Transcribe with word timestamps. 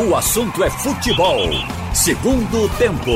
O 0.00 0.14
assunto 0.14 0.62
é 0.62 0.70
futebol. 0.70 1.40
Segundo 1.92 2.68
tempo. 2.78 3.10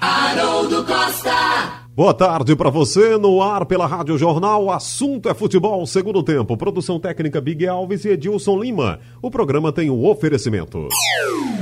Haroldo 0.00 0.84
Costa. 0.84 1.82
Boa 1.92 2.14
tarde 2.14 2.54
para 2.54 2.70
você 2.70 3.18
no 3.18 3.42
ar 3.42 3.66
pela 3.66 3.84
Rádio 3.84 4.16
Jornal. 4.16 4.66
O 4.66 4.70
assunto 4.70 5.28
é 5.28 5.34
futebol, 5.34 5.84
segundo 5.88 6.22
tempo. 6.22 6.56
Produção 6.56 7.00
técnica 7.00 7.40
Big 7.40 7.66
Alves 7.66 8.04
e 8.04 8.10
Edilson 8.10 8.60
Lima. 8.60 9.00
O 9.20 9.28
programa 9.28 9.72
tem 9.72 9.90
o 9.90 9.94
um 9.96 10.08
oferecimento. 10.08 10.86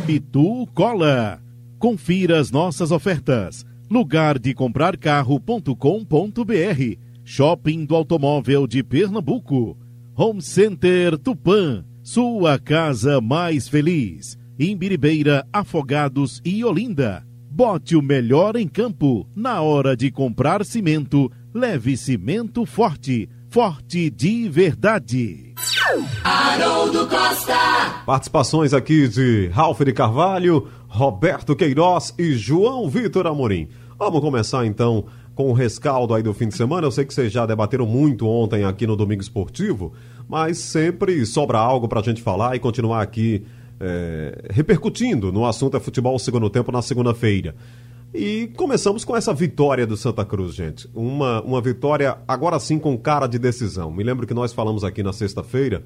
Itu 0.07 0.67
Cola. 0.75 1.41
Confira 1.79 2.39
as 2.39 2.51
nossas 2.51 2.93
ofertas. 2.93 3.65
Lugar 3.91 4.39
de 4.39 4.53
comprar 4.53 4.99
carro.com.br. 4.99 5.73
Shopping 7.25 7.87
do 7.87 7.97
Automóvel 7.97 8.67
de 8.67 8.83
Pernambuco. 8.83 9.79
Home 10.15 10.43
Center 10.43 11.17
Tupã. 11.17 11.83
Sua 12.05 12.59
casa 12.59 13.19
mais 13.19 13.67
feliz. 13.67 14.39
Imbiribeira, 14.61 15.43
Afogados 15.51 16.39
e 16.45 16.63
Olinda. 16.63 17.27
Bote 17.51 17.97
o 17.97 18.03
melhor 18.03 18.57
em 18.57 18.69
campo. 18.69 19.27
Na 19.35 19.63
hora 19.63 19.97
de 19.97 20.11
comprar 20.11 20.67
cimento, 20.67 21.33
leve 21.55 21.97
cimento 21.97 22.67
forte. 22.67 23.27
Forte 23.49 24.11
de 24.11 24.51
verdade. 24.51 25.55
Haroldo 26.23 27.07
Costa. 27.09 27.57
Participações 28.05 28.75
aqui 28.75 29.09
de 29.09 29.49
Ralf 29.49 29.81
de 29.81 29.95
Carvalho, 29.95 30.69
Roberto 30.87 31.57
Queiroz 31.57 32.15
e 32.19 32.35
João 32.35 32.87
Vitor 32.87 33.27
Amorim. 33.27 33.67
Vamos 33.99 34.21
começar 34.21 34.67
então 34.67 35.07
com 35.35 35.51
o 35.51 35.53
rescaldo 35.53 36.15
aí 36.15 36.23
do 36.23 36.35
fim 36.35 36.49
de 36.49 36.55
semana. 36.55 36.87
Eu 36.87 36.91
sei 36.91 37.05
que 37.05 37.15
vocês 37.15 37.33
já 37.33 37.47
debateram 37.47 37.87
muito 37.87 38.29
ontem 38.29 38.65
aqui 38.65 38.87
no 38.87 38.95
Domingo 38.97 39.23
Esportivo, 39.23 39.93
mas 40.29 40.59
sempre 40.59 41.25
sobra 41.27 41.59
algo 41.59 41.89
para 41.89 42.01
a 42.01 42.03
gente 42.03 42.23
falar 42.23 42.57
e 42.57 42.59
continuar 42.59 43.03
aqui 43.03 43.45
é, 43.81 44.47
repercutindo 44.51 45.33
no 45.33 45.45
assunto 45.45 45.77
é 45.77 45.81
futebol 45.81 46.19
segundo 46.19 46.49
tempo 46.49 46.71
na 46.73 46.83
segunda-feira. 46.83 47.55
E 48.15 48.53
começamos 48.57 49.05
com 49.05 49.17
essa 49.17 49.35
vitória 49.35 49.85
do 49.87 49.97
Santa 49.97 50.25
Cruz, 50.25 50.55
gente. 50.55 50.89
Uma, 50.95 51.43
uma 51.43 51.61
vitória 51.61 52.17
agora 52.29 52.61
sim 52.61 52.79
com 52.79 52.97
cara 52.97 53.27
de 53.27 53.41
decisão. 53.41 53.91
Me 53.91 54.05
lembro 54.05 54.27
que 54.27 54.33
nós 54.33 54.53
falamos 54.53 54.85
aqui 54.85 55.03
na 55.03 55.13
sexta-feira 55.13 55.83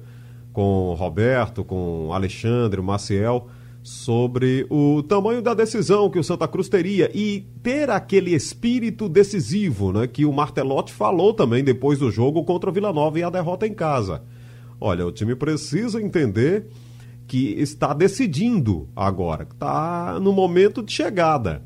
com 0.53 0.93
Roberto, 0.93 1.63
com 1.63 2.13
Alexandre, 2.13 2.79
o 2.79 2.83
Maciel, 2.83 3.47
sobre 3.81 4.67
o 4.69 5.01
tamanho 5.01 5.41
da 5.41 5.53
decisão 5.53 6.09
que 6.09 6.19
o 6.19 6.23
Santa 6.23 6.47
Cruz 6.47 6.69
teria 6.69 7.09
e 7.13 7.47
ter 7.63 7.89
aquele 7.89 8.35
espírito 8.35 9.09
decisivo, 9.09 9.91
né, 9.91 10.05
que 10.05 10.25
o 10.25 10.33
Martelotti 10.33 10.93
falou 10.93 11.33
também 11.33 11.63
depois 11.63 11.97
do 11.97 12.11
jogo 12.11 12.43
contra 12.43 12.69
o 12.69 12.73
Vila 12.73 12.93
Nova 12.93 13.17
e 13.17 13.23
a 13.23 13.29
derrota 13.29 13.65
em 13.65 13.73
casa. 13.73 14.21
Olha, 14.79 15.05
o 15.05 15.11
time 15.11 15.35
precisa 15.35 16.01
entender 16.01 16.67
que 17.27 17.53
está 17.59 17.93
decidindo 17.93 18.87
agora, 18.95 19.45
que 19.45 19.53
está 19.53 20.19
no 20.19 20.33
momento 20.33 20.81
de 20.81 20.91
chegada. 20.91 21.61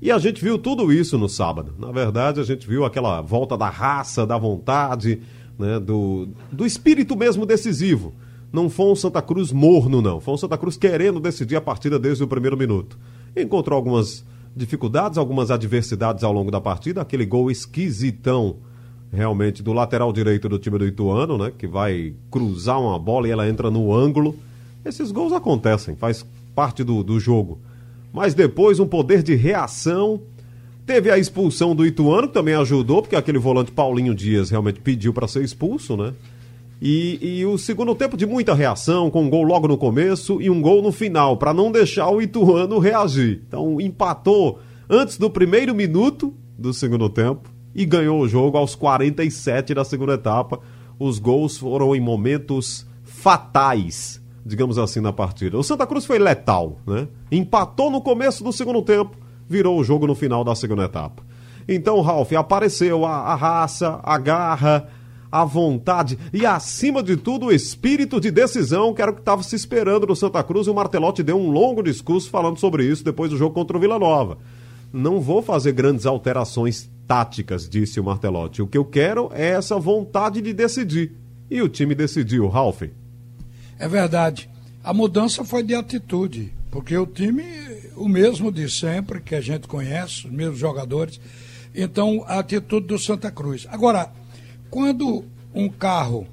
E 0.00 0.10
a 0.10 0.18
gente 0.18 0.42
viu 0.42 0.58
tudo 0.58 0.92
isso 0.92 1.16
no 1.16 1.28
sábado. 1.28 1.74
Na 1.78 1.90
verdade, 1.90 2.38
a 2.38 2.44
gente 2.44 2.66
viu 2.66 2.84
aquela 2.84 3.20
volta 3.22 3.56
da 3.56 3.68
raça, 3.70 4.26
da 4.26 4.36
vontade, 4.36 5.20
né, 5.58 5.80
do, 5.80 6.28
do 6.52 6.66
espírito 6.66 7.16
mesmo 7.16 7.46
decisivo. 7.46 8.14
Não 8.52 8.68
foi 8.68 8.86
um 8.86 8.94
Santa 8.94 9.22
Cruz 9.22 9.50
morno, 9.50 10.00
não. 10.00 10.20
Foi 10.20 10.34
um 10.34 10.36
Santa 10.36 10.58
Cruz 10.58 10.76
querendo 10.76 11.18
decidir 11.18 11.56
a 11.56 11.60
partida 11.60 11.98
desde 11.98 12.22
o 12.22 12.28
primeiro 12.28 12.56
minuto. 12.56 12.98
Encontrou 13.34 13.76
algumas 13.76 14.24
dificuldades, 14.54 15.18
algumas 15.18 15.50
adversidades 15.50 16.22
ao 16.22 16.32
longo 16.32 16.50
da 16.50 16.60
partida. 16.60 17.00
Aquele 17.00 17.26
gol 17.26 17.50
esquisitão, 17.50 18.58
realmente, 19.14 19.62
do 19.62 19.72
lateral 19.72 20.12
direito 20.12 20.48
do 20.48 20.58
time 20.58 20.78
do 20.78 20.86
Ituano, 20.86 21.38
né? 21.38 21.52
Que 21.56 21.66
vai 21.66 22.14
cruzar 22.30 22.80
uma 22.80 22.98
bola 22.98 23.28
e 23.28 23.30
ela 23.30 23.48
entra 23.48 23.70
no 23.70 23.94
ângulo. 23.94 24.36
Esses 24.84 25.10
gols 25.10 25.32
acontecem, 25.32 25.96
faz 25.96 26.26
parte 26.54 26.84
do, 26.84 27.02
do 27.02 27.18
jogo. 27.18 27.58
Mas 28.12 28.34
depois 28.34 28.78
um 28.78 28.86
poder 28.86 29.22
de 29.22 29.34
reação. 29.34 30.20
Teve 30.84 31.10
a 31.10 31.16
expulsão 31.16 31.74
do 31.74 31.86
Ituano, 31.86 32.28
que 32.28 32.34
também 32.34 32.54
ajudou, 32.54 33.00
porque 33.00 33.16
aquele 33.16 33.38
volante 33.38 33.72
Paulinho 33.72 34.14
Dias 34.14 34.50
realmente 34.50 34.80
pediu 34.80 35.14
para 35.14 35.26
ser 35.26 35.42
expulso, 35.42 35.96
né? 35.96 36.12
E, 36.82 37.38
e, 37.38 37.46
o 37.46 37.56
segundo 37.56 37.94
tempo 37.94 38.16
de 38.16 38.26
muita 38.26 38.52
reação, 38.52 39.08
com 39.10 39.22
um 39.22 39.30
gol 39.30 39.44
logo 39.44 39.66
no 39.66 39.78
começo 39.78 40.42
e 40.42 40.50
um 40.50 40.60
gol 40.60 40.82
no 40.82 40.92
final, 40.92 41.38
para 41.38 41.54
não 41.54 41.72
deixar 41.72 42.10
o 42.10 42.20
Ituano 42.20 42.78
reagir. 42.78 43.40
Então 43.48 43.80
empatou 43.80 44.58
antes 44.90 45.16
do 45.16 45.30
primeiro 45.30 45.74
minuto 45.74 46.34
do 46.58 46.74
segundo 46.74 47.08
tempo 47.08 47.53
e 47.74 47.84
ganhou 47.84 48.20
o 48.20 48.28
jogo 48.28 48.56
aos 48.56 48.74
47 48.74 49.74
da 49.74 49.84
segunda 49.84 50.14
etapa. 50.14 50.60
Os 50.98 51.18
gols 51.18 51.58
foram 51.58 51.94
em 51.94 52.00
momentos 52.00 52.86
fatais 53.02 54.22
digamos 54.44 54.78
assim, 54.78 55.00
na 55.00 55.12
partida. 55.12 55.56
O 55.56 55.62
Santa 55.62 55.86
Cruz 55.86 56.04
foi 56.04 56.18
letal, 56.18 56.78
né? 56.86 57.08
Empatou 57.32 57.90
no 57.90 58.00
começo 58.00 58.44
do 58.44 58.52
segundo 58.52 58.82
tempo, 58.82 59.16
virou 59.48 59.78
o 59.78 59.84
jogo 59.84 60.06
no 60.06 60.14
final 60.14 60.44
da 60.44 60.54
segunda 60.54 60.84
etapa. 60.84 61.22
Então, 61.66 62.00
Ralf, 62.02 62.30
apareceu 62.34 63.06
a, 63.06 63.20
a 63.20 63.34
raça, 63.34 63.98
a 64.02 64.18
garra, 64.18 64.86
a 65.32 65.44
vontade 65.44 66.18
e, 66.32 66.44
acima 66.44 67.02
de 67.02 67.16
tudo, 67.16 67.46
o 67.46 67.52
espírito 67.52 68.20
de 68.20 68.30
decisão, 68.30 68.92
que 68.92 69.00
era 69.00 69.10
o 69.10 69.14
que 69.14 69.20
estava 69.20 69.42
se 69.42 69.56
esperando 69.56 70.06
no 70.06 70.14
Santa 70.14 70.42
Cruz. 70.42 70.66
E 70.66 70.70
o 70.70 70.74
Martelotti 70.74 71.22
deu 71.22 71.38
um 71.38 71.50
longo 71.50 71.82
discurso 71.82 72.28
falando 72.28 72.58
sobre 72.58 72.84
isso 72.84 73.02
depois 73.02 73.30
do 73.30 73.38
jogo 73.38 73.54
contra 73.54 73.76
o 73.76 73.80
Vila 73.80 73.98
Nova. 73.98 74.36
Não 74.92 75.20
vou 75.20 75.42
fazer 75.42 75.72
grandes 75.72 76.04
alterações 76.04 76.90
táticas, 77.06 77.68
disse 77.68 78.00
o 78.00 78.04
Martelotti. 78.04 78.62
O 78.62 78.66
que 78.66 78.78
eu 78.78 78.84
quero 78.84 79.30
é 79.32 79.50
essa 79.50 79.78
vontade 79.78 80.40
de 80.40 80.52
decidir. 80.52 81.12
E 81.50 81.60
o 81.60 81.68
time 81.68 81.94
decidiu, 81.94 82.48
Ralf. 82.48 82.82
É 83.78 83.88
verdade. 83.88 84.48
A 84.82 84.92
mudança 84.92 85.44
foi 85.44 85.62
de 85.62 85.74
atitude, 85.74 86.52
porque 86.70 86.96
o 86.96 87.06
time, 87.06 87.44
o 87.96 88.08
mesmo 88.08 88.50
de 88.52 88.68
sempre, 88.70 89.20
que 89.20 89.34
a 89.34 89.40
gente 89.40 89.66
conhece, 89.66 90.26
os 90.26 90.32
mesmos 90.32 90.58
jogadores. 90.58 91.20
Então, 91.74 92.24
a 92.26 92.38
atitude 92.38 92.86
do 92.86 92.98
Santa 92.98 93.30
Cruz. 93.30 93.66
Agora, 93.70 94.12
quando 94.70 95.24
um 95.54 95.68
carro 95.68 96.26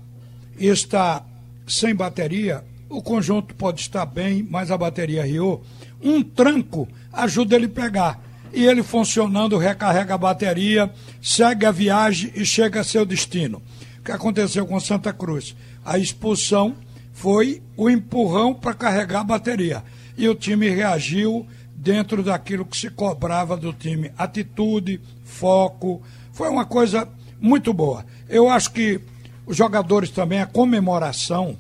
está 0.60 1.26
sem 1.68 1.96
bateria, 1.96 2.64
o 2.90 3.02
conjunto 3.02 3.56
pode 3.56 3.82
estar 3.82 4.06
bem, 4.06 4.46
mas 4.50 4.70
a 4.70 4.78
bateria 4.78 5.24
riou. 5.24 5.64
Um 6.02 6.22
tranco 6.22 6.88
ajuda 7.12 7.56
ele 7.56 7.68
a 7.68 7.70
pegar. 7.70 8.31
E 8.54 8.66
ele 8.66 8.84
funcionando, 8.84 9.58
recarrega 9.58 10.16
a 10.16 10.18
bateria, 10.18 10.92
segue 11.22 11.66
a 11.66 11.72
viagem 11.72 12.32
e 12.36 12.46
chega 12.46 12.82
a 12.82 12.84
seu 12.84 13.06
destino. 13.06 13.62
O 14.00 14.04
que 14.04 14.12
aconteceu 14.12 14.66
com 14.66 14.80
Santa 14.80 15.14
Cruz? 15.14 15.56
A 15.86 15.98
expulsão 15.98 16.76
foi 17.14 17.62
o 17.78 17.90
empurrão 17.90 18.54
para 18.54 18.74
carregar 18.74 19.22
a 19.22 19.24
bateria. 19.24 19.84
E 20.18 20.28
o 20.28 20.36
time 20.36 20.70
reagiu 20.70 21.48
dentro 21.76 22.22
daquilo 22.22 22.66
que 22.66 22.78
se 22.78 22.90
cobrava 22.90 23.56
do 23.56 23.72
time. 23.72 24.12
Atitude, 24.18 25.00
foco. 25.24 26.02
Foi 26.34 26.50
uma 26.50 26.66
coisa 26.66 27.08
muito 27.40 27.74
boa. 27.74 28.06
Eu 28.28 28.50
acho 28.50 28.72
que 28.72 29.00
os 29.46 29.56
jogadores 29.56 30.10
também, 30.10 30.40
a 30.40 30.46
comemoração, 30.46 31.58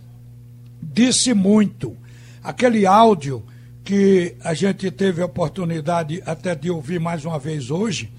disse 0.82 1.34
muito. 1.34 1.96
Aquele 2.44 2.86
áudio 2.86 3.44
que 3.84 4.36
a 4.44 4.54
gente 4.54 4.90
teve 4.92 5.22
a 5.22 5.26
oportunidade 5.26 6.22
até 6.26 6.56
de 6.56 6.70
ouvir 6.70 7.00
mais 7.00 7.26
uma 7.26 7.40
vez 7.40 7.72
hoje, 7.72 8.12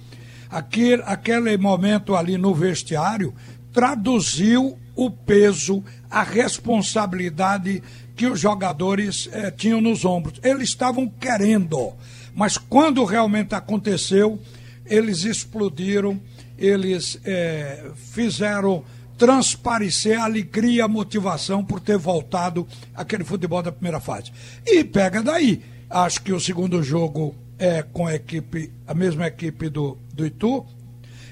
aquele, 0.51 1.03
aquele 1.07 1.57
momento 1.57 2.15
ali 2.15 2.37
no 2.37 2.55
vestiário 2.55 3.35
traduziu 3.73 4.79
o 4.95 5.11
peso, 5.11 5.83
a 6.11 6.23
responsabilidade 6.23 7.83
que 8.15 8.27
os 8.27 8.41
jogadores 8.41 9.29
eh, 9.33 9.51
tinham 9.51 9.81
nos 9.81 10.05
ombros. 10.05 10.39
Eles 10.43 10.69
estavam 10.69 11.09
querendo, 11.09 11.95
mas 12.35 12.59
quando 12.59 13.05
realmente 13.05 13.55
aconteceu, 13.55 14.39
eles 14.85 15.25
explodiram, 15.25 16.21
eles 16.59 17.19
eh, 17.25 17.91
fizeram 17.97 18.85
transparecer 19.17 20.21
a 20.21 20.25
alegria, 20.25 20.85
a 20.85 20.89
motivação 20.89 21.65
por 21.65 21.81
ter 21.81 21.99
voltado 21.99 22.67
aquele 22.95 23.25
futebol 23.25 23.63
da 23.63 23.73
primeira 23.73 24.01
fase. 24.01 24.33
E 24.67 24.83
pega 24.85 25.23
daí. 25.23 25.63
Acho 25.89 26.23
que 26.23 26.33
o 26.33 26.41
segundo 26.41 26.83
jogo 26.83 27.35
é 27.59 27.83
com 27.83 28.07
a 28.07 28.15
equipe, 28.15 28.73
a 28.87 28.95
mesma 28.95 29.27
equipe 29.27 29.69
do, 29.69 29.99
do 30.13 30.27
Itu, 30.27 30.65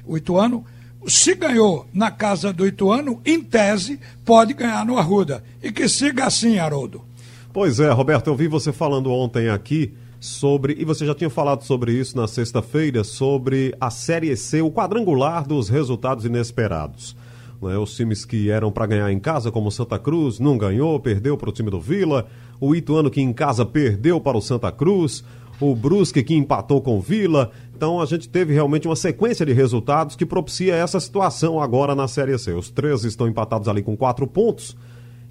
o 0.07 0.17
Ituano 0.17 0.65
se 1.07 1.35
ganhou 1.35 1.87
na 1.93 2.11
casa 2.11 2.53
do 2.53 2.67
Ituano, 2.67 3.21
em 3.25 3.43
tese, 3.43 3.99
pode 4.25 4.53
ganhar 4.53 4.85
no 4.85 4.99
Arruda. 4.99 5.43
E 5.63 5.73
que 5.73 5.89
siga 5.89 6.27
assim, 6.27 6.59
Haroldo. 6.59 7.03
Pois 7.53 7.81
é, 7.81 7.91
Roberto, 7.91 8.29
eu 8.29 8.37
vi 8.37 8.47
você 8.47 8.73
falando 8.73 9.11
ontem 9.11 9.49
aqui 9.49 9.95
sobre, 10.21 10.77
e 10.79 10.85
você 10.85 11.07
já 11.07 11.15
tinha 11.15 11.31
falado 11.31 11.65
sobre 11.65 11.93
isso 11.93 12.17
na 12.17 12.29
sexta-feira, 12.29 13.03
sobre 13.03 13.75
a 13.81 13.91
Série 13.91 14.37
C, 14.37 14.61
o 14.61 14.71
quadrangular 14.71 15.47
dos 15.47 15.69
resultados 15.69 16.25
inesperados. 16.25 17.17
Né? 17.61 17.77
Os 17.79 17.95
times 17.95 18.25
que 18.25 18.51
eram 18.51 18.71
para 18.71 18.87
ganhar 18.87 19.13
em 19.13 19.19
casa, 19.19 19.51
como 19.51 19.71
Santa 19.71 19.99
Cruz, 19.99 20.39
não 20.39 20.57
ganhou, 20.57 20.99
perdeu 21.01 21.37
para 21.37 21.51
o 21.51 21.53
time 21.53 21.71
do 21.71 21.81
Vila. 21.81 22.27
O 22.61 22.75
Ituano, 22.75 23.11
que 23.11 23.21
em 23.21 23.33
casa 23.33 23.65
perdeu 23.65 24.21
para 24.21 24.37
o 24.37 24.43
Santa 24.43 24.71
Cruz 24.71 25.25
o 25.61 25.75
Brusque 25.75 26.23
que 26.23 26.35
empatou 26.35 26.81
com 26.81 26.97
o 26.97 27.01
Vila. 27.01 27.51
Então 27.77 28.01
a 28.01 28.07
gente 28.07 28.29
teve 28.29 28.55
realmente 28.55 28.89
uma 28.89 28.97
sequência 28.97 29.45
de 29.45 29.53
resultados 29.53 30.17
que 30.17 30.25
propicia 30.25 30.75
essa 30.75 30.99
situação 30.99 31.61
agora 31.61 31.95
na 31.95 32.09
Série 32.09 32.39
C. 32.39 32.53
Os 32.53 32.71
três 32.71 33.05
estão 33.05 33.29
empatados 33.29 33.69
ali 33.69 33.83
com 33.83 33.97
quatro 33.97 34.27
pontos. 34.27 34.77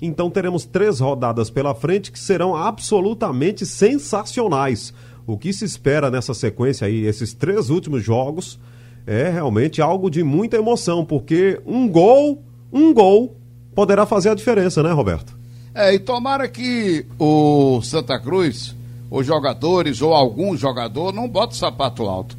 Então 0.01 0.29
teremos 0.29 0.65
três 0.65 0.99
rodadas 0.99 1.49
pela 1.49 1.75
frente 1.75 2.11
que 2.11 2.19
serão 2.19 2.55
absolutamente 2.55 3.65
sensacionais. 3.65 4.93
O 5.27 5.37
que 5.37 5.51
se 5.51 5.65
espera 5.65 6.09
nessa 6.09 6.33
sequência 6.33 6.87
aí, 6.87 7.05
esses 7.05 7.33
três 7.33 7.69
últimos 7.69 8.03
jogos, 8.03 8.59
é 9.09 9.27
realmente 9.27 9.81
algo 9.81 10.07
de 10.07 10.23
muita 10.23 10.55
emoção, 10.55 11.03
porque 11.03 11.59
um 11.65 11.89
gol, 11.89 12.43
um 12.71 12.93
gol, 12.93 13.35
poderá 13.73 14.05
fazer 14.05 14.29
a 14.29 14.35
diferença, 14.35 14.83
né, 14.83 14.91
Roberto? 14.91 15.35
É, 15.73 15.95
e 15.95 15.97
tomara 15.97 16.47
que 16.47 17.07
o 17.17 17.81
Santa 17.81 18.19
Cruz, 18.19 18.75
os 19.09 19.25
jogadores 19.25 19.99
ou 20.03 20.13
algum 20.13 20.55
jogador, 20.55 21.11
não 21.11 21.27
bote 21.27 21.57
sapato 21.57 22.03
alto. 22.03 22.37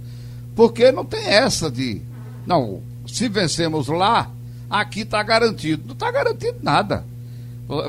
Porque 0.55 0.93
não 0.93 1.05
tem 1.05 1.26
essa 1.26 1.69
de. 1.69 2.02
Não, 2.46 2.81
se 3.05 3.28
vencemos 3.28 3.88
lá, 3.88 4.31
aqui 4.69 5.00
está 5.00 5.20
garantido. 5.25 5.82
Não 5.87 5.94
está 5.94 6.08
garantido 6.12 6.58
nada. 6.62 7.05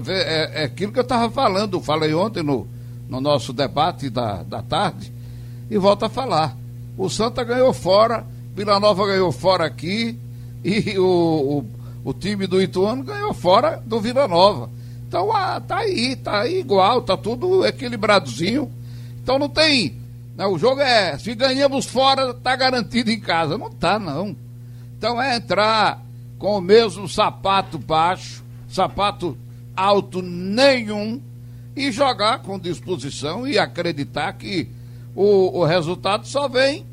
É, 0.08 0.62
é, 0.62 0.64
aquilo 0.64 0.92
que 0.92 0.98
eu 0.98 1.04
estava 1.04 1.30
falando, 1.30 1.80
falei 1.82 2.16
ontem 2.16 2.42
no, 2.42 2.68
no 3.08 3.22
nosso 3.22 3.54
debate 3.54 4.10
da, 4.10 4.42
da 4.42 4.64
tarde, 4.64 5.14
e 5.70 5.78
volto 5.78 6.06
a 6.06 6.10
falar. 6.10 6.58
O 6.98 7.10
Santa 7.10 7.44
ganhou 7.44 7.72
fora, 7.74 8.26
Vila 8.56 8.80
Nova 8.80 9.08
ganhou 9.08 9.32
fora 9.32 9.66
aqui, 9.66 10.18
e 10.64 10.98
o, 10.98 11.66
o, 12.04 12.10
o 12.10 12.14
time 12.14 12.46
do 12.46 12.62
Ituano 12.62 13.04
ganhou 13.04 13.34
fora 13.34 13.82
do 13.86 14.00
Vila 14.00 14.28
Nova. 14.28 14.70
Então 15.08 15.32
ah, 15.36 15.60
tá 15.60 15.78
aí, 15.78 16.16
tá 16.16 16.42
aí 16.42 16.60
igual, 16.60 17.02
tá 17.02 17.18
tudo 17.18 17.66
equilibradozinho. 17.66 18.72
Então 19.22 19.38
não 19.38 19.50
tem. 19.50 19.96
Né, 20.36 20.46
o 20.46 20.58
jogo 20.58 20.82
é. 20.82 21.18
Se 21.18 21.36
ganhamos 21.36 21.86
fora, 21.86 22.34
tá 22.34 22.56
garantido 22.56 23.12
em 23.12 23.20
casa. 23.20 23.58
Não 23.58 23.70
tá, 23.70 24.00
não. 24.00 24.36
Então 24.98 25.22
é 25.22 25.36
entrar 25.36 26.02
com 26.38 26.58
o 26.58 26.62
mesmo 26.62 27.08
sapato 27.08 27.78
baixo, 27.78 28.44
sapato 28.70 29.38
alto 29.76 30.22
nenhum 30.22 31.22
e 31.76 31.92
jogar 31.92 32.40
com 32.40 32.60
disposição 32.60 33.48
e 33.48 33.58
acreditar 33.58 34.34
que 34.34 34.70
o, 35.16 35.60
o 35.60 35.66
resultado 35.66 36.28
só 36.28 36.48
vem 36.48 36.86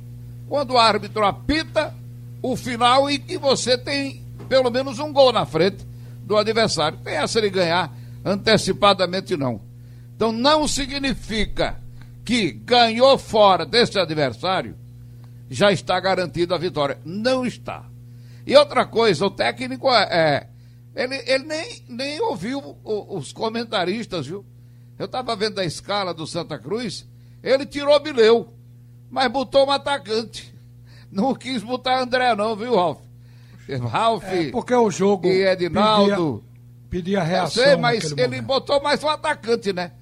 quando 0.49 0.73
o 0.73 0.79
árbitro 0.79 1.25
apita 1.25 1.95
o 2.43 2.57
final 2.57 3.11
e 3.11 3.19
que 3.19 3.37
você 3.37 3.77
tem 3.77 4.23
pelo 4.49 4.71
menos 4.71 4.99
um 4.99 5.13
gol 5.13 5.33
na 5.33 5.45
frente 5.45 5.87
do 6.23 6.37
adversário. 6.37 6.99
Tem 6.99 7.15
essa 7.15 7.41
de 7.41 7.51
ganhar 7.51 7.93
antecipadamente, 8.25 9.37
não. 9.37 9.61
Então 10.17 10.33
não 10.33 10.67
significa 10.67 11.77
que 12.25 12.51
ganhou 12.51 13.17
fora 13.19 13.65
desse 13.65 13.99
adversário 13.99 14.77
já 15.51 15.73
está 15.73 15.99
garantido 15.99 16.55
a 16.55 16.59
vitória. 16.59 16.99
Não 17.05 17.47
está. 17.47 17.85
E 18.47 18.57
outra 18.57 18.87
coisa, 18.87 19.27
o 19.27 19.31
técnico 19.31 19.91
é, 19.91 20.03
é 20.11 20.47
ele, 20.95 21.23
ele 21.27 21.45
nem, 21.45 21.83
nem 21.89 22.21
ouviu 22.21 22.77
os 22.85 23.33
comentaristas, 23.33 24.27
viu? 24.27 24.45
Eu 24.99 25.07
estava 25.07 25.37
vendo 25.37 25.59
a 25.61 25.65
escala 25.65 26.13
do 26.13 26.27
Santa 26.27 26.59
Cruz, 26.59 27.07
ele 27.43 27.65
tirou 27.65 28.01
Bileu, 28.01 28.53
mas 29.11 29.31
botou 29.31 29.67
um 29.67 29.71
atacante. 29.71 30.55
Não 31.11 31.35
quis 31.35 31.63
botar 31.63 32.01
André, 32.01 32.35
não, 32.35 32.55
viu, 32.55 32.75
Ralf? 32.75 32.99
Ralf. 33.77 34.25
É 34.25 34.51
porque 34.51 34.75
o 34.75 34.91
jogo. 34.91 35.27
E 35.27 35.47
Edinaldo. 35.47 36.43
Pedia, 36.89 37.21
pedia 37.21 37.23
reação. 37.23 37.63
Eu 37.63 37.69
sei, 37.69 37.77
mas 37.77 38.13
ele 38.13 38.23
momento. 38.23 38.47
botou 38.47 38.83
mais 38.83 39.03
um 39.03 39.09
atacante, 39.09 39.73
né? 39.73 39.93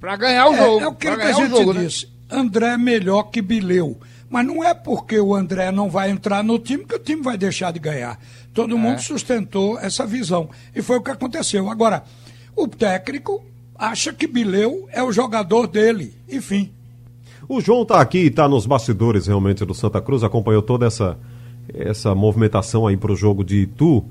Para 0.00 0.16
ganhar 0.16 0.48
o 0.48 0.54
é, 0.54 0.56
jogo. 0.56 0.80
É 0.80 0.88
aquilo 0.88 1.16
que 1.16 1.22
a 1.22 1.32
gente 1.32 1.50
jogo, 1.50 1.74
disse. 1.74 2.06
Né? 2.06 2.12
André 2.30 2.68
é 2.68 2.78
melhor 2.78 3.24
que 3.24 3.40
Bileu. 3.40 3.98
Mas 4.28 4.44
não 4.44 4.62
é 4.62 4.74
porque 4.74 5.20
o 5.20 5.34
André 5.34 5.70
não 5.70 5.88
vai 5.88 6.10
entrar 6.10 6.42
no 6.42 6.58
time 6.58 6.84
que 6.84 6.96
o 6.96 6.98
time 6.98 7.22
vai 7.22 7.38
deixar 7.38 7.72
de 7.72 7.78
ganhar. 7.78 8.18
Todo 8.52 8.74
é. 8.74 8.78
mundo 8.78 9.00
sustentou 9.00 9.78
essa 9.78 10.04
visão. 10.04 10.50
E 10.74 10.82
foi 10.82 10.96
o 10.96 11.02
que 11.02 11.10
aconteceu. 11.10 11.70
Agora, 11.70 12.02
o 12.56 12.66
técnico 12.66 13.44
acha 13.76 14.12
que 14.12 14.26
Bileu 14.26 14.88
é 14.90 15.02
o 15.02 15.12
jogador 15.12 15.68
dele. 15.68 16.14
Enfim. 16.28 16.72
O 17.48 17.60
João 17.60 17.82
está 17.82 18.00
aqui, 18.00 18.26
está 18.26 18.48
nos 18.48 18.66
bastidores 18.66 19.26
realmente 19.26 19.64
do 19.64 19.72
Santa 19.72 20.00
Cruz, 20.00 20.24
acompanhou 20.24 20.62
toda 20.62 20.86
essa, 20.86 21.16
essa 21.72 22.14
movimentação 22.14 22.86
aí 22.86 22.96
para 22.96 23.12
o 23.12 23.16
jogo 23.16 23.44
de 23.44 23.62
Itu, 23.62 24.04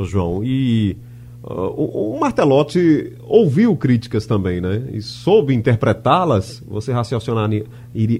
João. 0.00 0.42
E 0.42 0.96
uh, 1.44 1.52
o, 1.52 2.16
o, 2.16 2.20
Martelotti 2.20 3.12
ouviu 3.22 3.76
críticas 3.76 4.26
também, 4.26 4.60
né? 4.60 4.88
E 4.92 5.00
soube 5.00 5.54
interpretá-las. 5.54 6.62
Você 6.66 6.92
raciocinar, 6.92 7.48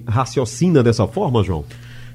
raciocina 0.07 0.81
dessa 0.81 1.05
forma, 1.05 1.43
João? 1.43 1.65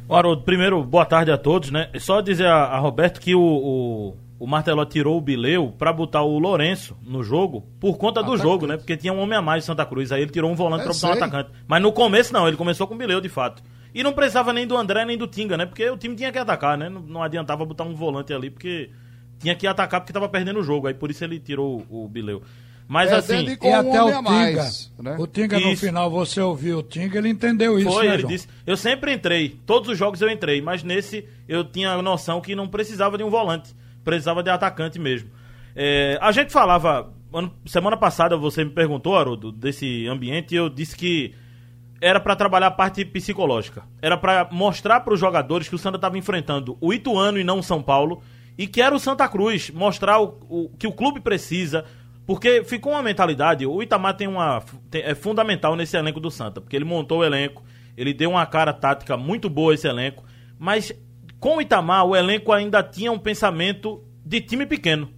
Haroldo, 0.08 0.42
primeiro, 0.42 0.82
boa 0.84 1.04
tarde 1.04 1.30
a 1.30 1.36
todos, 1.36 1.70
né? 1.70 1.88
Só 1.98 2.20
dizer 2.20 2.46
a, 2.46 2.64
a 2.64 2.78
Roberto 2.78 3.20
que 3.20 3.34
o, 3.34 3.40
o, 3.40 4.16
o 4.38 4.46
Marteló 4.46 4.84
tirou 4.84 5.16
o 5.16 5.20
Bileu 5.20 5.74
para 5.78 5.92
botar 5.92 6.22
o 6.22 6.38
Lourenço 6.38 6.96
no 7.02 7.22
jogo 7.22 7.66
por 7.80 7.96
conta 7.96 8.22
do 8.22 8.32
atacante. 8.32 8.42
jogo, 8.42 8.66
né? 8.66 8.76
Porque 8.76 8.96
tinha 8.96 9.12
um 9.12 9.18
homem 9.18 9.38
a 9.38 9.42
mais 9.42 9.62
de 9.62 9.66
Santa 9.66 9.86
Cruz. 9.86 10.12
Aí 10.12 10.22
ele 10.22 10.30
tirou 10.30 10.50
um 10.50 10.54
volante 10.54 10.84
para 10.84 10.92
botar 10.92 11.08
um 11.08 11.12
atacante. 11.12 11.50
Mas 11.66 11.82
no 11.82 11.92
começo 11.92 12.32
não, 12.32 12.46
ele 12.46 12.56
começou 12.56 12.86
com 12.86 12.94
o 12.94 12.98
Bileu 12.98 13.20
de 13.20 13.28
fato. 13.28 13.62
E 13.94 14.02
não 14.02 14.12
precisava 14.12 14.52
nem 14.52 14.66
do 14.66 14.76
André 14.76 15.06
nem 15.06 15.16
do 15.16 15.26
Tinga, 15.26 15.56
né? 15.56 15.64
Porque 15.64 15.88
o 15.88 15.96
time 15.96 16.14
tinha 16.14 16.30
que 16.30 16.38
atacar, 16.38 16.76
né? 16.76 16.88
Não, 16.88 17.00
não 17.00 17.22
adiantava 17.22 17.64
botar 17.64 17.84
um 17.84 17.94
volante 17.94 18.32
ali, 18.32 18.50
porque 18.50 18.90
tinha 19.38 19.54
que 19.54 19.66
atacar 19.66 20.00
porque 20.00 20.10
estava 20.10 20.28
perdendo 20.28 20.60
o 20.60 20.62
jogo. 20.62 20.86
Aí 20.86 20.92
por 20.92 21.10
isso 21.10 21.24
ele 21.24 21.40
tirou 21.40 21.86
o, 21.88 22.04
o 22.04 22.08
Bileu. 22.08 22.42
Mas 22.86 23.10
é, 23.10 23.14
assim. 23.16 23.46
E 23.46 23.72
até 23.72 24.02
o 24.02 24.06
Tinga. 24.06 24.22
Mais, 24.22 24.92
né? 24.98 25.16
O 25.18 25.26
Tinga 25.26 25.58
isso. 25.58 25.68
no 25.68 25.76
final, 25.76 26.10
você 26.10 26.40
ouviu 26.40 26.78
o 26.78 26.82
Tinga, 26.82 27.18
ele 27.18 27.30
entendeu 27.30 27.78
isso. 27.78 27.90
Foi, 27.90 28.06
né, 28.06 28.12
ele 28.14 28.22
João? 28.22 28.32
disse. 28.32 28.48
Eu 28.66 28.76
sempre 28.76 29.12
entrei. 29.12 29.58
Todos 29.64 29.88
os 29.88 29.98
jogos 29.98 30.20
eu 30.20 30.30
entrei, 30.30 30.60
mas 30.60 30.82
nesse 30.82 31.26
eu 31.48 31.64
tinha 31.64 31.92
a 31.92 32.02
noção 32.02 32.40
que 32.40 32.54
não 32.54 32.68
precisava 32.68 33.16
de 33.16 33.24
um 33.24 33.30
volante. 33.30 33.74
Precisava 34.06 34.40
de 34.40 34.48
atacante 34.48 35.00
mesmo. 35.00 35.30
É, 35.74 36.16
a 36.22 36.30
gente 36.30 36.52
falava. 36.52 37.12
Ano, 37.34 37.52
semana 37.66 37.96
passada 37.96 38.36
você 38.36 38.64
me 38.64 38.70
perguntou, 38.70 39.16
Haroldo, 39.16 39.50
desse 39.50 40.06
ambiente, 40.06 40.54
e 40.54 40.56
eu 40.56 40.68
disse 40.68 40.96
que 40.96 41.34
era 42.00 42.20
para 42.20 42.36
trabalhar 42.36 42.68
a 42.68 42.70
parte 42.70 43.04
psicológica. 43.04 43.82
Era 44.00 44.16
para 44.16 44.48
mostrar 44.52 45.00
para 45.00 45.12
os 45.12 45.18
jogadores 45.18 45.68
que 45.68 45.74
o 45.74 45.78
Santa 45.78 45.96
estava 45.96 46.16
enfrentando 46.16 46.78
o 46.80 46.94
Ituano 46.94 47.36
e 47.36 47.42
não 47.42 47.58
o 47.58 47.64
São 47.64 47.82
Paulo. 47.82 48.22
E 48.56 48.68
que 48.68 48.80
era 48.80 48.94
o 48.94 49.00
Santa 49.00 49.28
Cruz, 49.28 49.70
mostrar 49.70 50.20
o, 50.20 50.38
o 50.48 50.68
que 50.78 50.86
o 50.86 50.92
clube 50.92 51.20
precisa, 51.20 51.84
porque 52.24 52.62
ficou 52.62 52.92
uma 52.92 53.02
mentalidade. 53.02 53.66
O 53.66 53.82
Itamar 53.82 54.16
tem 54.16 54.28
uma. 54.28 54.62
Tem, 54.88 55.02
é 55.02 55.16
fundamental 55.16 55.74
nesse 55.74 55.96
elenco 55.96 56.20
do 56.20 56.30
Santa. 56.30 56.60
Porque 56.60 56.76
ele 56.76 56.84
montou 56.84 57.18
o 57.18 57.24
elenco, 57.24 57.64
ele 57.96 58.14
deu 58.14 58.30
uma 58.30 58.46
cara 58.46 58.72
tática 58.72 59.16
muito 59.16 59.50
boa 59.50 59.74
esse 59.74 59.88
elenco. 59.88 60.24
Mas 60.56 60.92
com 61.38 61.56
o 61.56 61.60
Itamar, 61.60 62.04
o 62.04 62.16
elenco 62.16 62.52
ainda 62.52 62.82
tinha 62.82 63.12
um 63.12 63.18
pensamento 63.18 64.02
de 64.24 64.40
time 64.40 64.66
pequeno. 64.66 65.10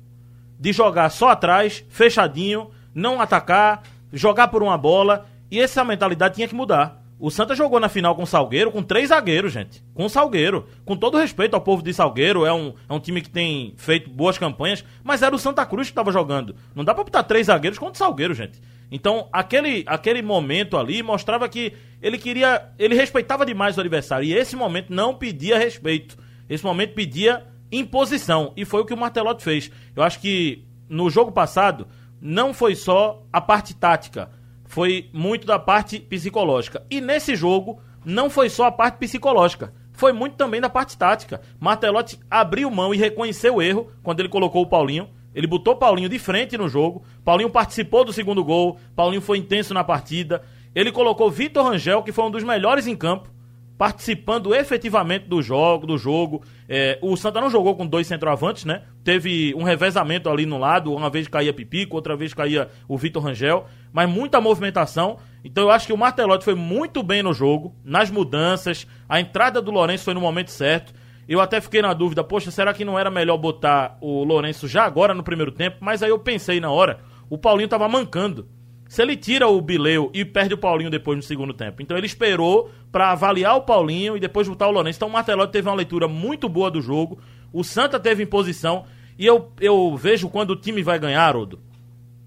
De 0.58 0.72
jogar 0.72 1.08
só 1.10 1.30
atrás, 1.30 1.84
fechadinho, 1.88 2.70
não 2.94 3.20
atacar, 3.20 3.82
jogar 4.12 4.48
por 4.48 4.62
uma 4.62 4.76
bola. 4.76 5.26
E 5.50 5.60
essa 5.60 5.84
mentalidade 5.84 6.34
tinha 6.34 6.48
que 6.48 6.54
mudar. 6.54 7.02
O 7.20 7.30
Santa 7.30 7.54
jogou 7.54 7.80
na 7.80 7.88
final 7.88 8.14
com 8.14 8.22
o 8.22 8.26
Salgueiro, 8.26 8.70
com 8.70 8.82
três 8.82 9.08
zagueiros, 9.08 9.52
gente. 9.52 9.82
Com 9.92 10.04
o 10.04 10.08
Salgueiro. 10.08 10.66
Com 10.84 10.96
todo 10.96 11.18
respeito 11.18 11.54
ao 11.54 11.60
povo 11.60 11.82
de 11.82 11.92
Salgueiro, 11.92 12.46
é 12.46 12.52
um, 12.52 12.74
é 12.88 12.92
um 12.92 13.00
time 13.00 13.20
que 13.20 13.30
tem 13.30 13.74
feito 13.76 14.08
boas 14.08 14.38
campanhas, 14.38 14.84
mas 15.02 15.22
era 15.22 15.34
o 15.34 15.38
Santa 15.38 15.66
Cruz 15.66 15.88
que 15.88 15.92
estava 15.92 16.12
jogando. 16.12 16.54
Não 16.74 16.84
dá 16.84 16.94
pra 16.94 17.02
botar 17.02 17.24
três 17.24 17.46
zagueiros 17.46 17.78
contra 17.78 17.94
o 17.94 17.98
Salgueiro, 17.98 18.34
gente. 18.34 18.60
Então, 18.90 19.28
aquele, 19.32 19.84
aquele 19.86 20.22
momento 20.22 20.76
ali 20.76 21.02
mostrava 21.02 21.48
que 21.48 21.72
ele 22.00 22.16
queria. 22.16 22.70
Ele 22.78 22.94
respeitava 22.94 23.44
demais 23.44 23.76
o 23.76 23.80
adversário. 23.80 24.26
E 24.26 24.34
esse 24.34 24.56
momento 24.56 24.92
não 24.92 25.14
pedia 25.14 25.58
respeito. 25.58 26.16
Esse 26.48 26.64
momento 26.64 26.94
pedia 26.94 27.46
imposição. 27.70 28.52
E 28.56 28.64
foi 28.64 28.80
o 28.80 28.84
que 28.84 28.94
o 28.94 28.96
Martelotti 28.96 29.42
fez. 29.42 29.70
Eu 29.94 30.02
acho 30.02 30.20
que 30.20 30.64
no 30.88 31.10
jogo 31.10 31.32
passado, 31.32 31.86
não 32.20 32.54
foi 32.54 32.74
só 32.74 33.22
a 33.32 33.40
parte 33.40 33.74
tática 33.74 34.30
foi 34.68 35.08
muito 35.12 35.46
da 35.46 35.58
parte 35.58 35.98
psicológica. 35.98 36.84
E 36.88 37.00
nesse 37.00 37.34
jogo, 37.34 37.80
não 38.04 38.30
foi 38.30 38.48
só 38.48 38.66
a 38.66 38.72
parte 38.72 38.98
psicológica, 38.98 39.72
foi 39.92 40.12
muito 40.12 40.36
também 40.36 40.60
da 40.60 40.70
parte 40.70 40.96
tática. 40.96 41.40
Martelotti 41.58 42.20
abriu 42.30 42.70
mão 42.70 42.94
e 42.94 42.98
reconheceu 42.98 43.56
o 43.56 43.62
erro 43.62 43.90
quando 44.02 44.20
ele 44.20 44.28
colocou 44.28 44.62
o 44.62 44.66
Paulinho. 44.66 45.08
Ele 45.34 45.46
botou 45.46 45.76
Paulinho 45.76 46.08
de 46.08 46.18
frente 46.18 46.56
no 46.56 46.68
jogo. 46.68 47.02
Paulinho 47.24 47.50
participou 47.50 48.04
do 48.04 48.12
segundo 48.12 48.44
gol. 48.44 48.78
Paulinho 48.94 49.22
foi 49.22 49.38
intenso 49.38 49.72
na 49.74 49.84
partida. 49.84 50.42
Ele 50.74 50.92
colocou 50.92 51.30
Vitor 51.30 51.64
Rangel, 51.64 52.02
que 52.02 52.12
foi 52.12 52.24
um 52.24 52.30
dos 52.30 52.44
melhores 52.44 52.86
em 52.86 52.96
campo 52.96 53.30
participando 53.78 54.52
efetivamente 54.52 55.26
do 55.28 55.40
jogo, 55.40 55.86
do 55.86 55.96
jogo. 55.96 56.42
É, 56.68 56.98
o 57.00 57.16
Santa 57.16 57.40
não 57.40 57.48
jogou 57.48 57.76
com 57.76 57.86
dois 57.86 58.08
centroavantes, 58.08 58.64
né? 58.64 58.82
Teve 59.04 59.54
um 59.54 59.62
revezamento 59.62 60.28
ali 60.28 60.44
no 60.44 60.58
lado, 60.58 60.92
uma 60.92 61.08
vez 61.08 61.28
caía 61.28 61.54
Pipico, 61.54 61.94
outra 61.94 62.16
vez 62.16 62.34
caía 62.34 62.68
o 62.88 62.98
Vitor 62.98 63.22
Rangel, 63.22 63.66
mas 63.92 64.10
muita 64.10 64.40
movimentação. 64.40 65.18
Então 65.44 65.64
eu 65.64 65.70
acho 65.70 65.86
que 65.86 65.92
o 65.92 65.96
Martelotti 65.96 66.44
foi 66.44 66.56
muito 66.56 67.04
bem 67.04 67.22
no 67.22 67.32
jogo, 67.32 67.72
nas 67.84 68.10
mudanças, 68.10 68.84
a 69.08 69.20
entrada 69.20 69.62
do 69.62 69.70
Lourenço 69.70 70.04
foi 70.04 70.14
no 70.14 70.20
momento 70.20 70.50
certo. 70.50 70.92
Eu 71.28 71.40
até 71.40 71.60
fiquei 71.60 71.82
na 71.82 71.92
dúvida, 71.92 72.24
poxa, 72.24 72.50
será 72.50 72.72
que 72.72 72.86
não 72.86 72.98
era 72.98 73.10
melhor 73.10 73.36
botar 73.36 73.98
o 74.00 74.24
Lourenço 74.24 74.66
já 74.66 74.84
agora 74.84 75.12
no 75.12 75.22
primeiro 75.22 75.52
tempo? 75.52 75.76
Mas 75.80 76.02
aí 76.02 76.08
eu 76.08 76.18
pensei 76.18 76.58
na 76.58 76.70
hora, 76.70 77.00
o 77.28 77.36
Paulinho 77.36 77.68
tava 77.68 77.86
mancando. 77.86 78.48
Se 78.88 79.02
ele 79.02 79.14
tira 79.14 79.46
o 79.46 79.60
Bileu 79.60 80.10
e 80.14 80.24
perde 80.24 80.54
o 80.54 80.58
Paulinho 80.58 80.90
depois 80.90 81.18
no 81.18 81.22
segundo 81.22 81.52
tempo. 81.52 81.82
Então 81.82 81.98
ele 81.98 82.06
esperou 82.06 82.70
para 82.90 83.12
avaliar 83.12 83.54
o 83.56 83.60
Paulinho 83.60 84.16
e 84.16 84.20
depois 84.20 84.48
botar 84.48 84.66
o 84.66 84.70
Lourenço. 84.70 84.96
Então 84.96 85.08
o 85.08 85.12
Martelotti 85.12 85.52
teve 85.52 85.68
uma 85.68 85.74
leitura 85.74 86.08
muito 86.08 86.48
boa 86.48 86.70
do 86.70 86.80
jogo. 86.80 87.20
O 87.52 87.62
Santa 87.62 88.00
teve 88.00 88.22
em 88.22 88.26
posição. 88.26 88.86
E 89.18 89.26
eu, 89.26 89.52
eu 89.60 89.94
vejo 89.94 90.30
quando 90.30 90.52
o 90.52 90.56
time 90.56 90.82
vai 90.82 90.98
ganhar, 90.98 91.34
Rodo. 91.34 91.60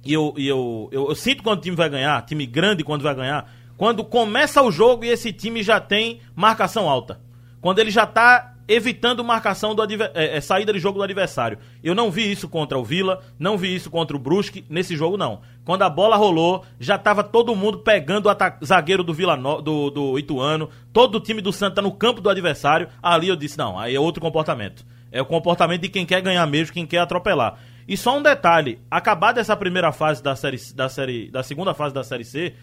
e 0.05 0.13
eu, 0.13 0.35
e 0.37 0.47
eu, 0.47 0.87
eu, 0.91 1.09
eu 1.09 1.15
sinto 1.15 1.41
quando 1.41 1.57
o 1.57 1.61
time 1.63 1.75
vai 1.75 1.89
ganhar, 1.89 2.21
time 2.23 2.45
grande 2.45 2.83
quando 2.83 3.01
vai 3.01 3.15
ganhar, 3.15 3.51
quando 3.75 4.03
começa 4.03 4.61
o 4.61 4.71
jogo 4.71 5.03
e 5.03 5.09
esse 5.09 5.33
time 5.33 5.63
já 5.63 5.79
tem 5.79 6.19
marcação 6.35 6.87
alta. 6.87 7.19
Quando 7.59 7.79
ele 7.79 7.89
já 7.89 8.05
tá 8.05 8.50
evitando 8.71 9.23
marcação 9.23 9.75
do 9.75 9.83
é, 9.83 10.37
é, 10.37 10.41
saída 10.41 10.71
de 10.71 10.79
jogo 10.79 10.97
do 10.99 11.03
adversário. 11.03 11.57
Eu 11.83 11.93
não 11.93 12.09
vi 12.09 12.31
isso 12.31 12.47
contra 12.47 12.77
o 12.77 12.83
Vila, 12.83 13.21
não 13.37 13.57
vi 13.57 13.75
isso 13.75 13.89
contra 13.91 14.15
o 14.15 14.19
Brusque, 14.19 14.63
nesse 14.69 14.95
jogo 14.95 15.17
não. 15.17 15.41
Quando 15.65 15.81
a 15.81 15.89
bola 15.89 16.15
rolou, 16.15 16.63
já 16.79 16.97
tava 16.97 17.23
todo 17.23 17.55
mundo 17.55 17.79
pegando 17.79 18.29
o 18.29 18.65
zagueiro 18.65 19.03
do 19.03 19.13
Vila 19.13 19.35
no- 19.35 19.61
do, 19.61 19.89
do 19.89 20.17
Ituano, 20.19 20.69
todo 20.93 21.15
o 21.15 21.19
time 21.19 21.41
do 21.41 21.51
Santa 21.51 21.81
no 21.81 21.91
campo 21.91 22.21
do 22.21 22.29
adversário. 22.29 22.87
Ali 23.03 23.27
eu 23.27 23.35
disse, 23.35 23.57
não, 23.57 23.77
aí 23.77 23.93
é 23.93 23.99
outro 23.99 24.21
comportamento. 24.21 24.85
É 25.11 25.21
o 25.21 25.25
comportamento 25.25 25.81
de 25.81 25.89
quem 25.89 26.05
quer 26.05 26.21
ganhar 26.21 26.47
mesmo, 26.47 26.73
quem 26.73 26.85
quer 26.85 26.99
atropelar. 26.99 27.59
E 27.85 27.97
só 27.97 28.17
um 28.17 28.21
detalhe, 28.21 28.79
acabada 28.89 29.41
essa 29.41 29.57
primeira 29.57 29.91
fase 29.91 30.23
da 30.23 30.33
série 30.35 30.57
da 30.73 30.87
série 30.87 31.29
da 31.29 31.43
segunda 31.43 31.73
fase 31.73 31.93
da 31.93 32.03
série 32.05 32.23
C, 32.23 32.53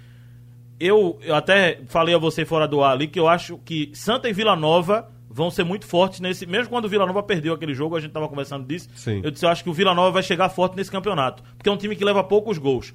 eu, 0.81 1.19
eu 1.23 1.35
até 1.35 1.81
falei 1.87 2.15
a 2.15 2.19
você 2.19 2.47
fora 2.47 2.67
do 2.67 2.83
ar 2.83 2.93
ali 2.93 3.09
que 3.09 3.21
eu 3.21 3.29
acho 3.29 3.59
que 3.59 3.91
Santa 3.93 4.29
e 4.29 4.33
Vila 4.33 4.57
Nova 4.57 5.11
vão 5.31 5.51
ser 5.51 5.65
muito 5.65 5.87
fortes 5.87 6.21
nesse. 6.21 6.47
Mesmo 6.47 6.71
quando 6.71 6.87
o 6.87 6.89
Vila 6.89 7.07
Nova 7.07 7.23
perdeu 7.23 7.55
aquele 7.55 7.75
jogo, 7.75 7.97
a 7.97 8.01
gente 8.01 8.13
tava 8.13 8.29
conversando 8.29 8.67
disso. 8.67 8.89
Sim. 8.95 9.21
Eu 9.23 9.31
disse, 9.31 9.45
eu 9.45 9.51
acho 9.51 9.63
que 9.63 9.71
o 9.71 9.73
Vila 9.73 9.95
Nova 9.95 10.11
vai 10.11 10.23
chegar 10.23 10.49
forte 10.49 10.77
nesse 10.77 10.91
campeonato. 10.91 11.43
Porque 11.57 11.69
é 11.69 11.73
um 11.73 11.77
time 11.77 11.95
que 11.95 12.05
leva 12.05 12.25
poucos 12.25 12.59
gols. 12.59 12.95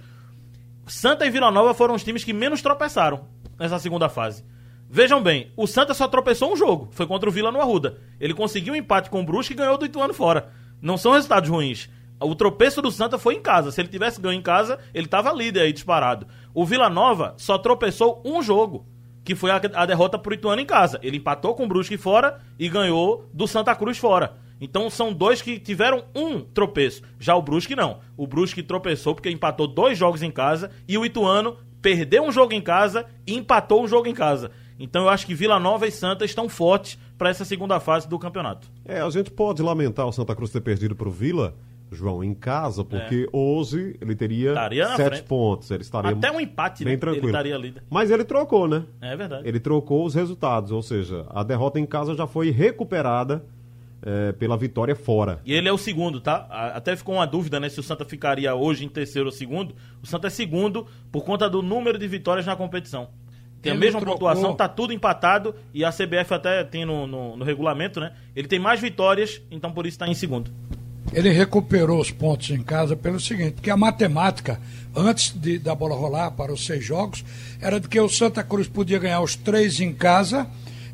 Santa 0.86 1.26
e 1.26 1.30
Vila 1.30 1.52
Nova 1.52 1.74
foram 1.74 1.96
os 1.96 2.04
times 2.04 2.24
que 2.24 2.34
menos 2.34 2.62
tropeçaram 2.62 3.26
nessa 3.58 3.80
segunda 3.80 4.10
fase. 4.10 4.44
Vejam 4.90 5.24
bem, 5.24 5.52
o 5.56 5.66
Santa 5.66 5.94
só 5.94 6.08
tropeçou 6.08 6.52
um 6.52 6.56
jogo, 6.56 6.90
foi 6.92 7.08
contra 7.08 7.28
o 7.28 7.32
Vila 7.32 7.52
no 7.52 7.60
Arruda. 7.60 8.00
Ele 8.20 8.34
conseguiu 8.34 8.74
um 8.74 8.78
empate 8.78 9.10
com 9.10 9.22
o 9.22 9.26
Brusque 9.26 9.54
e 9.54 9.56
ganhou 9.56 9.78
do 9.78 9.86
Ituano 9.86 10.14
fora. 10.14 10.50
Não 10.82 10.98
são 10.98 11.14
resultados 11.14 11.50
ruins. 11.50 11.90
O 12.20 12.36
tropeço 12.36 12.82
do 12.82 12.92
Santa 12.92 13.18
foi 13.18 13.36
em 13.36 13.42
casa. 13.42 13.72
Se 13.72 13.82
ele 13.82 13.88
tivesse 13.88 14.22
ganho 14.22 14.38
em 14.38 14.42
casa, 14.42 14.78
ele 14.94 15.06
estava 15.06 15.34
líder 15.34 15.62
aí 15.62 15.74
disparado. 15.74 16.28
O 16.54 16.66
Vila 16.66 16.90
Nova 16.90 17.34
só 17.38 17.58
tropeçou 17.58 18.22
um 18.24 18.42
jogo, 18.42 18.86
que 19.24 19.36
foi 19.36 19.52
a, 19.52 19.62
a 19.74 19.86
derrota 19.86 20.20
pro 20.20 20.34
Ituano 20.34 20.62
em 20.62 20.66
casa. 20.66 21.00
Ele 21.02 21.18
empatou 21.18 21.56
com 21.56 21.66
o 21.66 21.68
Brusque 21.68 21.98
fora 21.98 22.40
e 22.60 22.68
ganhou 22.68 23.30
do 23.34 23.48
Santa 23.48 23.76
Cruz 23.76 23.98
fora. 23.98 24.38
Então 24.60 24.90
são 24.90 25.12
dois 25.12 25.42
que 25.42 25.60
tiveram 25.60 26.06
um 26.16 26.40
tropeço. 26.40 27.04
Já 27.20 27.36
o 27.36 27.42
Brusque 27.42 27.76
não. 27.76 28.00
O 28.16 28.26
Brusque 28.26 28.64
tropeçou 28.64 29.14
porque 29.14 29.30
empatou 29.30 29.68
dois 29.68 29.98
jogos 29.98 30.22
em 30.22 30.32
casa 30.32 30.72
e 30.88 30.98
o 30.98 31.06
Ituano 31.06 31.58
perdeu 31.82 32.24
um 32.24 32.32
jogo 32.32 32.54
em 32.54 32.62
casa 32.62 33.06
e 33.28 33.36
empatou 33.36 33.84
um 33.84 33.88
jogo 33.88 34.08
em 34.08 34.14
casa. 34.14 34.52
Então 34.80 35.04
eu 35.04 35.10
acho 35.10 35.26
que 35.26 35.36
Vila 35.36 35.60
Nova 35.60 35.86
e 35.86 35.92
Santa 35.92 36.26
estão 36.26 36.48
fortes 36.48 36.98
para 37.18 37.30
essa 37.30 37.46
segunda 37.46 37.80
fase 37.80 38.08
do 38.08 38.18
campeonato. 38.18 38.72
É, 38.86 39.02
a 39.02 39.10
gente 39.10 39.30
pode 39.32 39.62
lamentar 39.62 40.08
o 40.08 40.12
Santa 40.12 40.36
Cruz 40.36 40.52
ter 40.52 40.62
perdido 40.62 40.96
pro 40.96 41.12
Vila, 41.12 41.56
João, 41.94 42.24
em 42.24 42.34
casa, 42.34 42.84
porque 42.84 43.28
hoje 43.32 43.96
ele 44.02 44.16
teria 44.16 44.52
É. 44.54 44.96
Sete 44.96 45.24
pontos. 45.24 45.70
Ele 45.72 45.82
estaria 45.84 46.12
Até 46.12 46.32
um 46.32 46.40
empate, 46.40 46.84
bem 46.84 46.94
né? 46.94 47.00
tranquilo. 47.00 47.26
Ele 47.28 47.32
estaria 47.32 47.58
líder. 47.58 47.84
Mas 47.90 48.10
ele 48.12 48.24
trocou, 48.24 48.68
né? 48.68 48.84
É 49.02 49.16
verdade. 49.16 49.48
Ele 49.48 49.60
trocou 49.60 50.06
os 50.06 50.14
resultados, 50.16 50.72
ou 50.72 50.82
seja, 50.82 51.26
a 51.30 51.44
derrota 51.44 51.80
em 51.80 51.86
casa 51.86 52.14
já 52.16 52.26
foi 52.28 52.50
recuperada 52.52 53.44
eh, 54.06 54.34
pela 54.34 54.58
vitória 54.58 54.96
fora. 54.96 55.40
E 55.46 55.54
ele 55.54 55.70
é 55.70 55.72
o 55.72 55.78
segundo, 55.78 56.20
tá? 56.20 56.46
A- 56.50 56.78
Até 56.78 56.94
ficou 56.96 57.16
uma 57.16 57.26
dúvida, 57.26 57.58
né? 57.60 57.70
Se 57.70 57.80
o 57.80 57.84
Santa 57.84 58.04
ficaria 58.04 58.54
hoje 58.54 58.84
em 58.84 58.90
terceiro 58.90 59.28
ou 59.28 59.32
segundo. 59.32 59.74
O 60.02 60.06
Santa 60.08 60.28
é 60.28 60.30
segundo 60.30 60.86
por 61.12 61.24
conta 61.24 61.50
do 61.50 61.62
número 61.62 61.98
de 61.98 62.06
vitórias 62.08 62.46
na 62.46 62.54
competição. 62.56 63.08
Tem 63.62 63.72
a 63.72 63.76
Ele 63.76 63.86
mesma 63.86 64.02
trocou- 64.02 64.20
pontuação, 64.20 64.54
tá 64.54 64.68
tudo 64.68 64.92
empatado 64.92 65.56
e 65.74 65.86
a 65.86 65.90
CBF 65.90 66.34
até 66.34 66.66
tem 66.66 66.84
no, 66.84 67.08
no, 67.08 67.38
no 67.38 67.46
regulamento, 67.46 68.02
né? 68.02 68.12
Ele 68.36 68.46
tem 68.46 68.60
mais 68.60 68.82
vitórias, 68.82 69.42
então 69.50 69.72
por 69.72 69.86
isso 69.88 69.98
tá 69.98 70.06
em 70.06 70.14
segundo. 70.14 70.52
Ele 71.14 71.30
recuperou 71.30 72.02
os 72.02 72.10
pontos 72.10 72.50
em 72.50 72.64
casa 72.64 72.96
pelo 72.96 73.20
seguinte, 73.20 73.54
porque 73.54 73.70
a 73.70 73.78
matemática, 73.78 74.60
antes 74.96 75.32
de, 75.32 75.60
da 75.60 75.76
bola 75.76 75.96
rolar 75.96 76.32
para 76.32 76.52
os 76.52 76.66
seis 76.66 76.84
jogos, 76.84 77.24
era 77.62 77.80
de 77.80 77.88
que 77.88 78.00
o 78.00 78.10
Santa 78.10 78.44
Cruz 78.44 78.68
podia 78.68 78.98
ganhar 78.98 79.22
os 79.22 79.36
três 79.36 79.80
em 79.80 79.94
casa 79.94 80.48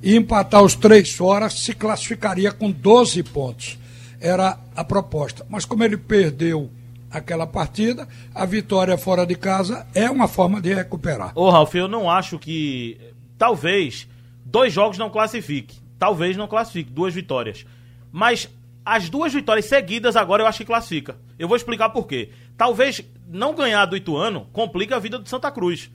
e 0.03 0.15
empatar 0.15 0.61
os 0.61 0.75
três 0.75 1.11
fora, 1.11 1.49
se 1.49 1.73
classificaria 1.73 2.51
com 2.51 2.69
12 2.69 3.23
pontos. 3.23 3.79
Era 4.19 4.57
a 4.75 4.83
proposta. 4.83 5.45
Mas 5.49 5.63
como 5.63 5.83
ele 5.83 5.95
perdeu 5.95 6.69
aquela 7.09 7.47
partida, 7.47 8.07
a 8.35 8.45
vitória 8.45 8.97
fora 8.97 9.25
de 9.25 9.35
casa 9.35 9.87
é 9.93 10.09
uma 10.09 10.27
forma 10.27 10.61
de 10.61 10.73
recuperar. 10.73 11.31
Ô, 11.35 11.49
Ralf, 11.49 11.73
eu 11.75 11.87
não 11.87 12.09
acho 12.09 12.37
que. 12.37 12.97
Talvez 13.37 14.05
dois 14.45 14.73
jogos 14.73 14.97
não 14.97 15.09
classifique. 15.09 15.77
Talvez 15.97 16.35
não 16.35 16.47
classifique, 16.47 16.91
duas 16.91 17.13
vitórias. 17.13 17.65
Mas 18.11 18.49
as 18.95 19.09
duas 19.09 19.31
vitórias 19.31 19.65
seguidas 19.65 20.15
agora 20.15 20.41
eu 20.41 20.47
acho 20.47 20.57
que 20.57 20.65
classifica. 20.65 21.17
Eu 21.37 21.47
vou 21.47 21.55
explicar 21.55 21.89
por 21.89 22.07
quê. 22.07 22.29
Talvez 22.57 23.01
não 23.27 23.53
ganhar 23.53 23.85
do 23.85 23.95
Ituano 23.95 24.47
complica 24.51 24.95
a 24.95 24.99
vida 24.99 25.19
do 25.19 25.29
Santa 25.29 25.51
Cruz. 25.51 25.91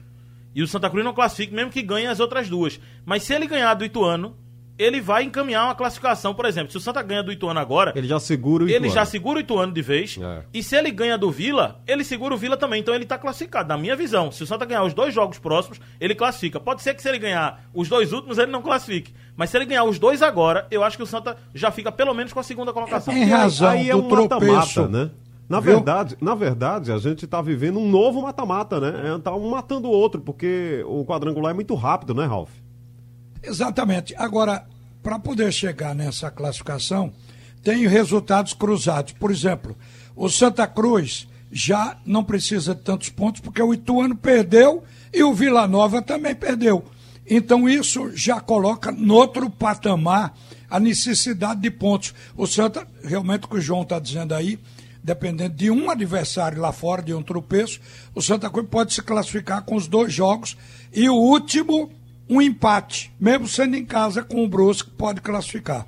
E 0.55 0.63
o 0.63 0.67
Santa 0.67 0.89
Cruz 0.89 1.03
não 1.03 1.13
classifique 1.13 1.53
mesmo 1.53 1.71
que 1.71 1.81
ganhe 1.81 2.07
as 2.07 2.21
outras 2.21 2.47
duas. 2.47 2.79
Mas 3.05 3.23
se 3.23 3.33
ele 3.33 3.47
ganhar 3.47 3.73
do 3.73 3.83
Ituano, 3.83 4.37
ele 4.77 4.99
vai 5.01 5.23
encaminhar 5.23 5.65
uma 5.65 5.75
classificação. 5.75 6.33
Por 6.33 6.45
exemplo, 6.45 6.71
se 6.71 6.77
o 6.77 6.81
Santa 6.81 7.01
ganha 7.01 7.23
do 7.23 7.31
Ituano 7.31 7.59
agora, 7.59 7.93
Ele 7.95 8.07
já 8.07 8.19
segura 8.19 8.63
o 8.63 8.67
ele 8.67 8.75
Ituano. 8.75 8.93
já 8.93 9.05
segura 9.05 9.37
o 9.37 9.41
Ituano 9.41 9.71
de 9.73 9.81
vez. 9.81 10.17
É. 10.21 10.43
E 10.53 10.61
se 10.61 10.75
ele 10.75 10.91
ganha 10.91 11.17
do 11.17 11.31
Vila, 11.31 11.79
ele 11.87 12.03
segura 12.03 12.33
o 12.33 12.37
Vila 12.37 12.57
também. 12.57 12.81
Então 12.81 12.93
ele 12.93 13.05
tá 13.05 13.17
classificado, 13.17 13.69
na 13.69 13.77
minha 13.77 13.95
visão. 13.95 14.31
Se 14.31 14.43
o 14.43 14.47
Santa 14.47 14.65
ganhar 14.65 14.83
os 14.83 14.93
dois 14.93 15.13
jogos 15.13 15.39
próximos, 15.39 15.79
ele 15.99 16.13
classifica. 16.15 16.59
Pode 16.59 16.81
ser 16.81 16.93
que 16.93 17.01
se 17.01 17.09
ele 17.09 17.19
ganhar 17.19 17.63
os 17.73 17.87
dois 17.87 18.11
últimos, 18.11 18.37
ele 18.37 18.51
não 18.51 18.61
classifique. 18.61 19.13
Mas 19.37 19.49
se 19.49 19.57
ele 19.57 19.65
ganhar 19.65 19.83
os 19.85 19.97
dois 19.99 20.21
agora, 20.21 20.67
eu 20.69 20.83
acho 20.83 20.97
que 20.97 21.03
o 21.03 21.07
Santa 21.07 21.37
já 21.53 21.71
fica 21.71 21.91
pelo 21.91 22.13
menos 22.13 22.33
com 22.33 22.39
a 22.39 22.43
segunda 22.43 22.71
colocação. 22.73 23.13
Em 23.13 23.25
razão 23.25 23.69
Aí 23.69 23.89
é 23.89 23.93
do 23.93 23.99
um 24.03 24.07
tropeço. 24.09 24.51
mata-mata, 24.81 24.87
né? 24.87 25.11
Na 25.47 25.59
Viu? 25.59 25.73
verdade, 25.75 26.17
na 26.19 26.33
verdade, 26.33 26.91
a 26.91 26.97
gente 26.97 27.27
tá 27.27 27.39
vivendo 27.39 27.77
um 27.79 27.87
novo 27.87 28.23
mata-mata, 28.23 28.79
né? 28.79 29.13
É, 29.15 29.19
tá 29.19 29.33
um 29.35 29.47
matando 29.49 29.87
o 29.87 29.91
outro, 29.91 30.19
porque 30.19 30.83
o 30.87 31.05
quadrangular 31.05 31.51
é 31.51 31.53
muito 31.53 31.75
rápido, 31.75 32.15
né, 32.15 32.25
Ralf? 32.25 32.49
Exatamente. 33.45 34.15
Agora, 34.17 34.65
para 35.03 35.19
poder 35.19 35.51
chegar 35.51 35.93
nessa 35.93 36.31
classificação, 36.31 37.13
tem 37.63 37.87
resultados 37.87 38.53
cruzados. 38.53 39.13
Por 39.13 39.31
exemplo, 39.31 39.75
o 40.15 40.29
Santa 40.29 40.67
Cruz 40.67 41.27
já 41.51 41.97
não 42.05 42.23
precisa 42.23 42.75
de 42.75 42.81
tantos 42.81 43.09
pontos, 43.09 43.41
porque 43.41 43.61
o 43.61 43.73
Ituano 43.73 44.15
perdeu 44.15 44.83
e 45.13 45.23
o 45.23 45.33
Vila 45.33 45.67
Nova 45.67 46.01
também 46.01 46.35
perdeu. 46.35 46.83
Então, 47.27 47.67
isso 47.67 48.11
já 48.15 48.39
coloca 48.39 48.91
no 48.91 49.15
outro 49.15 49.49
patamar 49.49 50.35
a 50.69 50.79
necessidade 50.79 51.61
de 51.61 51.71
pontos. 51.71 52.13
O 52.35 52.45
Santa, 52.45 52.85
realmente, 53.03 53.45
o 53.45 53.47
que 53.47 53.57
o 53.57 53.61
João 53.61 53.83
está 53.83 53.99
dizendo 53.99 54.33
aí, 54.33 54.59
dependendo 55.03 55.55
de 55.55 55.69
um 55.69 55.89
adversário 55.89 56.59
lá 56.59 56.71
fora, 56.71 57.01
de 57.01 57.13
um 57.13 57.23
tropeço, 57.23 57.79
o 58.13 58.21
Santa 58.21 58.49
Cruz 58.49 58.67
pode 58.69 58.93
se 58.93 59.01
classificar 59.01 59.63
com 59.63 59.75
os 59.75 59.87
dois 59.87 60.11
jogos 60.11 60.57
e 60.91 61.07
o 61.09 61.15
último, 61.15 61.91
um 62.29 62.41
empate, 62.41 63.13
mesmo 63.19 63.47
sendo 63.47 63.75
em 63.75 63.85
casa 63.85 64.23
com 64.23 64.43
o 64.43 64.47
Brusque, 64.47 64.89
pode 64.91 65.21
classificar. 65.21 65.87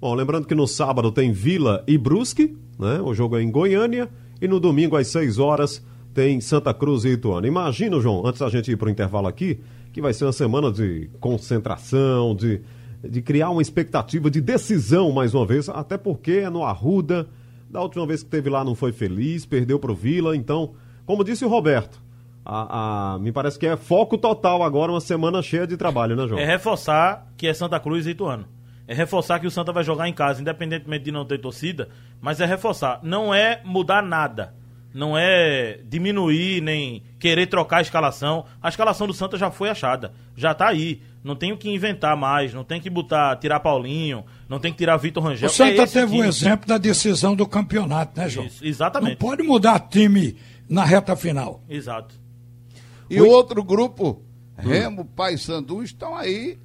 Bom, 0.00 0.14
lembrando 0.14 0.46
que 0.46 0.54
no 0.54 0.66
sábado 0.66 1.10
tem 1.10 1.32
Vila 1.32 1.82
e 1.86 1.96
Brusque, 1.96 2.56
né? 2.78 3.00
O 3.00 3.14
jogo 3.14 3.36
é 3.36 3.42
em 3.42 3.50
Goiânia. 3.50 4.08
E 4.40 4.46
no 4.46 4.60
domingo, 4.60 4.96
às 4.96 5.08
6 5.08 5.38
horas, 5.38 5.82
tem 6.12 6.40
Santa 6.40 6.74
Cruz 6.74 7.04
e 7.04 7.10
Ituano. 7.10 7.46
Imagina, 7.46 7.98
João, 8.00 8.26
antes 8.26 8.40
da 8.40 8.48
gente 8.48 8.70
ir 8.70 8.76
para 8.76 8.88
o 8.88 8.90
intervalo 8.90 9.26
aqui, 9.26 9.60
que 9.92 10.00
vai 10.02 10.12
ser 10.12 10.24
uma 10.24 10.32
semana 10.32 10.70
de 10.70 11.08
concentração, 11.20 12.34
de, 12.34 12.60
de 13.02 13.22
criar 13.22 13.50
uma 13.50 13.62
expectativa 13.62 14.30
de 14.30 14.40
decisão 14.40 15.10
mais 15.10 15.34
uma 15.34 15.46
vez, 15.46 15.68
até 15.68 15.96
porque 15.96 16.32
é 16.32 16.50
no 16.50 16.64
Arruda. 16.64 17.28
Da 17.70 17.80
última 17.80 18.06
vez 18.06 18.22
que 18.22 18.28
teve 18.28 18.50
lá 18.50 18.62
não 18.64 18.74
foi 18.74 18.92
feliz, 18.92 19.46
perdeu 19.46 19.78
para 19.78 19.92
o 19.92 19.94
Vila. 19.94 20.36
Então, 20.36 20.74
como 21.06 21.24
disse 21.24 21.44
o 21.44 21.48
Roberto, 21.48 22.02
a, 22.46 23.14
a- 23.14 23.18
me 23.18 23.32
parece 23.32 23.58
que 23.58 23.66
é 23.66 23.76
foco 23.76 24.16
total 24.16 24.62
agora, 24.62 24.92
uma 24.92 25.00
semana 25.00 25.42
cheia 25.42 25.66
de 25.66 25.76
trabalho, 25.76 26.14
né, 26.16 26.26
João? 26.28 26.40
É 26.40 26.44
reforçar 26.46 27.26
que 27.36 27.46
é 27.46 27.52
Santa 27.54 27.78
Cruz 27.80 28.06
e 28.06 28.10
Ituano. 28.10 28.46
É 28.88 28.94
reforçar 28.94 29.40
que 29.40 29.46
o 29.46 29.50
Santa 29.50 29.72
vai 29.72 29.82
jogar 29.82 30.08
em 30.08 30.12
casa, 30.12 30.40
independentemente 30.40 31.04
de 31.04 31.10
não 31.10 31.24
ter 31.24 31.38
torcida, 31.38 31.88
mas 32.20 32.40
é 32.40 32.46
reforçar. 32.46 33.00
Não 33.02 33.34
é 33.34 33.60
mudar 33.64 34.00
nada. 34.02 34.54
Não 34.94 35.18
é 35.18 35.80
diminuir 35.84 36.62
nem 36.62 37.02
querer 37.18 37.46
trocar 37.48 37.78
a 37.78 37.82
escalação. 37.82 38.46
A 38.62 38.68
escalação 38.68 39.06
do 39.06 39.12
Santa 39.12 39.36
já 39.36 39.50
foi 39.50 39.68
achada. 39.68 40.12
Já 40.36 40.54
tá 40.54 40.68
aí. 40.68 41.02
Não 41.22 41.34
tem 41.36 41.52
o 41.52 41.56
que 41.58 41.68
inventar 41.68 42.16
mais. 42.16 42.54
Não 42.54 42.64
tem 42.64 42.80
que 42.80 42.88
botar, 42.88 43.36
tirar 43.36 43.60
Paulinho. 43.60 44.24
Não 44.48 44.58
tem 44.58 44.70
que 44.72 44.78
tirar 44.78 44.96
Vitor 44.96 45.22
Rangel. 45.22 45.48
O 45.48 45.52
Santa 45.52 45.82
É 45.82 45.86
teve 45.86 46.06
um 46.14 46.16
time. 46.18 46.28
exemplo 46.28 46.66
da 46.66 46.78
decisão 46.78 47.34
do 47.36 47.46
campeonato, 47.46 48.18
né, 48.18 48.28
João? 48.28 48.46
Isso, 48.46 48.64
exatamente. 48.64 49.10
Não 49.20 49.28
pode 49.28 49.42
mudar 49.42 49.80
time 49.80 50.36
na 50.68 50.84
reta 50.84 51.14
final. 51.16 51.60
Exato. 51.68 52.14
E 53.08 53.20
o 53.20 53.28
outro 53.28 53.62
grupo, 53.62 54.22
Remo, 54.56 55.04
Paysandu, 55.04 55.82
estão 55.82 56.16
aí 56.16 56.58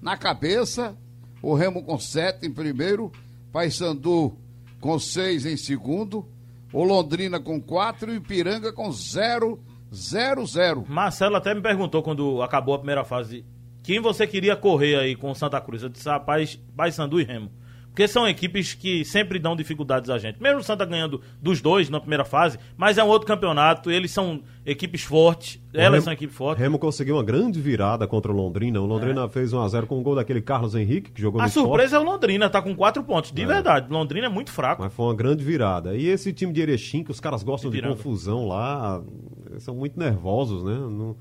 na 0.00 0.16
cabeça. 0.16 0.96
O 1.42 1.54
Remo 1.54 1.82
com 1.82 1.98
sete 1.98 2.46
em 2.46 2.52
primeiro, 2.52 3.12
Paysandu 3.52 4.36
com 4.80 4.98
seis 4.98 5.46
em 5.46 5.56
segundo, 5.56 6.26
o 6.72 6.84
Londrina 6.84 7.40
com 7.40 7.60
quatro 7.60 8.10
e 8.10 8.14
o 8.14 8.16
Ipiranga 8.16 8.72
com 8.72 8.90
zero, 8.92 9.60
zero, 9.94 10.46
zero. 10.46 10.84
Marcelo 10.88 11.36
até 11.36 11.54
me 11.54 11.60
perguntou 11.60 12.02
quando 12.02 12.42
acabou 12.42 12.74
a 12.74 12.78
primeira 12.78 13.04
fase 13.04 13.44
quem 13.88 14.00
você 14.00 14.26
queria 14.26 14.54
correr 14.54 14.96
aí 14.96 15.16
com 15.16 15.30
o 15.30 15.34
Santa 15.34 15.58
Cruz. 15.62 15.82
Eu 15.82 15.88
disse, 15.88 16.06
rapaz, 16.06 16.60
Paysandu 16.76 17.18
e 17.18 17.24
Remo. 17.24 17.50
Porque 17.98 18.06
são 18.06 18.28
equipes 18.28 18.74
que 18.74 19.04
sempre 19.04 19.40
dão 19.40 19.56
dificuldades 19.56 20.08
a 20.08 20.18
gente. 20.18 20.40
Mesmo 20.40 20.60
o 20.60 20.62
Santa 20.62 20.84
ganhando 20.84 21.20
dos 21.42 21.60
dois 21.60 21.90
na 21.90 21.98
primeira 21.98 22.24
fase, 22.24 22.56
mas 22.76 22.96
é 22.96 23.02
um 23.02 23.08
outro 23.08 23.26
campeonato, 23.26 23.90
eles 23.90 24.12
são 24.12 24.40
equipes 24.64 25.02
fortes, 25.02 25.60
elas 25.74 25.94
Remo- 25.94 26.04
são 26.04 26.12
equipes 26.12 26.36
fortes. 26.36 26.62
Remo 26.62 26.78
conseguiu 26.78 27.16
uma 27.16 27.24
grande 27.24 27.60
virada 27.60 28.06
contra 28.06 28.30
o 28.30 28.34
Londrina. 28.36 28.80
O 28.80 28.86
Londrina 28.86 29.28
fez 29.28 29.52
1x0 29.52 29.86
com 29.86 29.98
o 29.98 30.02
gol 30.02 30.14
daquele 30.14 30.40
Carlos 30.40 30.76
Henrique, 30.76 31.10
que 31.10 31.20
jogou 31.20 31.40
A 31.40 31.42
no 31.42 31.48
esporte. 31.48 31.66
surpresa 31.66 31.96
é 31.96 31.98
o 31.98 32.04
Londrina, 32.04 32.48
tá 32.48 32.62
com 32.62 32.72
quatro 32.72 33.02
pontos. 33.02 33.32
De 33.32 33.44
verdade, 33.44 33.90
Londrina 33.90 34.26
é 34.26 34.30
muito 34.30 34.52
fraco. 34.52 34.80
Mas 34.80 34.92
foi 34.92 35.06
uma 35.06 35.14
grande 35.16 35.42
virada. 35.42 35.96
E 35.96 36.06
esse 36.06 36.32
time 36.32 36.52
de 36.52 36.60
Erechim, 36.60 37.02
que 37.02 37.10
os 37.10 37.18
caras 37.18 37.42
gostam 37.42 37.68
de 37.68 37.82
confusão 37.82 38.46
lá, 38.46 39.02
eles 39.50 39.64
são 39.64 39.74
muito 39.74 39.98
nervosos, 39.98 40.62
né? 40.62 40.74
Não- 40.74 41.16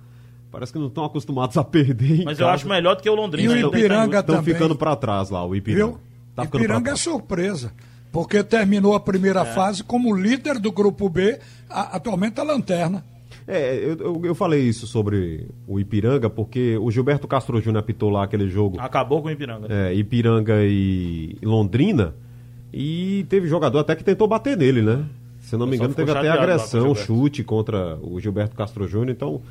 parece 0.52 0.72
que 0.72 0.78
não 0.78 0.90
estão 0.90 1.06
acostumados 1.06 1.58
a 1.58 1.64
perder. 1.64 2.24
Mas 2.24 2.40
eu 2.40 2.46
casa. 2.46 2.54
acho 2.56 2.68
melhor 2.70 2.96
do 2.96 3.02
que 3.02 3.10
o 3.10 3.16
Londrina. 3.16 3.52
E 3.58 3.64
o 3.64 3.72
tem 3.72 3.80
Ipiranga. 3.80 4.20
Estão 4.20 4.44
ficando 4.44 4.76
pra 4.76 4.96
trás 4.96 5.32
lá, 5.32 5.44
o 5.44 5.56
Ipiranga. 5.56 5.94
Viu? 5.94 6.00
Tá 6.38 6.44
ficando 6.46 6.62
Ipiranga 6.64 6.84
pra 6.86 6.94
é 6.94 6.96
surpresa. 6.96 7.74
Porque 8.12 8.42
terminou 8.44 8.96
a 8.96 9.00
primeira 9.00 9.44
fase 9.44 9.84
como 9.84 10.16
líder 10.16 10.58
do 10.60 10.72
grupo 10.72 11.10
B, 11.10 11.38
a- 11.70 11.98
atualmente 11.98 12.40
a 12.40 12.44
lanterna. 12.44 13.04
É, 13.46 13.76
eu, 13.76 13.98
eu, 13.98 14.22
eu 14.26 14.36
falei 14.36 14.62
isso 14.62 14.88
sobre 14.88 15.48
o 15.68 15.80
Ipiranga, 15.80 16.30
porque 16.30 16.78
o 16.78 16.90
Gilberto 16.92 17.28
Castro 17.28 17.60
Júnior 17.62 17.82
apitou 17.82 18.10
lá 18.10 18.24
aquele 18.24 18.50
jogo 18.50 18.80
Acabou 18.80 19.22
com 19.22 19.28
o 19.28 19.32
Ipiranga. 19.32 19.68
é, 19.70 19.94
Ipiranga 19.94 20.56
e 20.64 21.38
Londrina, 21.42 22.14
e 22.74 23.26
teve 23.30 23.48
jogador 23.48 23.80
até 23.80 23.96
que 23.96 24.04
tentou 24.04 24.28
bater 24.28 24.58
nele, 24.58 24.82
né? 24.82 25.06
Se 25.40 25.56
não 25.56 25.66
me 25.66 25.76
engano, 25.78 25.94
teve 25.94 26.12
até 26.12 26.30
agressão, 26.30 26.94
chute 26.94 27.44
contra 27.44 27.98
o 28.02 28.20
Gilberto 28.20 28.56
Castro 28.56 28.86
Júnior, 28.88 29.12
então 29.12 29.42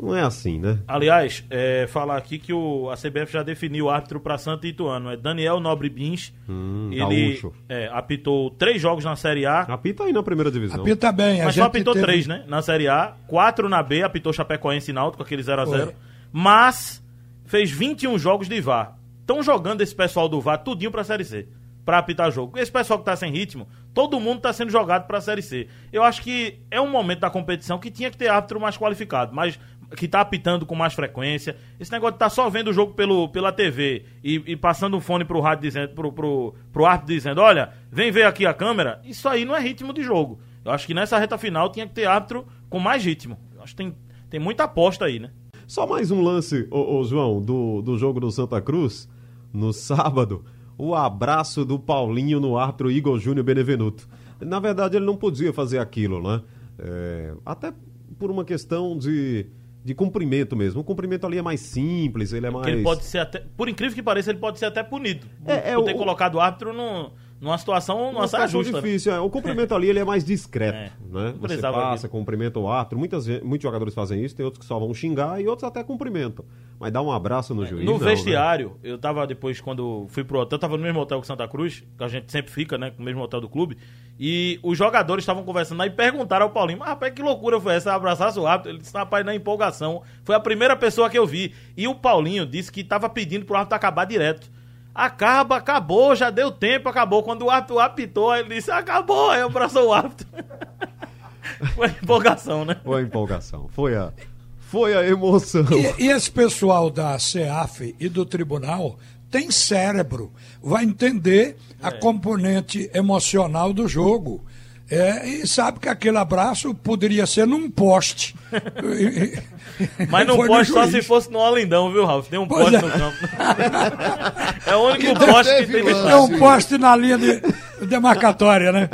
não 0.00 0.14
é 0.14 0.22
assim, 0.22 0.58
né? 0.58 0.78
Aliás, 0.88 1.44
é, 1.50 1.86
falar 1.88 2.16
aqui 2.16 2.38
que 2.38 2.52
o, 2.52 2.90
a 2.90 2.94
CBF 2.96 3.32
já 3.32 3.42
definiu 3.42 3.86
o 3.86 3.90
árbitro 3.90 4.18
para 4.20 4.36
Santa 4.38 4.66
e 4.66 4.70
Ituano. 4.70 5.10
É 5.10 5.16
Daniel 5.16 5.60
Nobre 5.60 5.88
Bins. 5.88 6.32
Hum, 6.48 6.90
ele 6.92 7.40
é, 7.68 7.88
apitou 7.92 8.50
três 8.50 8.80
jogos 8.82 9.04
na 9.04 9.16
Série 9.16 9.46
A. 9.46 9.60
Apita 9.60 10.04
aí 10.04 10.12
na 10.12 10.22
primeira 10.22 10.50
divisão. 10.50 10.80
Apita 10.80 11.10
bem. 11.12 11.40
a 11.40 11.44
Mas 11.44 11.54
só 11.54 11.60
gente 11.62 11.68
apitou 11.68 11.94
teve- 11.94 12.06
três, 12.06 12.26
né? 12.26 12.44
Na 12.48 12.60
Série 12.62 12.88
A. 12.88 13.14
Quatro 13.26 13.68
na 13.68 13.82
B, 13.82 14.02
apitou 14.02 14.32
Chapecoense 14.32 14.90
e 14.90 14.94
Náutico, 14.94 15.22
aquele 15.22 15.42
0x0. 15.42 15.66
Foi. 15.66 15.94
Mas 16.32 17.02
fez 17.46 17.70
21 17.70 18.18
jogos 18.18 18.48
de 18.48 18.60
VAR. 18.60 18.98
Estão 19.20 19.42
jogando 19.42 19.80
esse 19.80 19.94
pessoal 19.94 20.28
do 20.28 20.40
VAR 20.40 20.58
tudinho 20.58 20.90
pra 20.90 21.04
Série 21.04 21.24
C. 21.24 21.46
Pra 21.84 21.98
apitar 21.98 22.32
jogo. 22.32 22.58
Esse 22.58 22.72
pessoal 22.72 22.98
que 22.98 23.04
tá 23.04 23.14
sem 23.14 23.30
ritmo, 23.30 23.68
todo 23.92 24.18
mundo 24.18 24.40
tá 24.40 24.52
sendo 24.52 24.70
jogado 24.70 25.06
pra 25.06 25.20
Série 25.20 25.42
C. 25.42 25.68
Eu 25.92 26.02
acho 26.02 26.22
que 26.22 26.58
é 26.70 26.80
um 26.80 26.90
momento 26.90 27.20
da 27.20 27.30
competição 27.30 27.78
que 27.78 27.90
tinha 27.90 28.10
que 28.10 28.16
ter 28.16 28.28
árbitro 28.28 28.58
mais 28.58 28.76
qualificado, 28.76 29.34
mas 29.34 29.58
que 29.94 30.08
tá 30.08 30.20
apitando 30.20 30.66
com 30.66 30.74
mais 30.74 30.94
frequência. 30.94 31.56
Esse 31.78 31.92
negócio 31.92 32.14
de 32.14 32.18
tá 32.18 32.28
só 32.28 32.48
vendo 32.50 32.68
o 32.68 32.72
jogo 32.72 32.94
pelo, 32.94 33.28
pela 33.28 33.52
TV 33.52 34.04
e, 34.22 34.42
e 34.46 34.56
passando 34.56 34.96
um 34.96 35.00
fone 35.00 35.24
pro 35.24 35.40
rádio 35.40 35.62
dizendo, 35.62 35.94
pro, 35.94 36.12
pro, 36.12 36.54
pro 36.72 36.86
árbitro 36.86 37.14
dizendo, 37.14 37.40
olha, 37.40 37.72
vem 37.90 38.10
ver 38.10 38.24
aqui 38.24 38.46
a 38.46 38.54
câmera, 38.54 39.00
isso 39.04 39.28
aí 39.28 39.44
não 39.44 39.54
é 39.54 39.60
ritmo 39.60 39.92
de 39.92 40.02
jogo. 40.02 40.40
Eu 40.64 40.72
acho 40.72 40.86
que 40.86 40.94
nessa 40.94 41.18
reta 41.18 41.36
final 41.36 41.70
tinha 41.70 41.86
que 41.86 41.94
ter 41.94 42.06
árbitro 42.06 42.46
com 42.68 42.78
mais 42.78 43.04
ritmo. 43.04 43.38
Eu 43.54 43.62
acho 43.62 43.72
que 43.74 43.82
tem, 43.82 43.94
tem 44.30 44.40
muita 44.40 44.64
aposta 44.64 45.04
aí, 45.04 45.18
né? 45.18 45.30
Só 45.66 45.86
mais 45.86 46.10
um 46.10 46.20
lance, 46.20 46.66
ô, 46.70 46.98
ô, 46.98 47.04
João, 47.04 47.40
do, 47.40 47.80
do 47.80 47.96
jogo 47.96 48.20
do 48.20 48.30
Santa 48.30 48.60
Cruz, 48.60 49.08
no 49.52 49.72
sábado, 49.72 50.44
o 50.76 50.94
abraço 50.94 51.64
do 51.64 51.78
Paulinho 51.78 52.40
no 52.40 52.58
árbitro 52.58 52.90
Igor 52.90 53.18
Júnior 53.18 53.44
Benevenuto. 53.44 54.08
Na 54.40 54.58
verdade, 54.58 54.96
ele 54.96 55.06
não 55.06 55.16
podia 55.16 55.52
fazer 55.52 55.78
aquilo, 55.78 56.22
né? 56.22 56.42
É, 56.78 57.34
até 57.46 57.72
por 58.18 58.30
uma 58.30 58.44
questão 58.44 58.98
de, 58.98 59.46
de 59.84 59.94
cumprimento 59.94 60.56
mesmo. 60.56 60.80
O 60.80 60.84
cumprimento 60.84 61.26
ali 61.26 61.36
é 61.38 61.42
mais 61.42 61.60
simples, 61.60 62.32
ele 62.32 62.46
é 62.46 62.50
mais... 62.50 62.62
Porque 62.62 62.70
ele 62.70 62.82
pode 62.82 63.04
ser 63.04 63.18
até. 63.18 63.42
Por 63.56 63.68
incrível 63.68 63.94
que 63.94 64.02
pareça, 64.02 64.30
ele 64.30 64.38
pode 64.38 64.58
ser 64.58 64.64
até 64.64 64.82
punido. 64.82 65.26
É, 65.46 65.72
é, 65.72 65.74
por 65.74 65.84
ter 65.84 65.94
o- 65.94 65.98
colocado 65.98 66.36
o 66.36 66.40
árbitro 66.40 66.72
num- 66.72 67.10
numa 67.44 67.58
situação, 67.58 68.06
numa 68.10 68.20
Uma 68.22 68.28
saia 68.28 68.48
justa. 68.48 68.72
né? 68.72 68.80
difícil. 68.80 69.12
é. 69.12 69.20
O 69.20 69.28
cumprimento 69.28 69.74
ali 69.74 69.88
ele 69.90 69.98
é 69.98 70.04
mais 70.04 70.24
discreto, 70.24 70.76
É, 70.76 70.90
né? 71.10 71.34
não 71.38 71.48
Você 71.48 71.58
passa, 71.60 72.08
cumprimenta 72.08 72.58
o 72.58 72.66
árbitro. 72.68 72.98
Muitas, 72.98 73.28
muitos 73.42 73.62
jogadores 73.62 73.94
fazem 73.94 74.24
isso, 74.24 74.34
tem 74.34 74.44
outros 74.44 74.60
que 74.60 74.66
só 74.66 74.78
vão 74.78 74.92
xingar 74.94 75.40
e 75.40 75.46
outros 75.46 75.68
até 75.68 75.84
cumprimentam. 75.84 76.44
Mas 76.80 76.90
dá 76.92 77.00
um 77.02 77.12
abraço 77.12 77.54
no 77.54 77.64
juiz. 77.66 77.84
No 77.84 77.92
não, 77.92 77.98
né? 77.98 78.06
vestiário, 78.06 78.76
eu 78.82 78.98
tava 78.98 79.26
depois, 79.26 79.60
quando 79.60 80.06
fui 80.08 80.24
pro 80.24 80.40
hotel, 80.40 80.56
eu 80.56 80.60
tava 80.60 80.76
no 80.76 80.82
mesmo 80.82 80.98
hotel 81.00 81.20
que 81.20 81.26
Santa 81.26 81.46
Cruz, 81.46 81.84
que 81.96 82.02
a 82.02 82.08
gente 82.08 82.32
sempre 82.32 82.50
fica, 82.50 82.76
né? 82.78 82.90
Com 82.90 83.02
o 83.02 83.04
mesmo 83.04 83.22
hotel 83.22 83.40
do 83.40 83.48
clube. 83.48 83.76
E 84.18 84.58
os 84.62 84.78
jogadores 84.78 85.22
estavam 85.22 85.42
conversando 85.44 85.78
lá 85.78 85.86
e 85.86 85.90
perguntaram 85.90 86.46
ao 86.46 86.50
Paulinho, 86.52 86.78
mas 86.78 86.88
rapaz, 86.88 87.12
que 87.12 87.20
loucura 87.22 87.60
foi 87.60 87.74
essa? 87.74 87.92
Abraçar 87.92 88.36
o 88.38 88.46
árbitro. 88.46 88.70
Ele 88.72 88.78
disse, 88.78 88.96
rapaz, 88.96 89.24
na 89.26 89.34
empolgação. 89.34 90.02
Foi 90.24 90.34
a 90.34 90.40
primeira 90.40 90.76
pessoa 90.76 91.10
que 91.10 91.18
eu 91.18 91.26
vi. 91.26 91.52
E 91.76 91.86
o 91.88 91.94
Paulinho 91.94 92.46
disse 92.46 92.70
que 92.72 92.82
tava 92.84 93.08
pedindo 93.08 93.44
pro 93.44 93.56
árbitro 93.56 93.76
acabar 93.76 94.04
direto. 94.04 94.50
Acaba, 94.94 95.56
acabou, 95.56 96.14
já 96.14 96.30
deu 96.30 96.52
tempo, 96.52 96.88
acabou. 96.88 97.22
Quando 97.22 97.42
o 97.42 97.50
árbitro 97.50 97.80
apitou, 97.80 98.34
ele 98.34 98.54
disse, 98.54 98.70
acabou, 98.70 99.30
aí 99.30 99.42
abraçou 99.42 99.88
o 99.88 99.92
árbitro. 99.92 100.26
Foi 101.74 101.88
empolgação, 101.88 102.64
né? 102.64 102.76
Foi 102.84 103.00
a 103.00 103.04
empolgação. 103.04 103.68
Foi 103.72 103.96
a, 103.96 104.12
foi 104.60 104.94
a 104.94 105.06
emoção. 105.06 105.64
E, 105.98 106.04
e 106.04 106.10
esse 106.10 106.30
pessoal 106.30 106.90
da 106.90 107.18
CEAF 107.18 107.94
e 107.98 108.08
do 108.08 108.24
tribunal 108.24 108.98
tem 109.30 109.50
cérebro, 109.50 110.32
vai 110.62 110.84
entender 110.84 111.56
a 111.82 111.90
componente 111.90 112.88
emocional 112.94 113.72
do 113.72 113.88
jogo. 113.88 114.44
É, 114.90 115.26
e 115.26 115.46
sabe 115.46 115.80
que 115.80 115.88
aquele 115.88 116.18
abraço 116.18 116.74
poderia 116.74 117.26
ser 117.26 117.46
num 117.46 117.70
poste. 117.70 118.34
Mas 120.10 120.26
não 120.26 120.36
pode 120.36 120.68
só 120.68 120.86
se 120.86 121.02
fosse 121.02 121.30
no 121.30 121.40
Alindão, 121.40 121.90
viu, 121.90 122.04
Ralf? 122.04 122.28
Tem 122.28 122.38
um 122.38 122.46
Pois 122.46 122.70
poste 122.70 122.76
é. 122.76 122.80
no 122.82 122.90
campo. 122.90 123.16
é 124.66 124.76
o 124.76 124.80
único 124.88 125.18
poste 125.18 125.52
que 125.52 125.66
teve 125.66 125.72
tem 125.72 125.92
lance. 125.92 126.10
É 126.10 126.16
um 126.16 126.38
poste 126.38 126.78
na 126.78 126.94
linha 126.94 127.18
de 127.18 127.40
demarcatória, 127.86 128.70
né? 128.70 128.90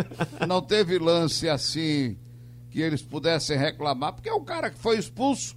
Não 0.46 0.62
teve 0.62 0.98
lance 0.98 1.48
assim 1.48 2.16
que 2.70 2.80
eles 2.80 3.02
pudessem 3.02 3.58
reclamar, 3.58 4.12
porque 4.12 4.30
o 4.30 4.40
cara 4.40 4.70
que 4.70 4.78
foi 4.78 4.96
expulso, 4.96 5.56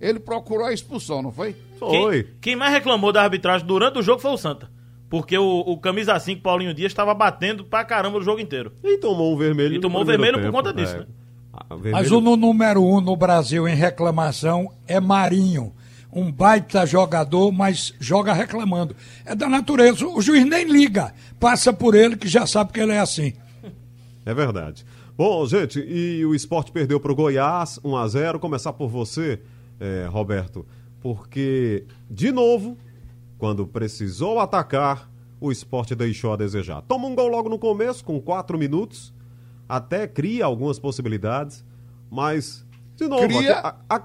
ele 0.00 0.20
procurou 0.20 0.66
a 0.66 0.72
expulsão, 0.72 1.20
não 1.20 1.32
foi? 1.32 1.56
Foi. 1.78 2.22
Quem, 2.22 2.32
quem 2.40 2.56
mais 2.56 2.72
reclamou 2.72 3.12
da 3.12 3.22
arbitragem 3.22 3.66
durante 3.66 3.98
o 3.98 4.02
jogo 4.02 4.20
foi 4.22 4.30
o 4.30 4.38
Santa. 4.38 4.70
Porque 5.12 5.36
o, 5.36 5.60
o 5.60 5.76
camisa 5.76 6.18
5, 6.18 6.40
Paulinho 6.40 6.72
Dias, 6.72 6.90
estava 6.90 7.12
batendo 7.12 7.66
pra 7.66 7.84
caramba 7.84 8.16
o 8.16 8.22
jogo 8.22 8.40
inteiro. 8.40 8.72
E 8.82 8.96
tomou 8.96 9.34
um 9.34 9.36
vermelho. 9.36 9.74
E 9.74 9.78
tomou 9.78 10.06
primeiro 10.06 10.22
vermelho 10.22 10.38
por 10.38 10.50
tempo, 10.50 10.56
conta 10.56 10.72
disso, 10.72 10.96
é. 10.96 11.00
né? 11.00 11.06
Ah, 11.52 11.66
Mas 11.92 12.10
o 12.10 12.18
no- 12.18 12.34
número 12.34 12.82
um 12.82 12.98
no 12.98 13.14
Brasil 13.14 13.68
em 13.68 13.74
reclamação 13.74 14.72
é 14.88 14.98
Marinho. 14.98 15.74
Um 16.10 16.32
baita 16.32 16.86
jogador, 16.86 17.52
mas 17.52 17.92
joga 18.00 18.32
reclamando. 18.32 18.96
É 19.26 19.34
da 19.34 19.50
natureza. 19.50 20.06
O 20.06 20.22
juiz 20.22 20.46
nem 20.46 20.64
liga. 20.64 21.12
Passa 21.38 21.74
por 21.74 21.94
ele 21.94 22.16
que 22.16 22.26
já 22.26 22.46
sabe 22.46 22.72
que 22.72 22.80
ele 22.80 22.92
é 22.92 23.00
assim. 23.00 23.34
É 24.24 24.32
verdade. 24.32 24.82
Bom, 25.14 25.44
gente, 25.46 25.78
e 25.78 26.24
o 26.24 26.34
esporte 26.34 26.72
perdeu 26.72 26.98
para 26.98 27.12
o 27.12 27.14
Goiás 27.14 27.78
1 27.84 27.96
a 27.96 28.08
0 28.08 28.38
Começar 28.38 28.72
por 28.72 28.88
você, 28.88 29.40
eh, 29.78 30.06
Roberto, 30.08 30.64
porque, 31.02 31.84
de 32.08 32.30
novo, 32.32 32.78
quando 33.42 33.66
precisou 33.66 34.38
atacar, 34.38 35.10
o 35.40 35.50
esporte 35.50 35.96
deixou 35.96 36.32
a 36.32 36.36
desejar. 36.36 36.80
Toma 36.82 37.08
um 37.08 37.14
gol 37.16 37.26
logo 37.26 37.48
no 37.48 37.58
começo, 37.58 38.04
com 38.04 38.20
4 38.20 38.56
minutos, 38.56 39.12
até 39.68 40.06
cria 40.06 40.44
algumas 40.44 40.78
possibilidades, 40.78 41.64
mas, 42.08 42.64
de 42.94 43.08
novo, 43.08 43.26
Cria- 43.26 43.58
a- 43.58 43.74
a- 43.96 44.02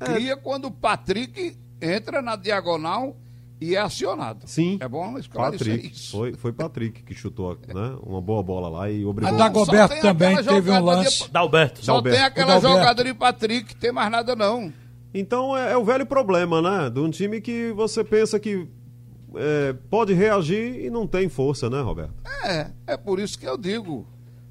É. 0.00 0.04
Cria 0.04 0.36
quando 0.36 0.64
o 0.64 0.70
Patrick 0.72 1.56
entra 1.80 2.20
na 2.20 2.34
diagonal 2.34 3.16
e 3.60 3.76
é 3.76 3.78
acionado. 3.78 4.40
sim, 4.48 4.78
É 4.80 4.88
bom 4.88 5.16
esclarecer 5.16 5.68
Patrick, 5.76 5.94
isso. 5.94 6.10
foi, 6.10 6.32
foi 6.32 6.52
Patrick 6.52 7.04
que 7.04 7.14
chutou 7.14 7.56
né, 7.68 7.96
uma 8.02 8.20
boa 8.20 8.42
bola 8.42 8.68
lá 8.68 8.90
e 8.90 9.04
obrigou. 9.04 9.32
A 9.32 9.38
Dagoberto 9.38 10.00
também 10.00 10.34
teve 10.38 10.48
um 10.48 10.74
jogada 10.74 10.80
de- 10.80 10.86
lance. 11.04 11.30
Dalberto. 11.30 11.84
Só 11.84 11.92
Dalberto. 11.92 12.16
tem 12.18 12.26
aquela 12.26 12.58
jogada 12.58 13.04
de 13.04 13.14
Patrick, 13.14 13.76
tem 13.76 13.92
mais 13.92 14.10
nada 14.10 14.34
não. 14.34 14.72
Então 15.12 15.56
é, 15.56 15.72
é 15.72 15.76
o 15.76 15.84
velho 15.84 16.06
problema, 16.06 16.60
né? 16.62 16.88
De 16.90 17.00
um 17.00 17.10
time 17.10 17.40
que 17.40 17.72
você 17.72 18.04
pensa 18.04 18.38
que 18.38 18.68
é, 19.34 19.74
pode 19.90 20.12
reagir 20.12 20.84
e 20.84 20.90
não 20.90 21.06
tem 21.06 21.28
força, 21.28 21.68
né, 21.70 21.80
Roberto? 21.80 22.12
É, 22.44 22.70
é 22.86 22.96
por 22.96 23.18
isso 23.20 23.38
que 23.38 23.46
eu 23.46 23.56
digo, 23.58 24.06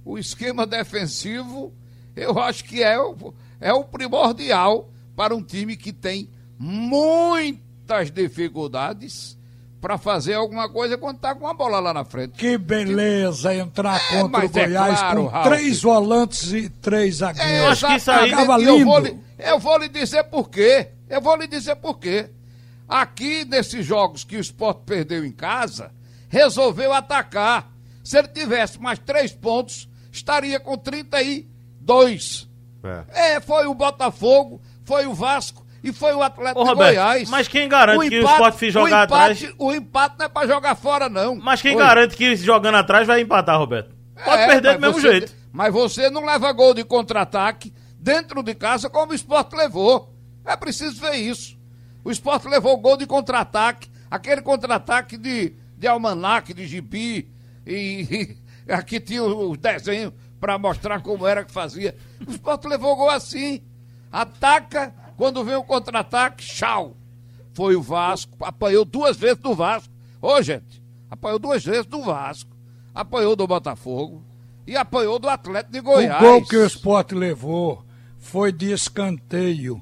o 0.06 0.18
esquema 0.18 0.66
defensivo, 0.68 1.74
eu 2.16 2.38
acho 2.40 2.64
que 2.64 2.82
é 2.84 3.00
o, 3.00 3.34
é 3.60 3.72
o 3.74 3.84
primordial 3.84 4.90
para 5.16 5.36
um 5.36 5.42
time 5.44 5.76
que 5.78 5.92
tem 5.94 6.30
muitas 6.58 8.12
dificuldades 8.12 9.38
para 9.82 9.98
fazer 9.98 10.34
alguma 10.34 10.68
coisa 10.70 10.98
quando 10.98 11.16
está 11.18 11.34
com 11.34 11.48
a 11.48 11.54
bola 11.54 11.80
lá 11.80 11.94
na 11.94 12.04
frente. 12.04 12.34
Que 12.34 12.58
beleza 12.58 13.54
entrar 13.56 13.96
É, 14.12 14.22
contra 14.22 14.42
o 14.42 14.44
é 14.44 14.48
Goiás 14.50 15.00
claro, 15.00 15.22
com 15.24 15.28
Ralf. 15.28 15.48
três 15.48 15.82
volantes 15.82 16.52
e 16.52 16.68
três 16.70 17.16
É, 17.16 17.18
zagueiros. 17.20 17.54
Eu 17.60 17.68
acho 17.70 17.88
que 17.88 17.94
isso 17.96 18.12
aí- 18.12 18.32
vou, 18.46 18.58
lindo. 19.00 19.20
Eu 19.40 19.58
vou 19.60 19.78
lhe 19.78 19.88
dizer 19.90 20.24
por 20.26 20.50
quê. 20.50 20.90
Eu 21.10 21.22
vou 21.22 21.36
lhe 21.36 21.48
dizer 21.48 21.76
por 21.78 21.98
quê. 21.98 22.30
Aqui, 22.88 23.46
nesses 23.46 23.86
jogos 23.86 24.24
que 24.24 24.36
o 24.38 24.40
Sport 24.40 24.80
perdeu 24.86 25.24
em 25.26 25.32
casa, 25.32 25.92
resolveu 26.28 26.92
atacar. 26.94 27.72
Se 28.04 28.18
ele 28.18 28.28
tivesse 28.28 28.80
mais 28.82 28.98
três 29.00 29.32
pontos, 29.32 29.88
estaria 30.12 30.60
com 30.60 30.76
32. 30.78 32.48
É. 32.84 33.36
É, 33.36 33.40
foi 33.40 33.66
o 33.68 33.74
Botafogo, 33.74 34.62
foi 34.86 35.06
o 35.06 35.14
Vasco. 35.14 35.66
E 35.82 35.94
foi 35.94 36.14
o 36.14 36.22
Atlético 36.22 36.60
Ô, 36.62 36.66
de 36.66 36.76
Goiás. 36.76 37.30
mas 37.30 37.48
quem 37.48 37.70
garante 37.70 38.10
que 38.10 38.20
o 38.20 38.26
Sport 38.30 38.56
fiz 38.56 38.74
jogar 38.74 38.84
o 38.84 39.06
empate, 39.06 39.46
atrás- 39.46 39.56
O 39.58 39.72
empate 39.74 40.16
não 40.20 40.26
é 40.26 40.30
pra 40.30 40.46
jogar 40.46 40.76
fora, 40.76 41.08
não. 41.08 41.36
Mas 41.38 41.62
quem 41.62 41.72
Oi. 41.74 41.78
garante 41.82 42.18
que 42.18 42.36
jogando 42.36 42.76
atrás 42.76 43.08
vai 43.08 43.22
empatar, 43.22 43.58
Roberto? 43.58 43.96
Pode 44.26 44.42
É, 44.42 44.48
perder 44.48 44.74
do 44.76 44.82
mesmo 44.82 45.00
você- 45.00 45.12
jeito. 45.12 45.34
Mas 45.54 45.72
você 45.74 46.10
não 46.10 46.26
leva 46.26 46.52
gol 46.52 46.74
de 46.74 46.84
contra-ataque 46.84 47.74
dentro 48.00 48.42
de 48.42 48.56
casa 48.56 48.90
como 48.90 49.12
o 49.12 49.16
esporte 49.16 49.56
levou. 49.56 50.14
É 50.46 50.56
preciso 50.56 51.00
ver 51.02 51.16
isso. 51.16 51.58
O 52.04 52.10
esporte 52.10 52.48
levou 52.48 52.78
gol 52.78 52.96
de 52.96 53.06
contra-ataque, 53.06 53.92
aquele 54.10 54.42
contra-ataque 54.42 55.18
de, 55.18 55.54
de 55.78 55.88
almanac, 55.88 56.54
de 56.54 56.66
gibi, 56.66 57.30
e, 57.68 58.38
e 58.68 58.72
aqui 58.72 59.00
tinha 59.00 59.24
os 59.24 59.58
desenhos 59.58 60.14
para 60.40 60.58
mostrar 60.58 61.02
como 61.02 61.28
era 61.28 61.44
que 61.44 61.52
fazia. 61.52 61.96
O 62.26 62.32
esporte 62.32 62.68
levou 62.68 62.96
gol 62.96 63.10
assim. 63.10 63.62
Ataca, 64.12 64.94
quando 65.18 65.44
vem 65.44 65.56
o 65.56 65.64
contra-ataque, 65.64 66.46
tchau. 66.46 66.96
Foi 67.54 67.76
o 67.76 67.82
Vasco, 67.82 68.44
apanhou 68.46 68.86
duas 68.86 69.18
vezes 69.18 69.38
do 69.38 69.54
Vasco. 69.54 69.94
Ô, 70.22 70.42
gente, 70.42 70.82
apanhou 71.12 71.38
duas 71.38 71.64
vezes 71.64 71.86
do 71.86 72.02
Vasco, 72.02 72.50
apanhou 72.96 73.36
do 73.36 73.46
Botafogo 73.46 74.24
e 74.66 74.78
apanhou 74.78 75.20
do 75.20 75.28
Atlético 75.28 75.74
de 75.74 75.82
Goiás. 75.82 76.24
O 76.24 76.26
gol 76.26 76.46
que 76.46 76.56
o 76.56 76.66
esporte 76.66 77.14
levou 77.14 77.84
foi 78.20 78.52
de 78.52 78.72
escanteio. 78.72 79.82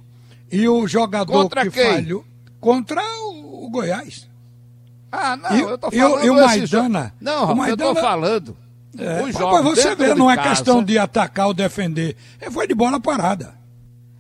E 0.52 0.68
o 0.70 0.88
jogador 0.88 1.32
Contra 1.44 1.64
que 1.64 1.72
quem? 1.72 1.92
falhou. 1.94 2.26
Contra 2.60 3.02
o, 3.24 3.66
o 3.66 3.70
Goiás. 3.70 4.28
Ah, 5.12 5.36
não, 5.36 5.52
E- 5.56 5.62
eu 5.62 5.78
tô 5.78 5.90
e 5.92 6.04
o- 6.04 6.10
falando 6.10 6.26
e 6.26 6.30
o 6.30 6.36
esse 6.36 6.46
Maidana? 6.46 7.14
jo- 7.20 7.26
Não, 7.26 7.44
O 7.44 7.46
Rafa, 7.46 7.52
eu 7.70 7.78
tô 7.78 7.84
Maidana- 7.86 8.02
falando. 8.02 8.58
É, 8.98 9.24
os 9.24 9.34
jogos 9.38 9.64
você 9.64 9.90
dentro 9.90 10.06
ver, 10.06 10.14
de 10.14 10.20
não 10.20 10.32
é 10.32 10.36
casa- 10.36 10.50
questão 10.50 10.84
de 10.84 10.98
atacar 10.98 11.48
ou 11.48 11.54
defender. 11.54 12.16
É, 12.40 12.50
Foi 12.50 12.68
de 12.68 12.74
bola 12.74 13.00
parada. 13.00 13.54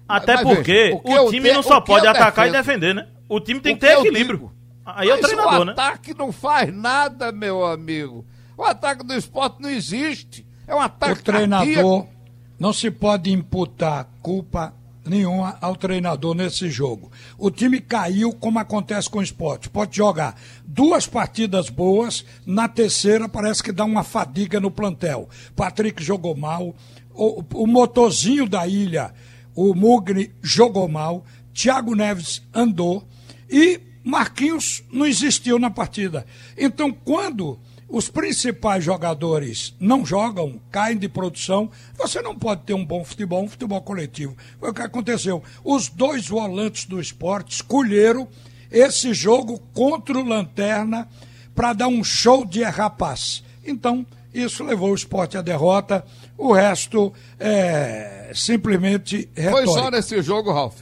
Até 0.07 0.35
mas 0.35 0.43
porque 0.43 0.71
veja, 1.03 1.21
o 1.21 1.27
o, 1.27 1.31
time 1.31 1.49
te- 1.49 1.55
não 1.55 1.63
só 1.63 1.77
o 1.77 1.81
pode 1.81 2.05
atacar 2.07 2.47
e 2.47 2.51
defendo- 2.51 2.63
defender, 2.79 2.95
né? 2.95 3.07
O 3.27 3.39
time 3.39 3.59
tem 3.59 3.73
O 3.73 3.75
que 3.79 3.85
ter 3.85 3.97
equilíbrio. 3.97 4.37
digo, 4.37 4.51
Aí 4.85 5.09
é 5.09 5.13
o 5.15 5.17
mas 5.17 5.25
treinador, 5.25 5.61
o 5.61 5.65
né? 5.65 5.71
ataque 5.73 6.13
não 6.17 6.31
faz 6.31 6.73
nada, 6.73 7.31
meu 7.31 7.65
amigo. 7.65 8.25
O 8.57 8.63
ataque 8.63 9.03
do 9.05 9.13
esporte 9.13 9.61
não 9.61 9.69
existe. 9.69 10.45
É 10.65 10.73
um 10.75 10.79
ataque 10.79 11.19
o 11.19 11.23
treinador 11.23 11.65
cardíaco. 11.73 12.09
Não 12.59 12.73
se 12.73 12.89
pode 12.89 13.31
imputar 13.31 14.09
culpa 14.21 14.73
nenhuma 15.07 15.57
ao 15.61 15.75
treinador 15.75 16.35
nesse 16.35 16.69
jogo. 16.69 17.11
O 17.37 17.49
time 17.49 17.79
caiu 17.79 18.33
como 18.33 18.59
acontece 18.59 19.09
com 19.09 19.19
o 19.19 19.23
esporte. 19.23 19.69
Pode 19.69 19.95
jogar 19.95 20.35
duas 20.65 21.07
partidas 21.07 21.69
boas, 21.69 22.25
na 22.45 22.67
terceira 22.67 23.29
parece 23.29 23.63
que 23.63 23.71
dá 23.71 23.85
uma 23.85 24.03
fadiga 24.03 24.59
no 24.59 24.69
plantel. 24.69 25.29
Patrick 25.55 26.03
jogou 26.03 26.35
mal, 26.35 26.75
o, 27.13 27.43
o 27.53 27.67
motorzinho 27.67 28.47
da 28.47 28.67
ilha, 28.67 29.13
o 29.55 29.73
Mugni 29.73 30.31
jogou 30.41 30.87
mal, 30.87 31.25
Thiago 31.53 31.95
Neves 31.95 32.43
andou 32.53 33.07
e 33.49 33.79
Marquinhos 34.03 34.83
não 34.91 35.05
existiu 35.05 35.57
na 35.57 35.69
partida. 35.69 36.25
Então, 36.57 36.91
quando 36.93 37.59
os 37.89 38.09
principais 38.09 38.83
jogadores 38.83 39.73
não 39.79 40.05
jogam, 40.05 40.59
caem 40.71 40.97
de 40.97 41.07
produção, 41.07 41.71
você 41.97 42.21
não 42.21 42.35
pode 42.35 42.63
ter 42.63 42.73
um 42.73 42.85
bom 42.85 43.03
futebol, 43.05 43.43
um 43.43 43.47
futebol 43.47 43.81
coletivo. 43.81 44.35
Foi 44.59 44.71
o 44.71 44.73
que 44.73 44.81
aconteceu. 44.81 45.41
Os 45.63 45.87
dois 45.87 46.27
volantes 46.27 46.85
do 46.85 46.99
esporte 46.99 47.53
escolheram 47.55 48.27
esse 48.69 49.13
jogo 49.13 49.59
contra 49.73 50.17
o 50.17 50.23
Lanterna 50.25 51.07
para 51.55 51.73
dar 51.73 51.87
um 51.87 52.03
show 52.03 52.45
de 52.45 52.61
passe. 52.97 53.41
Então, 53.65 54.05
isso 54.33 54.63
levou 54.63 54.91
o 54.91 54.95
esporte 54.95 55.37
à 55.37 55.41
derrota. 55.41 56.05
O 56.37 56.51
resto 56.53 57.13
é 57.39 58.31
simplesmente 58.35 59.29
Foi 59.33 59.43
retórica. 59.43 59.71
só 59.71 59.91
nesse 59.91 60.21
jogo, 60.21 60.51
Ralf? 60.51 60.81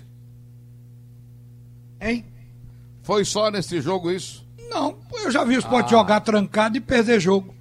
Hein? 2.02 2.26
Foi 3.04 3.24
só 3.24 3.50
nesse 3.50 3.80
jogo 3.80 4.12
isso? 4.12 4.44
Não, 4.69 4.97
eu 5.23 5.32
já 5.32 5.43
vi 5.43 5.56
o 5.56 5.60
esporte 5.60 5.91
jogar 5.91 6.19
trancado 6.21 6.78
e 6.78 6.82
perder 6.82 7.19
jogo. 7.19 7.54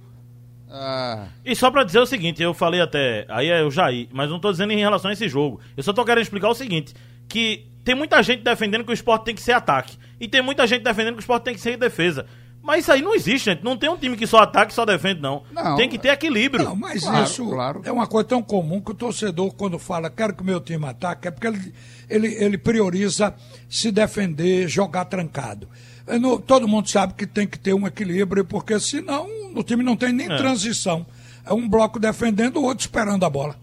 Ah, 0.69 1.27
E 1.45 1.55
só 1.55 1.71
pra 1.71 1.83
dizer 1.83 1.99
o 1.99 2.05
seguinte, 2.05 2.41
eu 2.43 2.53
falei 2.53 2.81
até, 2.81 3.25
aí 3.29 3.47
é 3.47 3.63
o 3.63 3.71
Jair, 3.71 4.07
mas 4.11 4.29
não 4.29 4.39
tô 4.39 4.51
dizendo 4.51 4.73
em 4.73 4.79
relação 4.79 5.09
a 5.09 5.13
esse 5.13 5.29
jogo. 5.29 5.59
Eu 5.77 5.83
só 5.83 5.93
tô 5.93 6.03
querendo 6.03 6.23
explicar 6.23 6.49
o 6.49 6.53
seguinte, 6.55 6.93
que 7.29 7.65
tem 7.83 7.95
muita 7.95 8.21
gente 8.21 8.43
defendendo 8.43 8.83
que 8.83 8.91
o 8.91 8.93
esporte 8.93 9.23
tem 9.25 9.35
que 9.35 9.41
ser 9.41 9.53
ataque. 9.53 9.97
E 10.19 10.27
tem 10.27 10.41
muita 10.41 10.65
gente 10.67 10.83
defendendo 10.83 11.13
que 11.13 11.19
o 11.19 11.21
esporte 11.21 11.43
tem 11.43 11.53
que 11.53 11.61
ser 11.61 11.77
defesa. 11.77 12.25
Mas 12.65 12.79
isso 12.83 12.91
aí 12.91 13.01
não 13.01 13.13
existe, 13.13 13.45
gente. 13.45 13.63
Não 13.63 13.77
tem 13.77 13.89
um 13.89 13.95
time 13.97 14.17
que 14.17 14.25
só 14.25 14.39
ataca 14.39 14.71
e 14.71 14.73
só 14.73 14.85
defende, 14.85 15.21
não. 15.21 15.43
Não. 15.53 15.75
tem 15.75 15.87
que 15.87 15.99
ter 15.99 16.07
equilíbrio. 16.09 16.65
Não, 16.65 16.75
mas 16.75 17.03
Claro, 17.03 17.23
isso 17.23 17.45
claro. 17.47 17.81
é 17.83 17.91
uma 17.91 18.07
coisa 18.07 18.27
tão 18.27 18.41
comum 18.41 18.81
que 18.81 18.89
o 18.91 18.95
torcedor, 18.95 19.53
quando 19.53 19.77
fala 19.77 20.09
quero 20.09 20.33
que 20.33 20.41
o 20.41 20.45
meu 20.45 20.59
time 20.59 20.83
ataque, 20.87 21.27
é 21.27 21.31
porque 21.31 21.45
ele, 21.45 21.73
ele, 22.09 22.27
ele 22.43 22.57
prioriza 22.57 23.35
se 23.69 23.91
defender, 23.91 24.67
jogar 24.67 25.05
trancado. 25.05 25.69
É, 26.07 26.17
no- 26.17 26.39
todo 26.39 26.67
mundo 26.67 26.89
sabe 26.89 27.13
que 27.13 27.27
tem 27.27 27.45
que 27.45 27.59
ter 27.59 27.73
um 27.75 27.85
equilíbrio, 27.85 28.43
porque 28.43 28.79
senão 28.79 29.27
o 29.55 29.61
time 29.63 29.83
não 29.83 29.95
tem 29.95 30.11
nem 30.11 30.31
É. 30.31 30.35
transição. 30.35 31.05
É 31.45 31.53
um 31.53 31.69
bloco 31.69 31.99
defendendo, 31.99 32.57
o 32.57 32.63
outro 32.63 32.81
esperando 32.85 33.23
a 33.23 33.29
bola. 33.29 33.55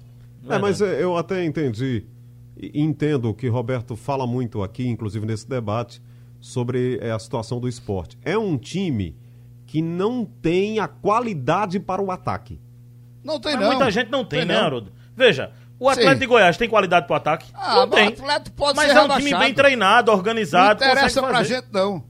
É, 0.48 0.58
mas 0.58 0.80
é, 0.80 1.02
eu 1.02 1.16
até 1.16 1.44
entendi 1.44 2.04
e 2.56 2.80
entendo 2.80 3.28
o 3.30 3.34
que 3.34 3.48
Roberto 3.48 3.96
fala 3.96 4.26
muito 4.28 4.62
aqui, 4.62 4.86
inclusive 4.86 5.26
nesse 5.26 5.48
debate, 5.48 6.00
sobre 6.42 6.98
é, 7.00 7.10
a 7.12 7.18
situação 7.18 7.58
do 7.60 7.68
esporte. 7.68 8.18
É 8.24 8.36
um 8.36 8.58
time 8.58 9.16
que 9.66 9.80
não 9.80 10.24
tem 10.26 10.80
a 10.80 10.88
qualidade 10.88 11.78
para 11.80 12.02
o 12.02 12.10
ataque. 12.10 12.60
não 13.24 13.40
tem 13.40 13.52
Mas 13.54 13.62
não. 13.62 13.68
muita 13.70 13.90
gente 13.90 14.10
não 14.10 14.24
tem, 14.24 14.44
né, 14.44 14.54
não. 14.58 14.64
Haroldo? 14.66 14.92
Veja, 15.16 15.52
o 15.78 15.88
Atlético 15.88 16.14
Sim. 16.14 16.18
de 16.20 16.26
Goiás 16.26 16.56
tem 16.56 16.68
qualidade 16.68 17.06
pro 17.06 17.14
ataque? 17.16 17.50
Ah, 17.54 17.76
não 17.76 17.86
mas 17.86 17.94
tem. 17.94 18.08
o 18.08 18.12
Atlético 18.12 18.56
pode 18.56 18.76
mas 18.76 18.90
ser 18.90 18.98
é 18.98 19.02
um 19.02 19.08
time 19.16 19.34
bem 19.38 19.54
treinado, 19.54 20.10
Não 20.10 20.18
organizado, 20.18 20.82
interessa 20.84 21.20
consegue 21.20 21.26
pra 21.26 21.34
fazer. 21.38 21.54
gente, 21.54 21.66
não. 21.72 22.04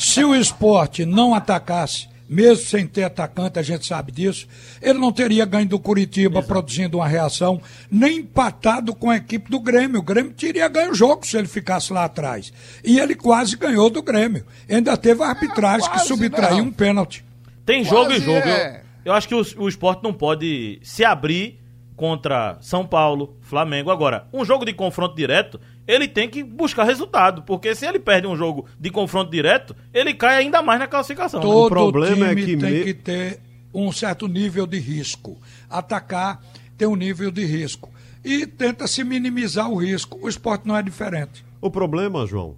Se 0.00 0.24
o 0.24 0.34
esporte 0.34 1.04
não 1.04 1.34
atacasse, 1.34 2.08
mesmo 2.28 2.64
sem 2.64 2.86
ter 2.86 3.04
atacante, 3.04 3.58
a 3.58 3.62
gente 3.62 3.86
sabe 3.86 4.10
disso, 4.10 4.46
ele 4.82 4.98
não 4.98 5.12
teria 5.12 5.44
ganho 5.44 5.68
do 5.68 5.78
Curitiba 5.78 6.42
produzindo 6.42 6.98
uma 6.98 7.06
reação, 7.06 7.60
nem 7.90 8.18
empatado 8.18 8.94
com 8.94 9.10
a 9.10 9.16
equipe 9.16 9.50
do 9.50 9.60
Grêmio. 9.60 10.00
O 10.00 10.02
Grêmio 10.02 10.32
teria 10.32 10.68
ganho 10.68 10.92
o 10.92 10.94
jogo 10.94 11.26
se 11.26 11.36
ele 11.36 11.46
ficasse 11.46 11.92
lá 11.92 12.04
atrás. 12.04 12.52
E 12.84 12.98
ele 12.98 13.14
quase 13.14 13.56
ganhou 13.56 13.88
do 13.88 14.02
Grêmio. 14.02 14.44
Ainda 14.68 14.96
teve 14.96 15.22
a 15.22 15.28
arbitragem 15.28 15.88
que 15.88 15.96
quase, 15.96 16.08
subtraiu 16.08 16.56
né? 16.56 16.62
um 16.62 16.72
pênalti. 16.72 17.24
Tem 17.64 17.84
jogo 17.84 18.06
Quase 18.06 18.22
e 18.22 18.24
jogo. 18.24 18.48
é. 18.48 18.82
Eu, 19.04 19.10
eu 19.10 19.12
acho 19.12 19.28
que 19.28 19.34
o, 19.34 19.44
o 19.58 19.68
esporte 19.68 20.02
não 20.02 20.12
pode 20.12 20.78
se 20.82 21.04
abrir 21.04 21.58
contra 21.96 22.58
São 22.60 22.86
Paulo, 22.86 23.36
Flamengo. 23.40 23.90
Agora, 23.90 24.28
um 24.32 24.44
jogo 24.44 24.64
de 24.66 24.72
confronto 24.74 25.16
direto, 25.16 25.58
ele 25.88 26.06
tem 26.06 26.28
que 26.28 26.44
buscar 26.44 26.84
resultado. 26.84 27.42
Porque 27.42 27.74
se 27.74 27.86
ele 27.86 27.98
perde 27.98 28.26
um 28.26 28.36
jogo 28.36 28.66
de 28.78 28.90
confronto 28.90 29.30
direto, 29.30 29.74
ele 29.94 30.12
cai 30.14 30.36
ainda 30.36 30.60
mais 30.62 30.78
na 30.78 30.86
classificação. 30.86 31.40
né? 31.40 31.46
Todo 31.46 31.68
problema 31.70 32.26
é 32.26 32.34
time 32.34 32.44
que 32.44 32.56
tem 32.58 32.72
me- 32.72 32.84
que 32.84 32.94
ter 32.94 33.40
um 33.72 33.90
certo 33.90 34.28
nível 34.28 34.66
de 34.66 34.78
risco. 34.78 35.38
Atacar 35.70 36.40
tem 36.76 36.86
um 36.86 36.96
nível 36.96 37.30
de 37.30 37.44
risco. 37.44 37.90
E 38.24 38.46
tenta 38.46 38.86
se 38.86 39.02
minimizar 39.04 39.70
o 39.70 39.76
risco. 39.76 40.18
O 40.20 40.28
esporte 40.28 40.66
não 40.66 40.76
é 40.76 40.82
diferente. 40.82 41.44
O 41.60 41.70
problema, 41.70 42.26
João, 42.26 42.56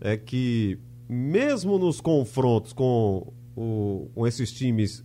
é 0.00 0.16
que 0.16 0.78
mesmo 1.08 1.78
nos 1.78 2.00
confrontos 2.00 2.72
com, 2.72 3.32
o- 3.56 4.10
com 4.14 4.26
esses 4.26 4.52
times 4.52 5.04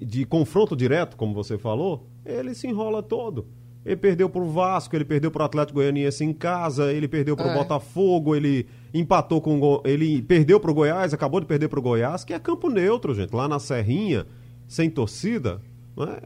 de 0.00 0.24
confronto 0.24 0.74
direto, 0.74 1.16
como 1.16 1.32
você 1.34 1.56
falou, 1.58 2.06
ele 2.24 2.54
se 2.54 2.66
enrola 2.66 3.02
todo. 3.02 3.46
Ele 3.84 3.96
perdeu 3.96 4.30
pro 4.30 4.46
Vasco, 4.46 4.96
ele 4.96 5.04
perdeu 5.04 5.30
pro 5.30 5.44
Atlético 5.44 5.74
Goianiense 5.78 6.24
em 6.24 6.32
casa, 6.32 6.90
ele 6.90 7.06
perdeu 7.06 7.36
pro 7.36 7.48
É. 7.48 7.54
Botafogo, 7.54 8.34
ele 8.34 8.66
empatou 8.94 9.40
com 9.42 9.60
o 9.60 9.82
ele 9.84 10.22
perdeu 10.22 10.58
pro 10.58 10.72
Goiás, 10.72 11.12
acabou 11.12 11.38
de 11.38 11.46
perder 11.46 11.68
pro 11.68 11.82
Goiás, 11.82 12.24
que 12.24 12.32
é 12.32 12.38
campo 12.38 12.70
neutro, 12.70 13.14
gente, 13.14 13.34
lá 13.34 13.46
na 13.46 13.58
Serrinha, 13.58 14.26
sem 14.66 14.88
torcida, 14.88 15.60
não 15.94 16.04
é? 16.04 16.20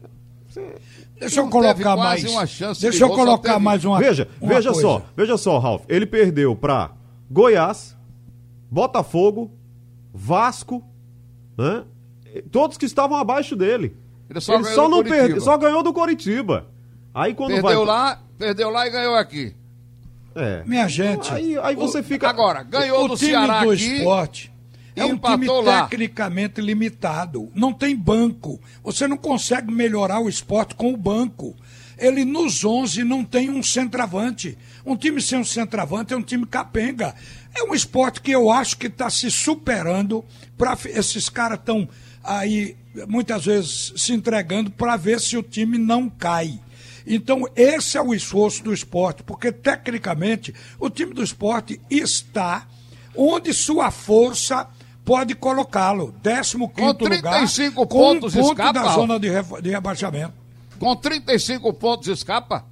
Você- 0.47 0.75
Deixa 1.19 1.41
eu 1.41 1.43
Não 1.43 1.51
colocar 1.51 1.97
mais. 1.97 2.23
uma 2.23 2.45
chance 2.47 2.79
deixa 2.79 2.97
de 2.97 3.03
eu 3.03 3.09
colocar 3.09 3.53
teve- 3.53 3.63
mais 3.65 3.83
uma. 3.83 3.99
Veja, 3.99 4.25
uma 4.39 4.53
veja 4.55 4.69
coisa. 4.71 4.81
só, 4.87 5.01
veja 5.17 5.37
só, 5.37 5.59
Ralf. 5.59 5.83
Ele 5.89 6.05
perdeu 6.05 6.55
pra 6.55 6.91
Goiás, 7.29 7.93
Botafogo, 8.71 9.51
Vasco, 10.13 10.81
né? 11.57 11.83
Todos 12.51 12.77
que 12.77 12.85
estavam 12.85 13.17
abaixo 13.17 13.53
dele. 13.55 13.95
Ele 14.29 14.39
só 14.41 14.59
ganhou 14.59 14.75
do 14.75 14.89
não 14.89 14.97
Coritiba. 14.97 15.15
perde, 15.27 15.41
só 15.41 15.57
ganhou 15.57 15.83
do 15.83 15.93
Coritiba. 15.93 16.67
Aí 17.13 17.33
quando 17.33 17.53
Perdeu 17.53 17.63
vai 17.63 17.85
lá, 17.85 18.21
perdeu 18.37 18.69
lá 18.69 18.87
e 18.87 18.91
ganhou 18.91 19.15
aqui. 19.15 19.55
É. 20.35 20.63
Minha 20.65 20.87
gente. 20.87 21.33
Aí, 21.33 21.57
aí 21.57 21.75
você 21.75 22.03
fica 22.03 22.29
Agora, 22.29 22.63
ganhou 22.63 23.05
o 23.05 23.07
do 23.09 23.17
time 23.17 23.31
Ceará 23.31 23.63
do 23.63 23.71
aqui. 23.71 23.97
esporte 23.97 24.51
é 24.95 25.05
um 25.05 25.17
time 25.17 25.47
lá. 25.47 25.83
tecnicamente 25.83 26.61
limitado. 26.61 27.49
Não 27.55 27.73
tem 27.73 27.95
banco. 27.95 28.59
Você 28.83 29.07
não 29.07 29.17
consegue 29.17 29.71
melhorar 29.71 30.19
o 30.19 30.29
esporte 30.29 30.75
com 30.75 30.93
o 30.93 30.97
banco. 30.97 31.55
Ele 31.97 32.23
nos 32.23 32.63
11 32.63 33.03
não 33.03 33.23
tem 33.23 33.49
um 33.49 33.61
centroavante. 33.61 34.57
Um 34.85 34.95
time 34.95 35.21
sem 35.21 35.39
um 35.39 35.43
centroavante 35.43 36.13
é 36.13 36.17
um 36.17 36.21
time 36.21 36.45
capenga. 36.45 37.13
É 37.55 37.63
um 37.63 37.73
esporte 37.73 38.21
que 38.21 38.31
eu 38.31 38.49
acho 38.49 38.77
que 38.77 38.87
está 38.87 39.09
se 39.09 39.29
superando. 39.29 40.23
Pra, 40.57 40.77
esses 40.85 41.29
caras 41.29 41.59
estão 41.59 41.87
aí, 42.23 42.75
muitas 43.07 43.45
vezes, 43.45 43.93
se 43.95 44.13
entregando 44.13 44.69
para 44.71 44.95
ver 44.95 45.19
se 45.19 45.37
o 45.37 45.43
time 45.43 45.77
não 45.77 46.09
cai. 46.09 46.59
Então, 47.05 47.47
esse 47.55 47.97
é 47.97 48.01
o 48.01 48.13
esforço 48.13 48.63
do 48.63 48.73
esporte, 48.73 49.23
porque 49.23 49.51
tecnicamente 49.51 50.53
o 50.79 50.89
time 50.89 51.13
do 51.13 51.23
esporte 51.23 51.79
está 51.89 52.67
onde 53.15 53.53
sua 53.53 53.89
força 53.89 54.67
pode 55.03 55.33
colocá-lo. 55.33 56.13
15 56.23 56.57
Com 56.69 56.85
lugar, 56.85 56.99
35 57.21 57.87
com 57.87 57.97
um 58.11 58.13
pontos, 58.19 58.33
ponto 58.35 58.51
escapa, 58.51 58.73
da 58.73 58.89
zona 58.93 59.19
de, 59.19 59.29
re- 59.29 59.61
de 59.61 59.69
rebaixamento. 59.71 60.33
Com 60.77 60.95
35 60.95 61.73
pontos 61.73 62.07
escapa? 62.07 62.65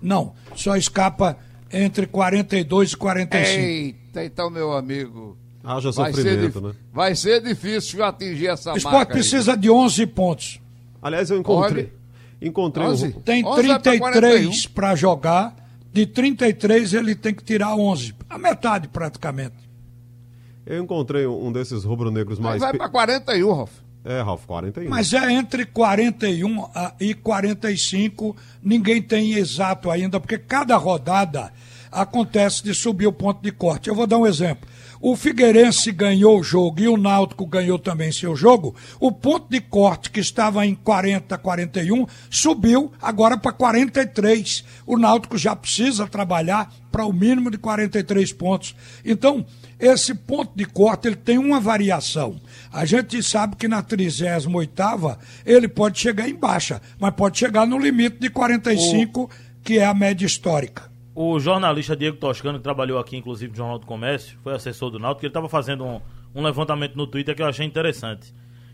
Não, 0.00 0.34
só 0.56 0.76
escapa 0.76 1.38
entre 1.72 2.06
42 2.06 2.90
e 2.92 2.96
45. 2.96 3.60
Eita, 3.60 4.24
então, 4.24 4.50
meu 4.50 4.72
amigo. 4.72 5.38
Haja 5.64 5.90
Vai 5.92 6.12
ser, 6.12 6.22
sofrimento, 6.22 6.52
dif- 6.52 6.60
né? 6.60 6.72
vai 6.92 7.14
ser 7.14 7.40
difícil 7.42 8.04
atingir 8.04 8.48
essa 8.48 8.72
o 8.72 8.76
esporte 8.76 8.94
marca. 8.96 9.12
aí. 9.12 9.18
precisa 9.20 9.56
de 9.56 9.70
11 9.70 10.06
pontos. 10.06 10.60
Aliás, 11.00 11.30
eu 11.30 11.38
encontrei. 11.38 11.84
Olha. 11.84 12.02
Encontrei 12.48 12.86
Onze. 12.88 13.06
um. 13.06 13.12
Tem 13.20 13.44
11 13.44 13.68
vai 13.68 13.78
pra 13.78 14.10
33 14.10 14.66
para 14.66 14.94
jogar. 14.96 15.54
De 15.92 16.06
33 16.06 16.94
ele 16.94 17.14
tem 17.14 17.32
que 17.34 17.44
tirar 17.44 17.76
11. 17.76 18.14
A 18.28 18.38
metade 18.38 18.88
praticamente. 18.88 19.54
Eu 20.64 20.82
encontrei 20.82 21.26
um 21.26 21.52
desses 21.52 21.84
rubro-negros 21.84 22.38
Mas 22.38 22.60
mais. 22.60 22.60
vai 22.62 22.72
pe- 22.72 22.78
pra 22.78 22.88
41, 22.88 23.52
Ralf. 23.52 23.70
É, 24.04 24.20
Ralf, 24.20 24.44
41. 24.46 24.88
Mas 24.90 25.12
é 25.12 25.30
entre 25.32 25.64
41 25.66 26.64
a- 26.74 26.94
e 26.98 27.14
45, 27.14 28.34
ninguém 28.62 29.00
tem 29.02 29.34
exato 29.34 29.90
ainda, 29.90 30.18
porque 30.18 30.38
cada 30.38 30.76
rodada 30.76 31.52
acontece 31.90 32.64
de 32.64 32.74
subir 32.74 33.06
o 33.06 33.12
ponto 33.12 33.42
de 33.42 33.52
corte. 33.52 33.88
Eu 33.88 33.94
vou 33.94 34.06
dar 34.06 34.18
um 34.18 34.26
exemplo. 34.26 34.68
O 35.04 35.16
Figueirense 35.16 35.90
ganhou 35.90 36.38
o 36.38 36.44
jogo 36.44 36.80
e 36.80 36.86
o 36.86 36.96
Náutico 36.96 37.44
ganhou 37.44 37.76
também 37.76 38.12
seu 38.12 38.36
jogo. 38.36 38.76
O 39.00 39.10
ponto 39.10 39.48
de 39.50 39.60
corte 39.60 40.08
que 40.08 40.20
estava 40.20 40.64
em 40.64 40.76
40, 40.76 41.36
41 41.38 42.06
subiu 42.30 42.92
agora 43.02 43.36
para 43.36 43.50
43. 43.50 44.64
O 44.86 44.96
Náutico 44.96 45.36
já 45.36 45.56
precisa 45.56 46.06
trabalhar 46.06 46.72
para 46.92 47.04
o 47.04 47.12
mínimo 47.12 47.50
de 47.50 47.58
43 47.58 48.32
pontos. 48.34 48.76
Então, 49.04 49.44
esse 49.76 50.14
ponto 50.14 50.52
de 50.54 50.64
corte 50.64 51.08
ele 51.08 51.16
tem 51.16 51.36
uma 51.36 51.58
variação. 51.58 52.40
A 52.72 52.84
gente 52.84 53.20
sabe 53.24 53.56
que 53.56 53.66
na 53.66 53.82
38 53.82 54.48
ele 55.44 55.66
pode 55.66 55.98
chegar 55.98 56.28
em 56.28 56.34
baixa, 56.36 56.80
mas 57.00 57.12
pode 57.12 57.40
chegar 57.40 57.66
no 57.66 57.76
limite 57.76 58.18
de 58.20 58.30
45, 58.30 59.28
que 59.64 59.80
é 59.80 59.84
a 59.84 59.92
média 59.92 60.24
histórica. 60.24 60.91
O 61.14 61.38
jornalista 61.38 61.94
Diego 61.94 62.16
Toscano, 62.16 62.58
que 62.58 62.64
trabalhou 62.64 62.98
aqui, 62.98 63.16
inclusive, 63.16 63.50
no 63.50 63.56
Jornal 63.56 63.78
do 63.78 63.86
Comércio, 63.86 64.38
foi 64.42 64.54
assessor 64.54 64.90
do 64.90 64.98
Náutico, 64.98 65.24
ele 65.26 65.30
estava 65.30 65.48
fazendo 65.48 65.84
um, 65.84 66.00
um 66.34 66.42
levantamento 66.42 66.96
no 66.96 67.06
Twitter 67.06 67.34
que 67.34 67.42
eu 67.42 67.46
achei 67.46 67.66
interessante. 67.66 68.32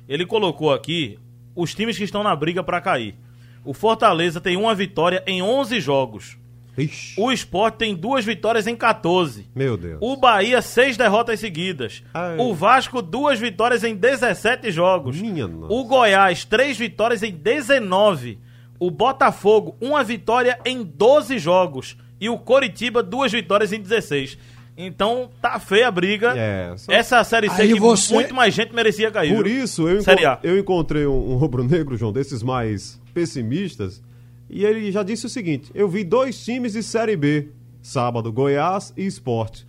Ele 0.08 0.24
colocou 0.24 0.72
aqui 0.72 1.18
os 1.54 1.74
times 1.74 1.98
que 1.98 2.04
estão 2.04 2.22
na 2.22 2.34
briga 2.36 2.62
para 2.62 2.80
cair. 2.80 3.16
O 3.64 3.74
Fortaleza 3.74 4.40
tem 4.40 4.56
uma 4.56 4.74
vitória 4.74 5.22
em 5.26 5.42
11 5.42 5.80
jogos. 5.80 6.38
Ixi, 6.78 7.20
O 7.20 7.32
Sport 7.32 7.74
tem 7.74 7.92
duas 7.92 8.24
vitórias 8.24 8.68
em 8.68 8.76
14. 8.76 9.50
meu 9.52 9.76
Deus. 9.76 9.98
O 10.00 10.16
Bahia, 10.16 10.62
seis 10.62 10.96
derrotas 10.96 11.40
seguidas. 11.40 12.04
Ai. 12.14 12.36
O 12.38 12.54
Vasco, 12.54 13.02
duas 13.02 13.40
vitórias 13.40 13.82
em 13.82 13.96
17 13.96 14.70
jogos. 14.70 15.20
Minha 15.20 15.48
nossa. 15.48 15.74
O 15.74 15.84
Goiás, 15.84 16.44
três 16.44 16.78
vitórias 16.78 17.24
em 17.24 17.32
19. 17.32 18.38
O 18.78 18.92
Botafogo, 18.92 19.76
uma 19.80 20.04
vitória 20.04 20.56
em 20.64 20.84
12 20.84 21.36
jogos. 21.40 21.96
E 22.20 22.28
o 22.28 22.38
Coritiba, 22.38 23.02
duas 23.02 23.30
vitórias 23.32 23.72
em 23.72 23.80
16. 23.80 24.36
Então, 24.76 25.28
tá 25.42 25.58
feia 25.58 25.88
a 25.88 25.90
briga. 25.90 26.34
É, 26.36 26.72
só- 26.76 26.92
Essa 26.92 27.18
é 27.18 27.24
Série 27.24 27.50
C 27.50 27.62
Aí 27.62 27.72
que 27.74 27.80
você- 27.80 28.14
muito 28.14 28.34
mais 28.34 28.54
gente 28.54 28.72
merecia 28.74 29.10
cair. 29.10 29.34
Por 29.34 29.46
isso, 29.46 29.88
eu, 29.88 29.98
enco- 30.00 30.38
eu 30.44 30.58
encontrei 30.58 31.06
um, 31.06 31.32
um 31.32 31.36
rubro-negro, 31.36 31.96
João, 31.96 32.12
desses 32.12 32.42
mais 32.42 33.00
pessimistas, 33.12 34.00
e 34.48 34.64
ele 34.64 34.90
já 34.92 35.02
disse 35.02 35.26
o 35.26 35.28
seguinte: 35.28 35.70
eu 35.74 35.88
vi 35.88 36.04
dois 36.04 36.42
times 36.44 36.74
de 36.74 36.82
Série 36.82 37.16
B, 37.16 37.48
sábado, 37.82 38.32
Goiás 38.32 38.92
e 38.96 39.04
Esporte. 39.04 39.66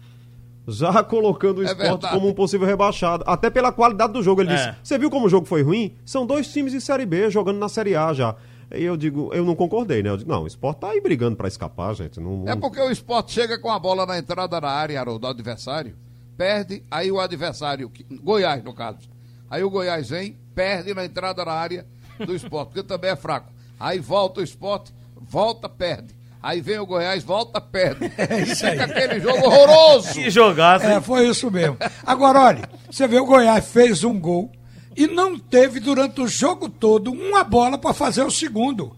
Já 0.68 1.02
colocando 1.04 1.58
o 1.60 1.62
É 1.64 1.66
esporte 1.66 1.90
verdade. 1.90 2.14
como 2.14 2.28
um 2.30 2.34
possível 2.34 2.68
rebaixado. 2.68 3.24
Até 3.26 3.50
pela 3.50 3.72
qualidade 3.72 4.14
do 4.14 4.22
jogo. 4.22 4.42
Ele 4.42 4.52
É. 4.52 4.56
disse: 4.56 4.76
Você 4.84 5.00
viu 5.00 5.10
como 5.10 5.26
o 5.26 5.30
jogo 5.30 5.48
foi 5.48 5.64
ruim? 5.64 5.96
São 6.06 6.28
dois 6.28 6.52
times 6.54 6.72
de 6.74 6.80
Série 6.82 7.08
B 7.08 7.30
jogando 7.32 7.58
na 7.58 7.68
Série 7.68 7.96
A 7.96 8.14
já. 8.14 8.36
E 8.71 8.84
eu 8.84 8.95
digo, 8.95 9.32
eu 9.34 9.43
não 9.43 9.55
concordei, 9.55 10.03
né? 10.03 10.10
Eu 10.10 10.17
digo, 10.17 10.29
não, 10.32 10.43
o 10.43 10.47
esporte 10.47 10.79
tá 10.82 10.89
aí 10.91 11.01
brigando 11.01 11.36
pra 11.36 11.47
escapar, 11.47 11.93
gente. 11.95 12.19
Não, 12.19 12.43
É 12.47 12.51
não- 12.51 12.60
porque 12.60 12.79
o 12.79 12.91
esporte 12.91 13.32
chega 13.32 13.58
com 13.60 13.71
a 13.71 13.79
bola 13.79 14.05
na 14.05 14.17
entrada 14.19 14.60
da 14.62 14.69
área, 14.69 14.99
Haroldo, 14.99 15.21
do 15.21 15.27
adversário, 15.27 15.95
perde, 16.38 16.84
aí 16.91 17.12
o 17.12 17.19
adversário, 17.19 17.91
Goiás 18.21 18.63
no 18.63 18.73
caso, 18.73 19.10
aí 19.49 19.63
o 19.63 19.69
Goiás 19.69 20.10
vem, 20.10 20.38
perde 20.53 20.93
na 20.93 21.03
entrada 21.05 21.43
da 21.43 21.51
área 21.51 21.86
do 22.23 22.36
esporte, 22.36 22.69
porque 22.73 22.84
também 22.84 23.10
é 23.12 23.15
fraco. 23.15 23.51
Aí 23.79 23.97
volta 23.99 24.41
o 24.41 24.43
esporte, 24.43 24.93
volta, 25.19 25.67
perde. 25.67 26.15
Aí 26.41 26.62
vem 26.62 26.77
o 26.79 26.86
Goiás, 26.86 27.23
volta, 27.23 27.60
perde. 27.60 28.12
É 28.17 28.41
isso 28.43 28.65
aí. 28.65 28.71
Fica 28.79 28.86
aquele 28.86 29.19
jogo 29.19 29.45
horroroso. 29.45 30.13
Que 30.13 30.29
jogasse. 30.29 30.86
É, 30.86 31.01
foi 31.01 31.27
isso 31.27 31.49
mesmo. 31.51 31.75
Agora, 32.05 32.39
olha, 32.41 32.69
você 32.89 33.08
vê 33.08 33.19
o 33.19 33.25
Goiás 33.25 33.67
fez 33.69 34.03
um 34.05 34.17
gol 34.19 34.49
e 34.95 35.08
não 35.08 35.38
teve 35.38 35.80
durante 35.80 36.21
o 36.21 36.28
jogo 36.28 36.69
todo 36.69 37.12
uma 37.12 37.43
bola 37.43 37.78
para 37.78 37.93
fazer 37.93 38.23
o 38.23 38.32
segundo. 38.32 38.95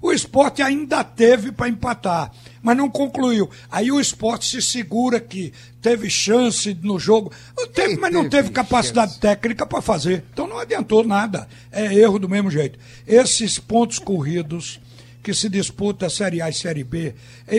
O 0.00 0.12
esporte 0.12 0.60
ainda 0.60 1.04
teve 1.04 1.52
para 1.52 1.68
empatar, 1.68 2.32
mas 2.60 2.76
não 2.76 2.90
concluiu. 2.90 3.48
Aí 3.70 3.92
o 3.92 4.00
esporte 4.00 4.44
se 4.46 4.60
segura 4.60 5.20
que 5.20 5.52
teve 5.80 6.10
chance 6.10 6.76
no 6.82 6.98
jogo, 6.98 7.30
teve, 7.72 7.96
mas 7.98 8.12
não 8.12 8.28
teve 8.28 8.50
capacidade 8.50 9.20
técnica 9.20 9.64
para 9.64 9.80
fazer. 9.80 10.24
Então 10.32 10.48
não 10.48 10.58
adiantou 10.58 11.04
nada. 11.04 11.48
É 11.70 11.94
erro 11.94 12.18
do 12.18 12.28
mesmo 12.28 12.50
jeito. 12.50 12.80
Esses 13.06 13.60
pontos 13.60 14.00
corridos 14.00 14.80
que 15.22 15.32
se 15.32 15.48
disputa 15.48 16.10
Série 16.10 16.42
A 16.42 16.50
e 16.50 16.52
Série 16.52 16.82
B, 16.82 17.14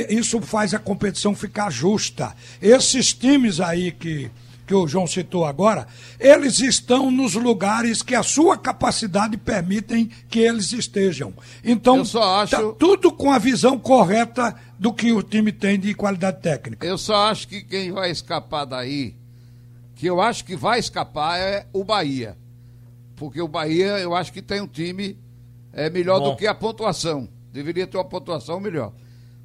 isso 0.09 0.41
faz 0.41 0.73
a 0.73 0.79
competição 0.79 1.33
ficar 1.33 1.71
justa. 1.71 2.35
Esses 2.61 3.13
times 3.13 3.61
aí 3.61 3.89
que, 3.89 4.29
que 4.65 4.73
o 4.73 4.87
João 4.87 5.05
citou 5.05 5.45
agora, 5.45 5.85
eles 6.19 6.59
estão 6.59 7.11
nos 7.11 7.33
lugares 7.35 8.01
que 8.01 8.15
a 8.15 8.23
sua 8.23 8.57
capacidade 8.57 9.35
permitem 9.37 10.09
que 10.29 10.39
eles 10.39 10.71
estejam. 10.71 11.33
Então, 11.63 11.97
Eu 11.97 12.05
só 12.05 12.41
acho- 12.41 12.51
tá 12.55 12.75
tudo 12.79 13.11
com 13.11 13.31
a 13.31 13.37
visão 13.37 13.77
correta 13.77 14.55
do 14.79 14.93
que 14.93 15.11
o 15.11 15.21
time 15.21 15.51
tem 15.51 15.79
de 15.79 15.93
qualidade 15.93 16.41
técnica. 16.41 16.85
Eu 16.85 16.97
só 16.97 17.27
acho 17.29 17.47
que 17.47 17.61
quem 17.61 17.91
vai 17.91 18.09
escapar 18.11 18.65
daí, 18.65 19.15
que 19.95 20.07
eu 20.07 20.21
acho 20.21 20.45
que 20.45 20.55
vai 20.55 20.79
escapar 20.79 21.39
é 21.39 21.65
o 21.73 21.83
Bahia. 21.83 22.37
Porque 23.15 23.41
o 23.41 23.47
Bahia, 23.47 23.99
eu 23.99 24.15
acho 24.15 24.31
que 24.33 24.41
tem 24.41 24.61
um 24.61 24.67
time 24.67 25.17
é, 25.71 25.89
melhor 25.89 26.19
Bom. 26.19 26.31
do 26.31 26.35
que 26.37 26.45
a 26.47 26.53
pontuação. 26.53 27.27
Deveria 27.51 27.85
ter 27.87 27.97
uma 27.97 28.03
pontuação 28.05 28.59
melhor. 28.59 28.91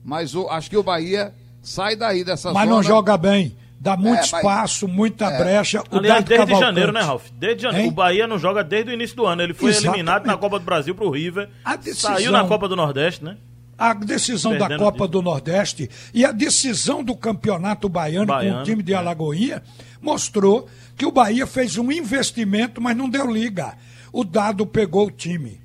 Mas 0.04 0.34
o- 0.34 0.48
acho 0.48 0.68
que 0.70 0.76
o 0.76 0.82
Bahia 0.82 1.34
sai 1.62 1.96
daí 1.96 2.22
dessa 2.24 2.52
Mas 2.52 2.64
zona. 2.64 2.76
não 2.76 2.82
joga 2.82 3.16
bem. 3.16 3.56
Dá 3.80 3.96
muito 3.96 4.14
É, 4.14 4.16
mas- 4.16 4.26
espaço, 4.26 4.88
muita 4.88 5.30
brecha. 5.30 5.82
O 5.90 5.98
Aliás, 5.98 6.18
Beto 6.24 6.28
desde 6.30 6.46
Cavalcante- 6.46 6.66
janeiro, 6.66 6.92
né, 6.92 7.00
Ralf? 7.00 7.28
Desde 7.32 7.62
janeiro. 7.62 7.84
Hein? 7.86 7.90
O 7.92 7.94
Bahia 7.94 8.26
não 8.26 8.38
joga 8.38 8.64
desde 8.64 8.90
o 8.90 8.94
início 8.94 9.16
do 9.16 9.24
ano. 9.24 9.40
Ele 9.42 9.54
foi 9.54 9.70
Exatamente. 9.70 9.94
eliminado 10.00 10.26
na 10.26 10.36
Copa 10.36 10.58
do 10.58 10.64
Brasil 10.64 10.94
pro 10.94 11.08
River. 11.10 11.48
A 11.64 11.76
decisão- 11.76 12.14
Saiu 12.14 12.32
na 12.32 12.44
Copa 12.44 12.68
do 12.68 12.74
Nordeste, 12.74 13.24
né? 13.24 13.36
a 13.78 13.94
decisão 13.94 14.52
da 14.58 14.66
Perdendo 14.66 14.80
Copa 14.80 14.98
disso. 14.98 15.08
do 15.12 15.22
Nordeste 15.22 15.88
e 16.12 16.24
a 16.24 16.32
decisão 16.32 17.04
do 17.04 17.14
Campeonato 17.14 17.88
Baiano, 17.88 18.26
com 18.26 18.32
Baiano, 18.32 18.60
o 18.62 18.64
time 18.64 18.82
de 18.82 18.92
é. 18.92 18.96
Alagoinha 18.96 19.62
mostrou 20.02 20.66
que 20.96 21.06
o 21.06 21.12
Bahia 21.12 21.46
fez 21.46 21.78
um 21.78 21.92
investimento, 21.92 22.80
mas 22.80 22.96
não 22.96 23.08
deu 23.08 23.30
liga. 23.30 23.74
O 24.12 24.24
dado 24.24 24.66
pegou 24.66 25.06
o 25.06 25.10
time. 25.12 25.60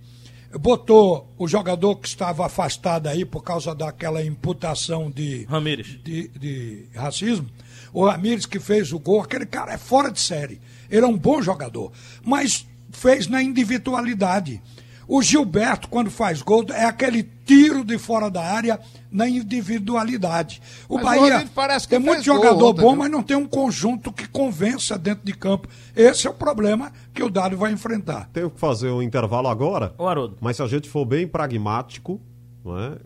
Botou 0.60 1.34
o 1.40 1.48
jogador 1.48 1.96
que 1.96 2.08
estava 2.08 2.46
afastado 2.46 3.08
aí 3.08 3.26
por 3.26 3.42
causa 3.44 3.74
daquela 3.74 4.24
imputação 4.24 5.10
de, 5.10 5.46
Ramires. 5.50 5.98
de, 6.04 6.28
de 6.28 6.86
racismo. 6.94 7.48
O 7.94 8.06
Ramires 8.06 8.46
que 8.46 8.60
fez 8.60 8.92
o 8.92 9.00
gol, 9.00 9.22
aquele 9.22 9.46
cara 9.46 9.74
é 9.74 9.78
fora 9.78 10.12
de 10.12 10.20
série. 10.20 10.60
Ele 10.90 11.06
é 11.06 11.08
um 11.08 11.18
bom 11.18 11.42
jogador, 11.42 11.92
mas 12.26 12.68
fez 12.92 13.28
na 13.28 13.42
individualidade. 13.42 14.62
O 15.08 15.22
Gilberto, 15.22 15.90
quando 15.90 16.10
faz 16.10 16.42
gol, 16.42 16.66
é 16.70 16.86
aquele 16.86 17.24
tiro 17.46 17.84
de 17.84 17.98
fora 17.98 18.32
da 18.32 18.42
área 18.42 18.80
na 19.12 19.28
individualidade. 19.28 20.62
O 20.88 20.96
Mas 20.96 21.04
o 21.04 21.22
Bahia 21.22 21.46
que 21.80 21.88
tem 21.88 22.00
muito 22.00 22.24
jogador 22.24 22.70
ontem, 22.70 22.82
bom, 22.82 22.92
viu? 22.92 23.00
mas 23.00 23.12
não 23.12 23.22
tem 23.22 23.36
um 23.36 23.46
conjunto 23.46 24.12
que 24.12 24.28
convença 24.28 24.98
dentro 24.98 25.26
de 25.26 25.34
campo. 25.34 25.68
Esse 25.96 26.26
é 26.26 26.30
o 26.30 26.34
problema 26.34 26.92
que 27.14 27.22
o 27.22 27.30
Dado 27.30 27.58
vai 27.58 27.72
enfrentar. 27.74 28.30
Tenho 28.32 28.50
que 28.50 28.60
fazer 28.60 28.90
um 28.90 29.02
intervalo 29.02 29.50
agora. 29.50 29.94
Ô, 29.98 30.08
Haroldo. 30.08 30.38
Mas 30.40 30.56
se 30.56 30.64
a 30.64 30.68
gente 30.68 30.90
for 30.90 31.06
bem 31.06 31.28
pragmático, 31.28 32.22
não 32.64 32.80
é? 32.80 32.98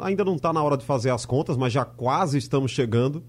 ainda 0.00 0.24
não 0.24 0.36
está 0.36 0.52
na 0.52 0.62
hora 0.62 0.76
de 0.76 0.84
fazer 0.84 1.10
as 1.10 1.26
contas, 1.26 1.56
mas 1.56 1.72
já 1.72 1.84
quase 1.84 2.38
estamos 2.38 2.70
chegando. 2.70 3.24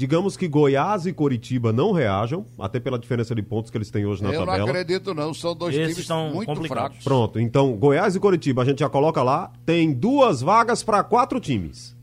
Digamos 0.00 0.34
que 0.34 0.48
Goiás 0.48 1.04
e 1.04 1.12
Coritiba 1.12 1.74
não 1.74 1.92
reajam, 1.92 2.46
até 2.58 2.80
pela 2.80 2.98
diferença 2.98 3.34
de 3.34 3.42
pontos 3.42 3.70
que 3.70 3.76
eles 3.76 3.90
têm 3.90 4.06
hoje 4.06 4.22
na 4.22 4.30
Eu 4.30 4.40
não 4.40 4.46
tabela. 4.46 4.70
acredito, 4.70 5.12
não. 5.12 5.34
São 5.34 5.54
dois 5.54 5.74
Esses 5.74 5.92
times 5.92 6.06
são 6.06 6.30
muito 6.32 6.46
complicados. 6.46 6.72
fracos. 6.72 7.04
Pronto, 7.04 7.38
então 7.38 7.76
Goiás 7.76 8.16
e 8.16 8.18
Coritiba 8.18 8.62
a 8.62 8.64
gente 8.64 8.78
já 8.78 8.88
coloca 8.88 9.22
lá. 9.22 9.52
Tem 9.66 9.92
duas 9.92 10.40
vagas 10.40 10.82
para 10.82 11.04
quatro 11.04 11.38
times. 11.38 11.94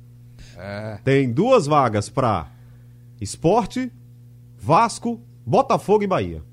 É. 0.55 0.99
Tem 1.03 1.33
duas 1.33 1.65
vagas 1.65 2.07
para 2.07 2.51
Esporte, 3.19 3.91
Vasco, 4.59 5.19
Botafogo 5.43 6.03
e 6.03 6.07
Bahia. 6.07 6.43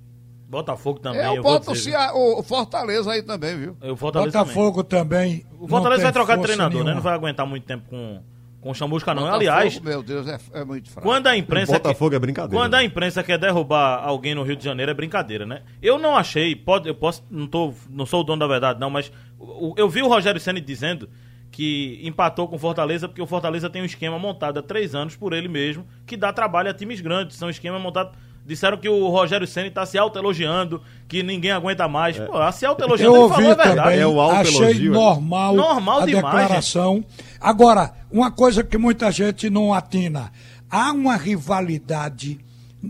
Botafogo 0.49 0.99
também. 0.99 1.21
Eu, 1.27 1.35
eu 1.35 1.43
boto 1.43 1.73
o, 1.73 1.75
dizer, 1.75 1.95
o 2.15 2.43
Fortaleza 2.43 3.13
aí 3.13 3.23
também, 3.23 3.55
viu? 3.55 3.77
o 3.83 3.95
Fortaleza 3.97 4.33
também. 4.33 4.55
Botafogo 4.55 4.83
também. 4.83 5.47
O 5.61 5.69
Fortaleza 5.69 6.05
não 6.05 6.07
vai 6.07 6.13
trocar 6.15 6.37
de 6.39 6.43
treinador, 6.43 6.79
né? 6.79 6.85
nenhuma. 6.85 6.95
Não 6.95 7.03
vai 7.03 7.13
aguentar 7.13 7.47
muito 7.47 7.65
tempo 7.67 7.87
com, 7.91 8.23
com 8.65 8.71
o 8.71 8.75
Chamusca, 8.75 9.15
não. 9.15 9.23
Botafogo, 9.23 9.41
Aliás, 9.41 9.79
Meu 9.81 10.03
Deus, 10.03 10.27
é, 10.27 10.39
é 10.55 10.65
muito 10.65 10.91
fraco. 10.91 11.07
quando 11.07 11.27
a 11.29 11.33
O 11.33 11.35
imprensa. 11.35 11.73
Botafogo 11.75 12.15
é 12.15 12.19
brincadeira. 12.19 12.57
Quando 12.65 12.75
a 12.75 12.83
imprensa 12.83 13.23
quer 13.23 13.39
derrubar 13.39 14.03
alguém 14.03 14.35
no 14.35 14.43
Rio 14.43 14.57
de 14.57 14.65
Janeiro 14.65 14.91
é 14.91 14.95
brincadeira, 14.95 15.45
né? 15.47 15.63
Eu 15.83 15.99
não 15.99 16.17
achei, 16.17 16.57
pode, 16.57 16.89
eu 16.89 16.95
posso, 16.95 17.23
não, 17.31 17.47
tô, 17.47 17.73
não 17.91 18.07
sou 18.07 18.23
o 18.23 18.25
dono 18.25 18.41
da 18.41 18.47
verdade, 18.47 18.81
não, 18.81 18.91
mas 18.91 19.13
o- 19.39 19.69
o- 19.73 19.75
eu 19.77 19.89
vi 19.89 20.03
o 20.03 20.09
Rogério 20.09 20.41
Senna 20.41 20.61
dizendo 20.61 21.09
que 21.51 22.01
empatou 22.03 22.49
com 22.49 22.57
o 22.57 22.59
Fortaleza 22.59 23.07
porque 23.07 23.23
o 23.23 23.27
Fortaleza 23.27 23.71
tem 23.71 23.81
um 23.81 23.85
esquema 23.85 24.19
montado 24.19 24.59
há 24.59 24.63
três 24.63 24.95
anos 24.95 25.15
por 25.15 25.33
ele 25.33 25.47
mesmo 25.47 25.87
que 26.05 26.17
dá 26.17 26.33
trabalho 26.33 26.69
a 26.71 26.75
times 26.75 27.01
grandes. 27.01 27.37
São 27.37 27.49
esquemas 27.49 27.81
montados. 27.81 28.13
Disseram 28.47 28.77
que 28.77 28.87
o 28.87 29.09
Rogério 29.09 29.47
Senna 29.47 29.69
está 29.69 29.87
se 29.87 29.97
autoelogiando, 29.97 30.83
que 31.09 31.23
ninguém 31.23 31.51
aguenta 31.51 31.89
mais. 31.89 32.19
Pô, 32.19 32.37
a 32.37 32.53
se 32.53 32.67
autoelogiando 32.67 33.17
Eu 33.17 33.23
ele 33.25 33.33
falou 33.35 33.51
a 33.53 33.55
verdade. 33.55 33.77
também, 33.77 33.99
É 34.01 34.07
o 34.07 34.21
achei 34.21 34.39
autoelogio, 34.53 34.91
é? 34.93 34.95
normal, 34.95 35.55
Normal 35.55 36.01
a 36.03 36.05
demais, 36.07 36.25
declaração. 36.43 37.05
Agora, 37.45 37.93
uma 38.11 38.31
coisa 38.31 38.65
que 38.65 38.79
muita 38.79 39.13
gente 39.13 39.51
não 39.51 39.75
atina, 39.75 40.33
há 40.71 40.91
uma 40.93 41.15
rivalidade 41.15 42.41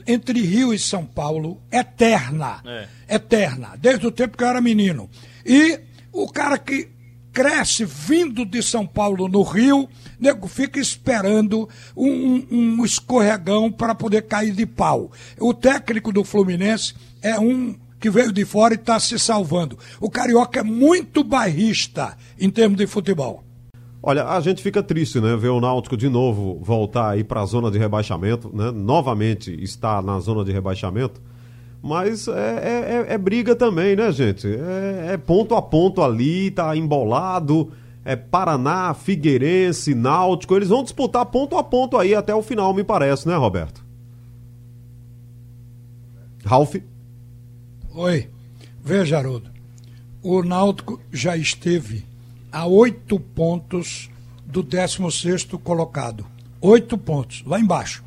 entre 0.06 0.40
Rio 0.42 0.72
e 0.72 0.78
São 0.78 1.04
Paulo 1.04 1.60
eterna, 1.72 2.62
É. 2.64 3.16
eterna, 3.16 3.70
desde 3.76 4.06
o 4.06 4.12
tempo 4.12 4.36
que 4.38 4.44
eu 4.44 4.48
era 4.48 4.60
menino. 4.60 5.10
E 5.44 5.80
o 6.12 6.28
cara 6.28 6.56
que 6.56 6.88
cresce 7.32 7.84
vindo 7.84 8.44
de 8.46 8.62
São 8.62 8.86
Paulo 8.86 9.26
no 9.28 9.42
Rio, 9.42 9.88
nego 10.20 10.46
fica 10.46 10.78
esperando 10.78 11.68
um, 11.96 12.06
um- 12.08 12.46
um 12.78 12.84
escorregão 12.84 13.72
para 13.72 13.92
poder 13.94 14.22
cair 14.22 14.52
de 14.52 14.64
pau. 14.66 15.10
O 15.40 15.52
técnico 15.52 16.12
do 16.12 16.22
Fluminense 16.22 16.94
é 17.20 17.38
um 17.40 17.74
que 17.98 18.08
veio 18.08 18.32
de 18.32 18.44
fora 18.44 18.74
e 18.74 18.76
está 18.76 19.00
se 19.00 19.18
salvando. 19.18 19.76
O 20.00 20.08
Carioca 20.08 20.60
é 20.60 20.62
muito 20.62 21.24
bairrista 21.24 22.16
em 22.38 22.50
termos 22.50 22.78
de 22.78 22.86
futebol. 22.86 23.43
Olha, 24.06 24.26
a 24.28 24.38
gente 24.40 24.62
fica 24.62 24.82
triste, 24.82 25.18
né? 25.18 25.34
Ver 25.34 25.48
o 25.48 25.60
Náutico 25.62 25.96
de 25.96 26.10
novo 26.10 26.58
voltar 26.62 27.08
aí 27.08 27.24
para 27.24 27.40
a 27.40 27.46
zona 27.46 27.70
de 27.70 27.78
rebaixamento, 27.78 28.54
né? 28.54 28.70
Novamente 28.70 29.50
está 29.64 30.02
na 30.02 30.20
zona 30.20 30.44
de 30.44 30.52
rebaixamento. 30.52 31.22
Mas 31.82 32.28
é, 32.28 32.32
é- 32.32 32.94
é- 33.10 33.14
é 33.14 33.18
briga 33.18 33.56
também, 33.56 33.96
né, 33.96 34.12
gente? 34.12 34.46
É, 34.46 35.12
é 35.14 35.16
ponto 35.16 35.54
a 35.54 35.62
ponto 35.62 36.02
ali, 36.02 36.50
tá 36.50 36.76
embolado. 36.76 37.72
É 38.04 38.14
Paraná, 38.14 38.92
Figueirense, 38.92 39.94
Náutico. 39.94 40.54
Eles 40.54 40.68
vão 40.68 40.82
disputar 40.82 41.24
ponto 41.24 41.56
a 41.56 41.64
ponto 41.64 41.96
aí 41.96 42.14
até 42.14 42.34
o 42.34 42.42
final, 42.42 42.74
me 42.74 42.84
parece, 42.84 43.26
né, 43.26 43.34
Roberto? 43.36 43.82
Ralf? 46.44 46.74
Oi, 47.94 48.28
veja, 48.82 49.16
Haroldo. 49.16 49.48
O 50.22 50.42
Náutico 50.42 51.00
já 51.10 51.34
esteve 51.38 52.04
a 52.54 52.66
oito 52.66 53.18
pontos 53.18 54.08
do 54.46 54.62
16º 54.62 55.58
colocado. 55.58 56.24
Oito 56.60 56.96
pontos, 56.96 57.42
lá 57.44 57.58
embaixo. 57.58 58.04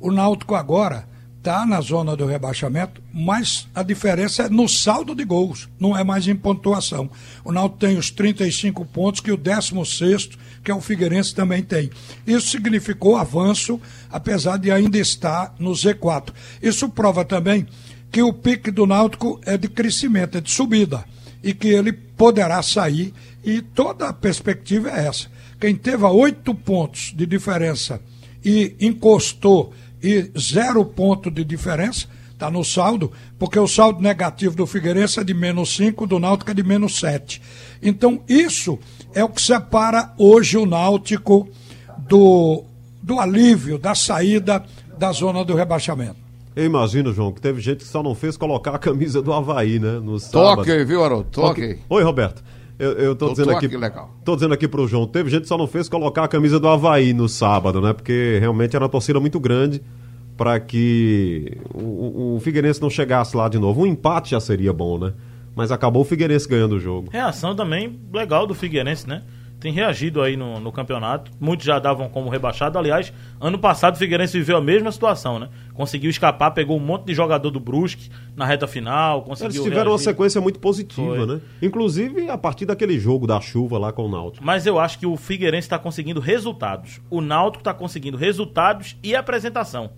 O 0.00 0.12
Náutico 0.12 0.54
agora 0.54 1.08
está 1.38 1.66
na 1.66 1.80
zona 1.80 2.14
do 2.14 2.24
rebaixamento, 2.24 3.02
mas 3.12 3.66
a 3.74 3.82
diferença 3.82 4.44
é 4.44 4.48
no 4.48 4.68
saldo 4.68 5.16
de 5.16 5.24
gols, 5.24 5.68
não 5.80 5.98
é 5.98 6.04
mais 6.04 6.28
em 6.28 6.36
pontuação. 6.36 7.10
O 7.44 7.50
Náutico 7.50 7.80
tem 7.80 7.98
os 7.98 8.08
35 8.08 8.84
pontos 8.84 9.20
que 9.20 9.32
o 9.32 9.38
16º, 9.38 10.38
que 10.62 10.70
é 10.70 10.74
o 10.74 10.80
Figueirense, 10.80 11.34
também 11.34 11.64
tem. 11.64 11.90
Isso 12.24 12.50
significou 12.50 13.16
avanço, 13.16 13.80
apesar 14.08 14.58
de 14.58 14.70
ainda 14.70 14.96
estar 14.96 15.56
no 15.58 15.72
Z4. 15.72 16.32
Isso 16.62 16.88
prova 16.88 17.24
também 17.24 17.66
que 18.12 18.22
o 18.22 18.32
pique 18.32 18.70
do 18.70 18.86
Náutico 18.86 19.40
é 19.44 19.58
de 19.58 19.66
crescimento, 19.66 20.38
é 20.38 20.40
de 20.40 20.52
subida, 20.52 21.04
e 21.42 21.52
que 21.52 21.66
ele 21.66 21.92
poderá 21.92 22.62
sair, 22.62 23.12
e 23.44 23.62
toda 23.62 24.08
a 24.08 24.12
perspectiva 24.12 24.90
é 24.90 25.06
essa. 25.06 25.28
Quem 25.60 25.74
teve 25.74 26.04
a 26.04 26.10
oito 26.10 26.54
pontos 26.54 27.12
de 27.14 27.26
diferença 27.26 28.00
e 28.44 28.76
encostou 28.80 29.72
e 30.02 30.30
zero 30.38 30.84
ponto 30.84 31.30
de 31.30 31.44
diferença, 31.44 32.06
está 32.32 32.50
no 32.50 32.64
saldo, 32.64 33.10
porque 33.36 33.58
o 33.58 33.66
saldo 33.66 34.00
negativo 34.00 34.54
do 34.54 34.66
Figueirense 34.66 35.18
é 35.18 35.24
de 35.24 35.34
menos 35.34 35.74
5, 35.74 36.06
do 36.06 36.20
Náutico 36.20 36.50
é 36.50 36.54
de 36.54 36.62
menos 36.62 36.98
7. 37.00 37.42
Então, 37.82 38.22
isso 38.28 38.78
é 39.12 39.24
o 39.24 39.28
que 39.28 39.42
separa 39.42 40.12
hoje 40.16 40.56
o 40.56 40.64
Náutico 40.64 41.48
do, 42.06 42.62
do 43.02 43.18
alívio, 43.18 43.76
da 43.76 43.94
saída 43.94 44.64
da 44.96 45.10
zona 45.10 45.44
do 45.44 45.54
rebaixamento. 45.54 46.16
Eu 46.54 46.64
imagino, 46.64 47.12
João, 47.12 47.32
que 47.32 47.40
teve 47.40 47.60
gente 47.60 47.78
que 47.78 47.84
só 47.84 48.02
não 48.02 48.14
fez 48.14 48.36
colocar 48.36 48.74
a 48.74 48.78
camisa 48.78 49.22
do 49.22 49.32
Havaí, 49.32 49.78
né? 49.78 50.00
No 50.00 50.18
sábado. 50.18 50.64
Toque, 50.64 50.84
viu, 50.84 51.04
Haroldo? 51.04 51.28
Toque. 51.30 51.78
Oi, 51.88 52.02
Roberto. 52.02 52.42
Eu, 52.78 52.92
eu 52.92 53.16
tô, 53.16 53.26
Tô- 53.26 53.30
dizendo 53.32 53.50
tô 53.50 53.56
aqui. 53.56 53.66
aqui, 53.66 53.76
legal. 53.76 54.14
Tô 54.24 54.34
dizendo 54.36 54.54
aqui 54.54 54.68
pro 54.68 54.86
João, 54.86 55.06
teve 55.06 55.28
gente 55.30 55.42
que 55.42 55.48
só 55.48 55.58
não 55.58 55.66
fez 55.66 55.88
colocar 55.88 56.24
a 56.24 56.28
camisa 56.28 56.60
do 56.60 56.68
Havaí 56.68 57.12
no 57.12 57.28
sábado, 57.28 57.80
né? 57.80 57.92
Porque 57.92 58.38
realmente 58.40 58.76
era 58.76 58.84
uma 58.84 58.88
torcida 58.88 59.18
muito 59.18 59.40
grande 59.40 59.82
para 60.36 60.60
que 60.60 61.56
o, 61.74 61.82
o- 61.82 62.36
o 62.36 62.40
Figueirense 62.40 62.80
não 62.80 62.88
chegasse 62.88 63.36
lá 63.36 63.48
de 63.48 63.58
novo. 63.58 63.82
Um 63.82 63.86
empate 63.86 64.30
já 64.30 64.40
seria 64.40 64.72
bom, 64.72 64.96
né? 64.98 65.12
Mas 65.56 65.72
acabou 65.72 66.02
o 66.02 66.04
Figueirense 66.04 66.48
ganhando 66.48 66.76
o 66.76 66.78
jogo. 66.80 67.08
Reação 67.10 67.56
também 67.56 67.98
legal 68.14 68.46
do 68.46 68.54
Figueirense, 68.54 69.08
né? 69.08 69.22
Tem 69.60 69.72
reagido 69.72 70.22
aí 70.22 70.36
no, 70.36 70.60
no 70.60 70.70
campeonato. 70.70 71.32
Muitos 71.40 71.66
já 71.66 71.80
davam 71.80 72.08
como 72.08 72.28
rebaixado. 72.28 72.78
Aliás, 72.78 73.12
ano 73.40 73.58
passado 73.58 73.96
o 73.96 73.98
Figueirense 73.98 74.38
viveu 74.38 74.56
a 74.56 74.60
mesma 74.60 74.92
situação, 74.92 75.38
né? 75.40 75.48
Conseguiu 75.74 76.08
escapar, 76.08 76.52
pegou 76.52 76.76
um 76.76 76.80
monte 76.80 77.06
de 77.06 77.14
jogador 77.14 77.50
do 77.50 77.58
Brusque 77.58 78.08
na 78.36 78.46
reta 78.46 78.68
final. 78.68 79.22
Conseguiu 79.22 79.50
Eles 79.50 79.62
tiveram 79.62 79.90
uma 79.90 79.96
reagir. 79.96 80.04
sequência 80.04 80.40
muito 80.40 80.60
positiva, 80.60 81.16
Foi. 81.16 81.26
né? 81.26 81.40
Inclusive 81.60 82.30
a 82.30 82.38
partir 82.38 82.66
daquele 82.66 83.00
jogo 83.00 83.26
da 83.26 83.40
chuva 83.40 83.78
lá 83.78 83.92
com 83.92 84.04
o 84.06 84.08
Náutico. 84.08 84.46
Mas 84.46 84.64
eu 84.64 84.78
acho 84.78 84.96
que 84.96 85.06
o 85.06 85.16
Figueirense 85.16 85.66
está 85.66 85.78
conseguindo 85.78 86.20
resultados. 86.20 87.00
O 87.10 87.20
Náutico 87.20 87.62
está 87.62 87.74
conseguindo 87.74 88.16
resultados 88.16 88.96
e 89.02 89.16
apresentação. 89.16 89.90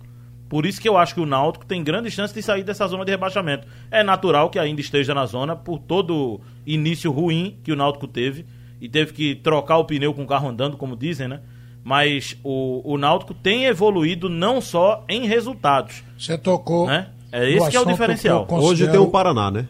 Por 0.49 0.65
isso 0.65 0.81
que 0.81 0.89
eu 0.89 0.97
acho 0.97 1.13
que 1.13 1.21
o 1.21 1.25
Náutico 1.25 1.65
tem 1.67 1.83
grande 1.83 2.09
chance 2.09 2.33
de 2.33 2.41
sair 2.41 2.63
dessa 2.63 2.85
zona 2.87 3.05
de 3.05 3.11
rebaixamento. 3.11 3.67
É 3.91 4.03
natural 4.03 4.49
que 4.49 4.57
ainda 4.57 4.81
esteja 4.81 5.13
na 5.13 5.25
zona 5.25 5.55
por 5.55 5.77
todo 5.79 6.41
início 6.65 7.11
ruim 7.11 7.57
que 7.63 7.71
o 7.71 7.75
Náutico 7.75 8.07
teve 8.07 8.45
e 8.81 8.89
teve 8.89 9.13
que 9.13 9.35
trocar 9.35 9.77
o 9.77 9.85
pneu 9.85 10.13
com 10.13 10.23
o 10.23 10.27
carro 10.27 10.49
andando, 10.49 10.75
como 10.75 10.95
dizem, 10.97 11.27
né? 11.27 11.39
Mas 11.83 12.35
o, 12.43 12.81
o 12.93 12.97
Náutico 12.97 13.33
tem 13.33 13.65
evoluído 13.65 14.27
não 14.27 14.59
só 14.59 15.03
em 15.07 15.25
resultados, 15.27 16.03
Você 16.17 16.37
tocou. 16.37 16.87
né? 16.87 17.07
É 17.31 17.49
esse 17.49 17.69
que 17.69 17.77
é 17.77 17.79
o 17.79 17.85
diferencial. 17.85 18.45
eu 18.49 18.55
Hoje 18.57 18.67
considero- 18.67 18.91
tem 18.91 18.99
o 19.01 19.07
Paraná, 19.07 19.49
né? 19.49 19.67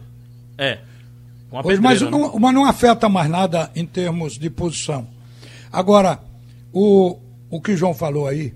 É. 0.58 0.78
Com 1.48 1.58
a 1.58 1.62
Pois, 1.62 1.78
mas, 1.78 1.98
pedreira, 2.00 2.24
né? 2.24 2.30
não, 2.32 2.40
mas 2.40 2.54
não 2.54 2.64
afeta 2.64 3.08
mais 3.08 3.30
nada 3.30 3.70
em 3.76 3.86
termos 3.86 4.36
de 4.38 4.50
posição. 4.50 5.06
Agora, 5.70 6.18
o, 6.72 7.18
o 7.50 7.60
que 7.60 7.72
o 7.72 7.76
João 7.76 7.94
falou 7.94 8.26
aí, 8.26 8.52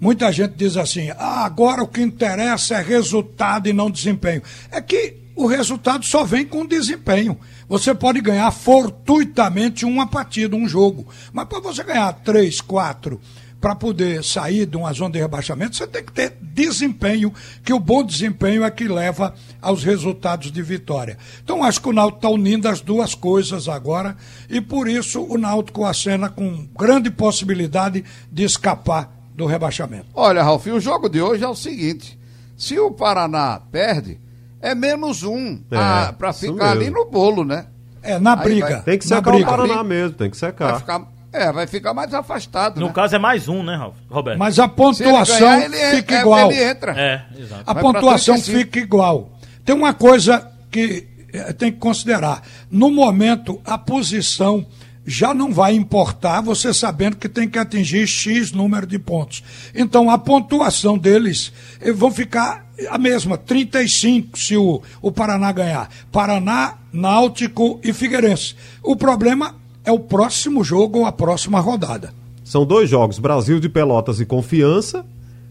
muita 0.00 0.30
gente 0.32 0.54
diz 0.56 0.76
assim: 0.76 1.10
ah, 1.16 1.44
agora 1.44 1.82
o 1.82 1.88
que 1.88 2.00
interessa 2.02 2.76
é 2.76 2.82
resultado 2.82 3.68
e 3.68 3.72
não 3.72 3.90
desempenho. 3.90 4.42
É 4.70 4.80
que 4.80 5.16
o 5.42 5.46
resultado 5.46 6.04
só 6.04 6.24
vem 6.24 6.46
com 6.46 6.66
desempenho. 6.66 7.38
Você 7.68 7.94
pode 7.94 8.20
ganhar 8.20 8.50
fortuitamente 8.50 9.84
uma 9.84 10.06
partida, 10.06 10.56
um 10.56 10.68
jogo. 10.68 11.06
Mas 11.32 11.46
para 11.46 11.60
você 11.60 11.82
ganhar 11.82 12.12
três, 12.12 12.60
quatro, 12.60 13.20
para 13.60 13.74
poder 13.74 14.24
sair 14.24 14.64
de 14.64 14.76
uma 14.76 14.92
zona 14.92 15.12
de 15.12 15.18
rebaixamento, 15.18 15.76
você 15.76 15.86
tem 15.86 16.02
que 16.02 16.12
ter 16.12 16.36
desempenho, 16.40 17.32
que 17.62 17.72
o 17.72 17.78
bom 17.78 18.02
desempenho 18.02 18.64
é 18.64 18.70
que 18.70 18.88
leva 18.88 19.34
aos 19.60 19.84
resultados 19.84 20.50
de 20.50 20.62
vitória. 20.62 21.18
Então 21.44 21.62
acho 21.62 21.80
que 21.80 21.88
o 21.88 21.92
Náutico 21.92 22.18
está 22.18 22.30
unindo 22.30 22.68
as 22.68 22.80
duas 22.80 23.14
coisas 23.14 23.68
agora 23.68 24.16
e 24.48 24.60
por 24.60 24.88
isso 24.88 25.22
o 25.22 25.36
Náutico 25.36 25.84
acena 25.84 26.30
com 26.30 26.66
grande 26.76 27.10
possibilidade 27.10 28.02
de 28.32 28.44
escapar 28.44 29.10
do 29.34 29.44
rebaixamento. 29.44 30.06
Olha, 30.14 30.42
Ralf, 30.42 30.66
o 30.66 30.80
jogo 30.80 31.08
de 31.08 31.20
hoje 31.20 31.44
é 31.44 31.48
o 31.48 31.54
seguinte: 31.54 32.18
se 32.56 32.78
o 32.78 32.90
Paraná 32.90 33.60
perde, 33.70 34.18
é 34.60 34.74
menos 34.74 35.22
um 35.22 35.60
É, 35.70 36.12
para 36.12 36.30
isso 36.30 36.40
ficar 36.52 36.70
ali 36.72 36.90
no 36.90 37.04
bolo, 37.06 37.44
né? 37.44 37.66
É, 38.02 38.18
na 38.18 38.34
Aí 38.34 38.44
briga. 38.44 38.68
vai- 38.68 38.82
Tem 38.82 38.98
que 38.98 39.04
secar 39.06 39.30
o 39.30 39.34
briga. 39.36 39.50
Paraná 39.50 39.84
mesmo, 39.84 40.16
tem 40.16 40.30
que 40.30 40.38
Vai 40.38 40.50
secar. 40.50 40.78
ficar, 40.80 41.02
é, 41.32 41.52
vai 41.52 41.66
ficar 41.66 41.92
mais 41.94 42.12
afastado. 42.14 42.80
No 42.80 42.86
né? 42.86 42.92
caso 42.94 43.14
é 43.14 43.18
mais 43.18 43.46
um, 43.48 43.62
né? 43.62 43.90
Roberto? 44.10 44.38
Mas 44.38 44.58
a 44.58 44.66
pontuação 44.68 45.38
ganhar, 45.38 45.64
ele, 45.64 45.76
é- 45.76 45.96
fica 45.96 46.14
é- 46.16 46.20
igual. 46.20 46.50
ele 46.50 46.62
entra. 46.64 46.92
É, 46.98 47.26
exato. 47.38 47.62
A 47.66 47.72
Vai 47.74 47.82
pontuação 47.82 48.34
35. 48.36 48.58
fica 48.58 48.78
igual. 48.78 49.30
Tem 49.64 49.74
uma 49.74 49.92
coisa 49.92 50.50
que 50.70 51.06
eh, 51.32 51.52
tem 51.52 51.70
que 51.70 51.78
considerar. 51.78 52.42
No 52.70 52.90
momento, 52.90 53.60
a 53.64 53.76
posição 53.78 54.66
já 55.06 55.32
não 55.32 55.52
vai 55.52 55.74
importar, 55.74 56.40
você 56.40 56.72
sabendo 56.72 57.16
que 57.16 57.28
tem 57.28 57.48
que 57.48 57.58
atingir 57.58 58.06
X 58.06 58.52
número 58.52 58.86
de 58.86 58.98
pontos. 58.98 59.42
Então, 59.74 60.10
a 60.10 60.18
pontuação 60.18 60.98
deles 60.98 61.52
eh, 61.80 61.92
vão 61.92 62.10
ficar 62.10 62.66
a 62.88 62.98
mesma, 62.98 63.36
35 63.36 64.38
se 64.38 64.56
o, 64.56 64.80
o 65.02 65.12
Paraná 65.12 65.52
ganhar. 65.52 65.88
Paraná, 66.10 66.74
Náutico 66.92 67.80
e 67.82 67.92
Figueirense. 67.92 68.54
O 68.82 68.96
problema 68.96 69.54
é 69.84 69.92
o 69.92 69.98
próximo 69.98 70.62
jogo 70.64 71.00
ou 71.00 71.06
a 71.06 71.12
próxima 71.12 71.60
rodada. 71.60 72.12
São 72.44 72.64
dois 72.64 72.88
jogos, 72.88 73.18
Brasil 73.18 73.60
de 73.60 73.68
Pelotas 73.68 74.20
e 74.20 74.26
Confiança 74.26 75.04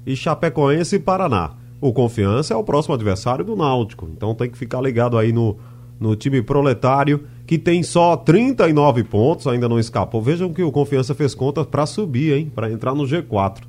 e 0.05 0.15
Chapecoense 0.15 0.95
e 0.95 0.99
Paraná. 0.99 1.51
o 1.81 1.93
Confiança 1.93 2.53
é 2.53 2.57
o 2.57 2.63
próximo 2.63 2.95
adversário 2.95 3.45
do 3.45 3.55
Náutico. 3.55 4.09
Então 4.15 4.35
tem 4.35 4.49
que 4.49 4.57
ficar 4.57 4.81
ligado 4.81 5.17
aí 5.17 5.31
no, 5.31 5.57
no 5.99 6.15
time 6.15 6.41
proletário, 6.41 7.27
que 7.45 7.57
tem 7.57 7.83
só 7.83 8.15
39 8.15 9.03
pontos, 9.03 9.47
ainda 9.47 9.67
não 9.67 9.79
escapou. 9.79 10.21
Vejam 10.21 10.53
que 10.53 10.63
o 10.63 10.71
Confiança 10.71 11.13
fez 11.13 11.35
contas 11.35 11.65
para 11.65 11.85
subir, 11.85 12.33
hein? 12.33 12.51
Para 12.53 12.71
entrar 12.71 12.95
no 12.95 13.03
G4. 13.03 13.63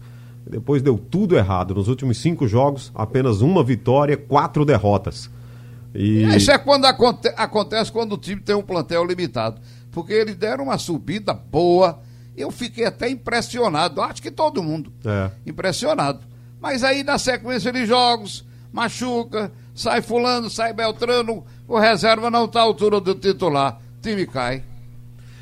Depois 0.49 0.83
deu 0.83 0.99
tudo 0.99 1.37
errado. 1.37 1.75
Nos 1.75 1.89
últimos 1.89 2.19
cinco 2.19 2.47
jogos, 2.47 2.93
apenas 2.95 3.41
uma 3.41 3.63
vitória, 3.65 4.17
quatro 4.17 4.65
derrotas. 4.65 5.31
E... 5.95 6.23
Isso 6.37 6.51
é 6.51 6.59
quando 6.59 6.85
aconte 6.85 7.29
acontece 7.37 7.91
quando 7.91 8.13
o 8.13 8.19
time 8.19 8.41
tem 8.41 8.55
um 8.55 8.63
plantel 8.63 9.05
limitado. 9.05 9.61
Porque 9.91 10.13
eles 10.13 10.37
deram 10.37 10.65
uma 10.65 10.79
subida 10.79 11.35
boa. 11.35 12.01
Eu 12.37 12.51
fiquei 12.51 12.85
até 12.85 13.09
impressionado. 13.09 14.01
Acho 14.01 14.23
que 14.23 14.31
todo 14.31 14.63
mundo. 14.63 14.93
É. 15.05 15.31
Impressionado. 15.47 16.21
Mas 16.61 16.85
aí 16.85 17.03
na 17.03 17.19
sequência 17.19 17.73
de 17.73 17.87
jogos, 17.87 18.45
machuca, 18.73 19.51
sai 19.81 20.03
fulano, 20.03 20.51
sai 20.51 20.73
Beltrano, 20.73 21.45
o 21.67 21.79
reserva 21.79 22.31
não 22.31 22.45
está 22.45 22.61
à 22.61 22.65
altura 22.65 23.01
do 23.01 23.15
titular. 23.15 23.79
O 23.99 24.03
time 24.03 24.27
cai. 24.27 24.63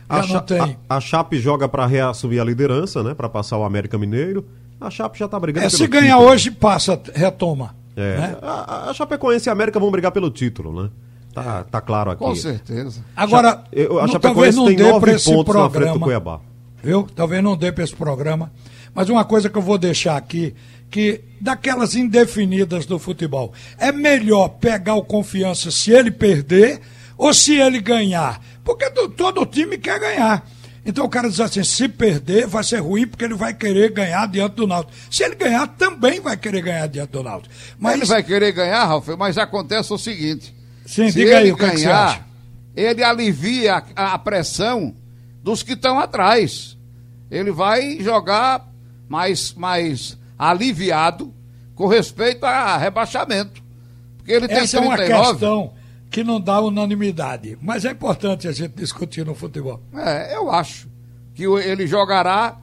A, 0.08 0.20
a, 0.20 0.96
a, 0.96 1.00
Chape 1.00 1.38
joga 1.38 1.68
para 1.68 1.84
reassumir 1.84 2.40
a 2.40 2.44
liderança, 2.44 3.02
né? 3.02 3.14
Para 3.14 3.28
passar 3.28 3.58
o 3.58 3.64
América 3.64 3.98
Mineiro. 3.98 4.46
A 4.80 4.88
Chape 4.90 5.18
já 5.18 5.26
está 5.26 5.38
brigando. 5.38 5.66
É, 5.66 5.68
se 5.68 5.86
ganhar 5.86 6.14
título. 6.14 6.30
hoje, 6.30 6.50
passa, 6.50 7.00
retoma. 7.14 7.74
É. 7.94 8.16
Né? 8.16 8.36
A, 8.40 8.90
a 8.90 8.94
Chapecoense 8.94 9.48
e 9.48 9.50
a 9.50 9.52
América 9.52 9.78
vão 9.78 9.90
brigar 9.90 10.12
pelo 10.12 10.30
título, 10.30 10.82
né? 10.82 10.90
Tá, 11.34 11.64
tá 11.64 11.80
claro 11.80 12.12
aqui. 12.12 12.24
Com 12.24 12.34
certeza. 12.34 13.04
Agora, 13.14 13.64
a 14.02 14.08
Chapecoense 14.08 14.56
não 14.56 14.66
tem 14.66 14.78
nove 14.78 15.12
pontos 15.12 15.24
programa, 15.24 15.64
na 15.64 15.70
frente 15.70 15.92
do 15.92 16.00
Cuiabá. 16.00 16.40
Viu? 16.82 17.06
Talvez 17.14 17.42
não 17.42 17.56
dê 17.56 17.70
para 17.70 17.84
esse 17.84 17.94
programa. 17.94 18.50
Mas 18.94 19.08
uma 19.10 19.24
coisa 19.24 19.50
que 19.50 19.58
eu 19.58 19.62
vou 19.62 19.76
deixar 19.76 20.16
aqui 20.16 20.54
que 20.90 21.20
daquelas 21.40 21.94
indefinidas 21.94 22.86
do 22.86 22.98
futebol. 22.98 23.52
É 23.78 23.92
melhor 23.92 24.48
pegar 24.48 24.94
o 24.94 25.04
confiança 25.04 25.70
se 25.70 25.92
ele 25.92 26.10
perder 26.10 26.80
ou 27.16 27.32
se 27.32 27.56
ele 27.56 27.80
ganhar. 27.80 28.40
Porque 28.64 28.90
todo 28.90 29.46
time 29.46 29.78
quer 29.78 29.98
ganhar. 29.98 30.46
Então 30.84 31.04
o 31.04 31.08
cara 31.08 31.28
diz 31.28 31.40
assim: 31.40 31.62
se 31.62 31.88
perder, 31.88 32.46
vai 32.46 32.64
ser 32.64 32.78
ruim 32.78 33.06
porque 33.06 33.24
ele 33.24 33.34
vai 33.34 33.52
querer 33.52 33.92
ganhar 33.92 34.26
diante 34.26 34.54
do 34.54 34.66
Náutico. 34.66 34.96
Se 35.10 35.22
ele 35.22 35.34
ganhar, 35.34 35.66
também 35.66 36.20
vai 36.20 36.36
querer 36.36 36.62
ganhar 36.62 36.86
diante 36.86 37.10
do 37.10 37.22
Náutico. 37.22 37.54
Mas 37.78 37.96
ele 37.96 38.06
vai 38.06 38.22
querer 38.22 38.52
ganhar, 38.52 38.84
Ralf, 38.84 39.06
mas 39.18 39.36
acontece 39.36 39.92
o 39.92 39.98
seguinte: 39.98 40.54
Sim, 40.86 41.10
se 41.10 41.18
diga 41.18 41.38
aí 41.38 41.54
que, 41.54 41.60
ganhar, 41.60 42.26
que 42.74 42.80
ele 42.80 43.04
alivia 43.04 43.82
a, 43.94 44.14
a 44.14 44.18
pressão 44.18 44.94
dos 45.42 45.62
que 45.62 45.74
estão 45.74 45.98
atrás. 45.98 46.76
Ele 47.30 47.50
vai 47.50 47.98
jogar 48.00 48.66
mais, 49.06 49.52
mais 49.52 50.16
aliviado 50.38 51.34
com 51.74 51.86
respeito 51.86 52.44
a 52.44 52.76
rebaixamento. 52.76 53.62
Porque 54.16 54.32
ele 54.32 54.48
tem 54.48 54.58
Essa 54.58 54.78
39. 54.78 55.02
é 55.02 55.16
uma 55.16 55.30
questão 55.30 55.72
que 56.10 56.24
não 56.24 56.40
dá 56.40 56.60
unanimidade, 56.60 57.58
mas 57.60 57.84
é 57.84 57.90
importante 57.90 58.48
a 58.48 58.52
gente 58.52 58.74
discutir 58.74 59.24
no 59.24 59.34
futebol. 59.34 59.80
É, 59.94 60.34
eu 60.36 60.50
acho 60.50 60.88
que 61.34 61.44
ele 61.44 61.86
jogará 61.86 62.56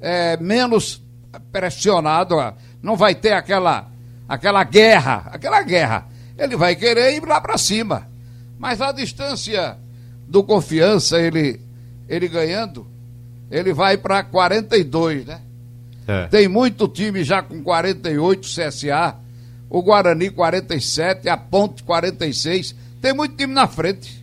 é, 0.00 0.36
menos 0.36 1.02
pressionado, 1.50 2.36
não 2.82 2.96
vai 2.96 3.14
ter 3.14 3.32
aquela 3.32 3.90
aquela 4.28 4.64
guerra, 4.64 5.30
aquela 5.32 5.62
guerra. 5.62 6.06
Ele 6.38 6.56
vai 6.56 6.74
querer 6.74 7.14
ir 7.14 7.26
lá 7.26 7.40
para 7.40 7.58
cima. 7.58 8.08
Mas 8.58 8.80
a 8.80 8.92
distância 8.92 9.76
do 10.26 10.42
confiança, 10.42 11.20
ele 11.20 11.60
ele 12.08 12.28
ganhando, 12.28 12.86
ele 13.50 13.72
vai 13.72 13.96
para 13.96 14.22
42, 14.22 15.26
né? 15.26 15.40
É. 16.06 16.26
Tem 16.26 16.48
muito 16.48 16.88
time 16.88 17.22
já 17.22 17.42
com 17.42 17.62
48 17.62 18.40
CSA, 18.48 19.16
o 19.70 19.82
Guarani 19.82 20.30
47, 20.30 21.28
a 21.28 21.36
Ponte 21.36 21.82
46. 21.82 22.74
Tem 23.00 23.12
muito 23.14 23.36
time 23.36 23.52
na 23.52 23.66
frente. 23.66 24.22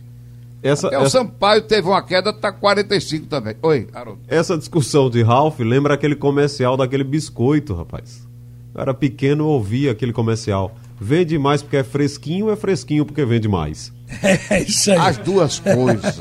Essa, 0.62 0.88
Até 0.88 0.96
essa... 0.96 1.04
o 1.06 1.10
Sampaio 1.10 1.62
teve 1.62 1.88
uma 1.88 2.02
queda, 2.02 2.32
tá 2.32 2.52
45 2.52 3.26
também. 3.26 3.56
Oi, 3.62 3.88
Haroldo. 3.92 4.20
Essa 4.28 4.58
discussão 4.58 5.08
de 5.08 5.22
Ralph 5.22 5.58
lembra 5.60 5.94
aquele 5.94 6.14
comercial 6.14 6.76
daquele 6.76 7.04
biscoito, 7.04 7.74
rapaz. 7.74 8.28
Eu 8.74 8.80
era 8.80 8.92
pequeno, 8.92 9.46
ouvia 9.46 9.92
aquele 9.92 10.12
comercial. 10.12 10.74
Vende 11.00 11.38
mais 11.38 11.62
porque 11.62 11.78
é 11.78 11.82
fresquinho 11.82 12.46
ou 12.46 12.52
é 12.52 12.56
fresquinho 12.56 13.06
porque 13.06 13.24
vende 13.24 13.48
mais? 13.48 13.92
É 14.50 14.62
isso 14.62 14.90
aí. 14.90 14.98
As 14.98 15.18
duas 15.18 15.60
coisas. 15.60 16.18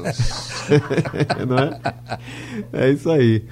Não 1.48 1.58
é? 1.58 1.80
É 2.72 2.92
isso 2.92 3.10
aí. 3.10 3.44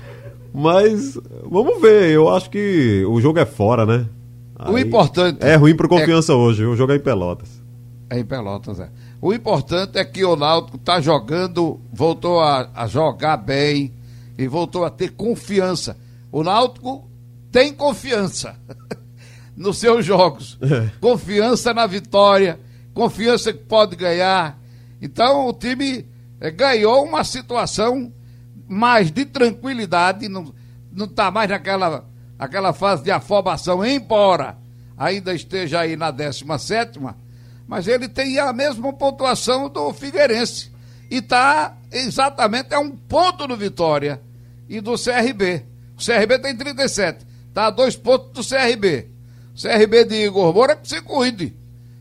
Mas 0.60 1.16
vamos 1.44 1.80
ver, 1.80 2.10
eu 2.10 2.28
acho 2.30 2.50
que 2.50 3.06
o 3.08 3.22
jogo 3.22 3.38
é 3.38 3.46
fora, 3.46 3.86
né? 3.86 4.08
Aí 4.56 4.74
o 4.74 4.80
importante. 4.80 5.38
É 5.40 5.56
ruim 5.56 5.76
pro 5.76 5.88
confiança 5.88 6.32
é... 6.32 6.36
hoje, 6.36 6.66
o 6.66 6.76
jogo 6.76 6.94
é 6.94 6.96
em 6.96 7.00
Pelotas. 7.00 7.62
É 8.10 8.18
em 8.18 8.26
Pelotas, 8.26 8.80
é. 8.80 8.90
O 9.22 9.32
importante 9.32 10.00
é 10.00 10.04
que 10.04 10.26
o 10.26 10.36
Náutico 10.36 10.80
tá 10.80 11.00
jogando, 11.00 11.80
voltou 11.94 12.40
a, 12.40 12.72
a 12.74 12.88
jogar 12.88 13.38
bem 13.38 13.94
e 14.36 14.48
voltou 14.48 14.84
a 14.84 14.90
ter 14.90 15.12
confiança. 15.12 15.96
O 16.32 16.42
Náutico 16.42 17.08
tem 17.52 17.72
confiança 17.72 18.56
nos 19.56 19.78
seus 19.78 20.04
jogos. 20.04 20.58
É. 20.60 20.90
Confiança 21.00 21.72
na 21.72 21.86
vitória, 21.86 22.60
confiança 22.96 23.54
que 23.54 23.64
pode 23.64 23.96
ganhar. 23.96 24.60
Então 25.00 25.48
o 25.48 25.54
time 25.54 26.04
é, 26.42 26.50
ganhou 26.50 27.04
uma 27.04 27.24
situação 27.24 28.12
mais 28.68 29.12
de 29.12 29.26
tranquilidade, 29.26 30.28
não 30.28 30.54
está 31.00 31.32
mais 31.32 31.50
naquela 31.50 32.06
aquela 32.38 32.72
fase 32.72 33.04
de 33.04 33.12
afobação, 33.12 33.84
embora 33.84 34.58
ainda 34.98 35.34
esteja 35.34 35.82
aí 35.82 35.96
na 35.96 36.12
17 36.12 37.00
mas 37.68 37.88
ele 37.88 38.08
tem 38.08 38.40
a 38.40 38.54
mesma 38.54 38.94
pontuação 38.94 39.68
do 39.68 39.92
Figueirense. 39.92 40.72
E 41.12 41.18
está 41.18 41.76
exatamente 41.92 42.74
a 42.74 42.80
um 42.80 42.92
ponto 42.92 43.46
do 43.46 43.58
Vitória 43.58 44.22
e 44.70 44.80
do 44.80 44.94
CRB. 44.94 45.64
O 46.00 46.04
CRB 46.04 46.40
tem 46.40 46.56
37, 46.56 47.26
está 47.50 47.68
a 47.68 47.70
dois 47.70 47.96
pontos 47.96 48.32
do 48.32 48.56
CRB. 48.56 49.08
O 49.54 49.62
CRB 49.62 50.06
de 50.06 50.16
Igor 50.26 50.54
Moura 50.54 50.78
que 50.78 50.88
se 50.88 51.02
cuide. 51.02 51.54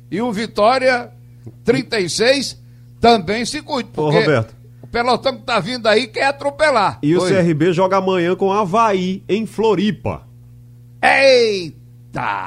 E 0.09 0.21
o 0.21 0.33
Vitória, 0.33 1.11
36, 1.65 2.57
também 3.01 3.45
se 3.45 3.61
cuide. 3.61 3.91
Porque 3.93 4.17
Ô, 4.17 4.21
Roberto. 4.21 4.55
O 4.87 4.89
pelotão 4.89 5.37
que 5.37 5.43
tá 5.43 5.59
vindo 5.59 5.89
aí 5.89 6.07
quer 6.07 6.29
atropelar. 6.29 7.01
E 7.03 7.17
Oi. 7.17 7.19
o 7.19 7.29
CRB 7.29 7.73
joga 7.73 7.97
amanhã 7.97 8.37
com 8.37 8.53
Havaí, 8.53 9.25
em 9.29 9.45
Floripa. 9.45 10.27
Eita! 11.03 12.47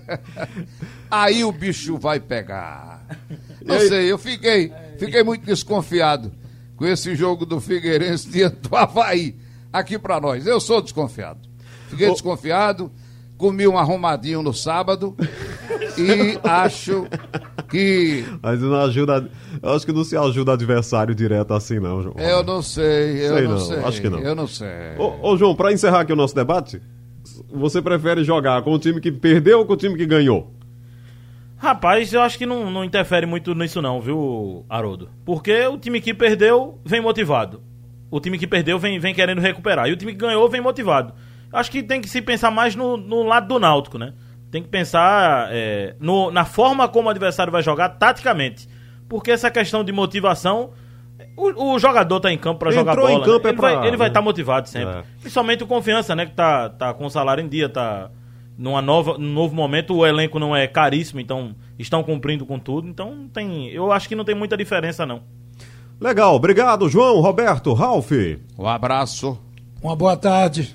aí 1.10 1.42
o 1.42 1.50
bicho 1.50 1.96
vai 1.96 2.20
pegar. 2.20 3.06
Não 3.64 3.80
sei, 3.80 4.12
eu 4.12 4.18
fiquei, 4.18 4.70
fiquei 4.98 5.22
muito 5.22 5.46
desconfiado 5.46 6.32
com 6.76 6.86
esse 6.86 7.14
jogo 7.16 7.46
do 7.46 7.60
Figueirense 7.60 8.28
diante 8.28 8.68
do 8.68 8.76
Havaí 8.76 9.36
aqui 9.72 9.98
para 9.98 10.20
nós. 10.20 10.46
Eu 10.46 10.60
sou 10.60 10.82
desconfiado. 10.82 11.40
Fiquei 11.88 12.10
desconfiado 12.10 12.92
comi 13.36 13.66
um 13.66 13.78
arrumadinho 13.78 14.42
no 14.42 14.52
sábado 14.52 15.14
e 15.98 16.38
acho 16.42 17.06
que. 17.68 18.24
Mas 18.42 18.60
não 18.60 18.74
ajuda. 18.76 19.28
Eu 19.62 19.72
acho 19.72 19.86
que 19.86 19.92
não 19.92 20.04
se 20.04 20.16
ajuda 20.16 20.52
adversário 20.52 21.14
direto 21.14 21.54
assim, 21.54 21.78
não, 21.78 22.02
João. 22.02 22.16
Eu 22.18 22.42
não 22.42 22.62
sei, 22.62 23.26
eu 23.26 23.34
sei 23.34 23.42
não, 23.42 23.50
não, 23.52 23.60
sei. 23.60 23.78
Acho 23.78 24.00
que 24.00 24.08
não. 24.08 24.18
Eu 24.18 24.34
não 24.34 24.46
sei. 24.46 24.96
Ô, 24.98 25.30
ô 25.30 25.36
João, 25.36 25.54
para 25.54 25.72
encerrar 25.72 26.00
aqui 26.00 26.12
o 26.12 26.16
nosso 26.16 26.34
debate, 26.34 26.80
você 27.52 27.80
prefere 27.82 28.24
jogar 28.24 28.62
com 28.62 28.72
o 28.72 28.78
time 28.78 29.00
que 29.00 29.12
perdeu 29.12 29.60
ou 29.60 29.66
com 29.66 29.74
o 29.74 29.76
time 29.76 29.96
que 29.96 30.06
ganhou? 30.06 30.52
Rapaz, 31.58 32.12
eu 32.12 32.20
acho 32.20 32.36
que 32.36 32.44
não, 32.44 32.70
não 32.70 32.84
interfere 32.84 33.24
muito 33.24 33.54
nisso 33.54 33.80
não, 33.80 33.98
viu, 34.00 34.66
Haroldo? 34.68 35.08
Porque 35.24 35.66
o 35.66 35.78
time 35.78 36.02
que 36.02 36.12
perdeu 36.12 36.78
vem 36.84 37.00
motivado. 37.00 37.62
O 38.10 38.20
time 38.20 38.38
que 38.38 38.46
perdeu 38.46 38.78
vem, 38.78 38.98
vem 38.98 39.14
querendo 39.14 39.40
recuperar. 39.40 39.88
E 39.88 39.92
o 39.92 39.96
time 39.96 40.12
que 40.12 40.18
ganhou 40.18 40.48
vem 40.50 40.60
motivado 40.60 41.14
acho 41.52 41.70
que 41.70 41.82
tem 41.82 42.00
que 42.00 42.08
se 42.08 42.20
pensar 42.20 42.50
mais 42.50 42.74
no, 42.74 42.96
no 42.96 43.22
lado 43.22 43.48
do 43.48 43.58
Náutico, 43.58 43.98
né? 43.98 44.12
Tem 44.50 44.62
que 44.62 44.68
pensar 44.68 45.48
é, 45.50 45.94
no, 46.00 46.30
na 46.30 46.44
forma 46.44 46.88
como 46.88 47.08
o 47.08 47.10
adversário 47.10 47.52
vai 47.52 47.62
jogar 47.62 47.90
taticamente. 47.90 48.68
Porque 49.08 49.30
essa 49.30 49.50
questão 49.50 49.84
de 49.84 49.92
motivação. 49.92 50.70
O, 51.36 51.74
o 51.74 51.78
jogador 51.78 52.20
tá 52.20 52.32
em 52.32 52.38
campo 52.38 52.60
para 52.60 52.70
jogar 52.70 52.96
bola. 52.96 53.12
Em 53.12 53.22
campo 53.22 53.44
né? 53.44 53.44
é 53.44 53.48
ele, 53.48 53.56
pra... 53.56 53.74
vai, 53.74 53.88
ele 53.88 53.96
vai 53.96 54.08
estar 54.08 54.20
tá 54.20 54.24
motivado 54.24 54.68
sempre. 54.68 54.98
É. 54.98 55.02
Principalmente 55.20 55.62
o 55.62 55.66
confiança, 55.66 56.14
né? 56.14 56.26
Que 56.26 56.32
tá, 56.32 56.68
tá 56.70 56.94
com 56.94 57.06
o 57.06 57.10
salário 57.10 57.42
em 57.44 57.48
dia, 57.48 57.68
tá 57.68 58.10
numa 58.56 58.80
nova, 58.80 59.18
num 59.18 59.32
novo 59.32 59.54
momento. 59.54 59.94
O 59.94 60.06
elenco 60.06 60.38
não 60.38 60.54
é 60.54 60.66
caríssimo, 60.66 61.20
então 61.20 61.54
estão 61.78 62.02
cumprindo 62.02 62.46
com 62.46 62.58
tudo. 62.58 62.88
Então 62.88 63.28
tem. 63.32 63.68
Eu 63.68 63.92
acho 63.92 64.08
que 64.08 64.16
não 64.16 64.24
tem 64.24 64.34
muita 64.34 64.56
diferença, 64.56 65.04
não. 65.04 65.22
Legal, 66.00 66.34
obrigado, 66.34 66.88
João, 66.88 67.20
Roberto, 67.20 67.72
Ralf. 67.72 68.10
Um 68.58 68.66
abraço. 68.66 69.38
Uma 69.82 69.96
boa 69.96 70.16
tarde. 70.16 70.74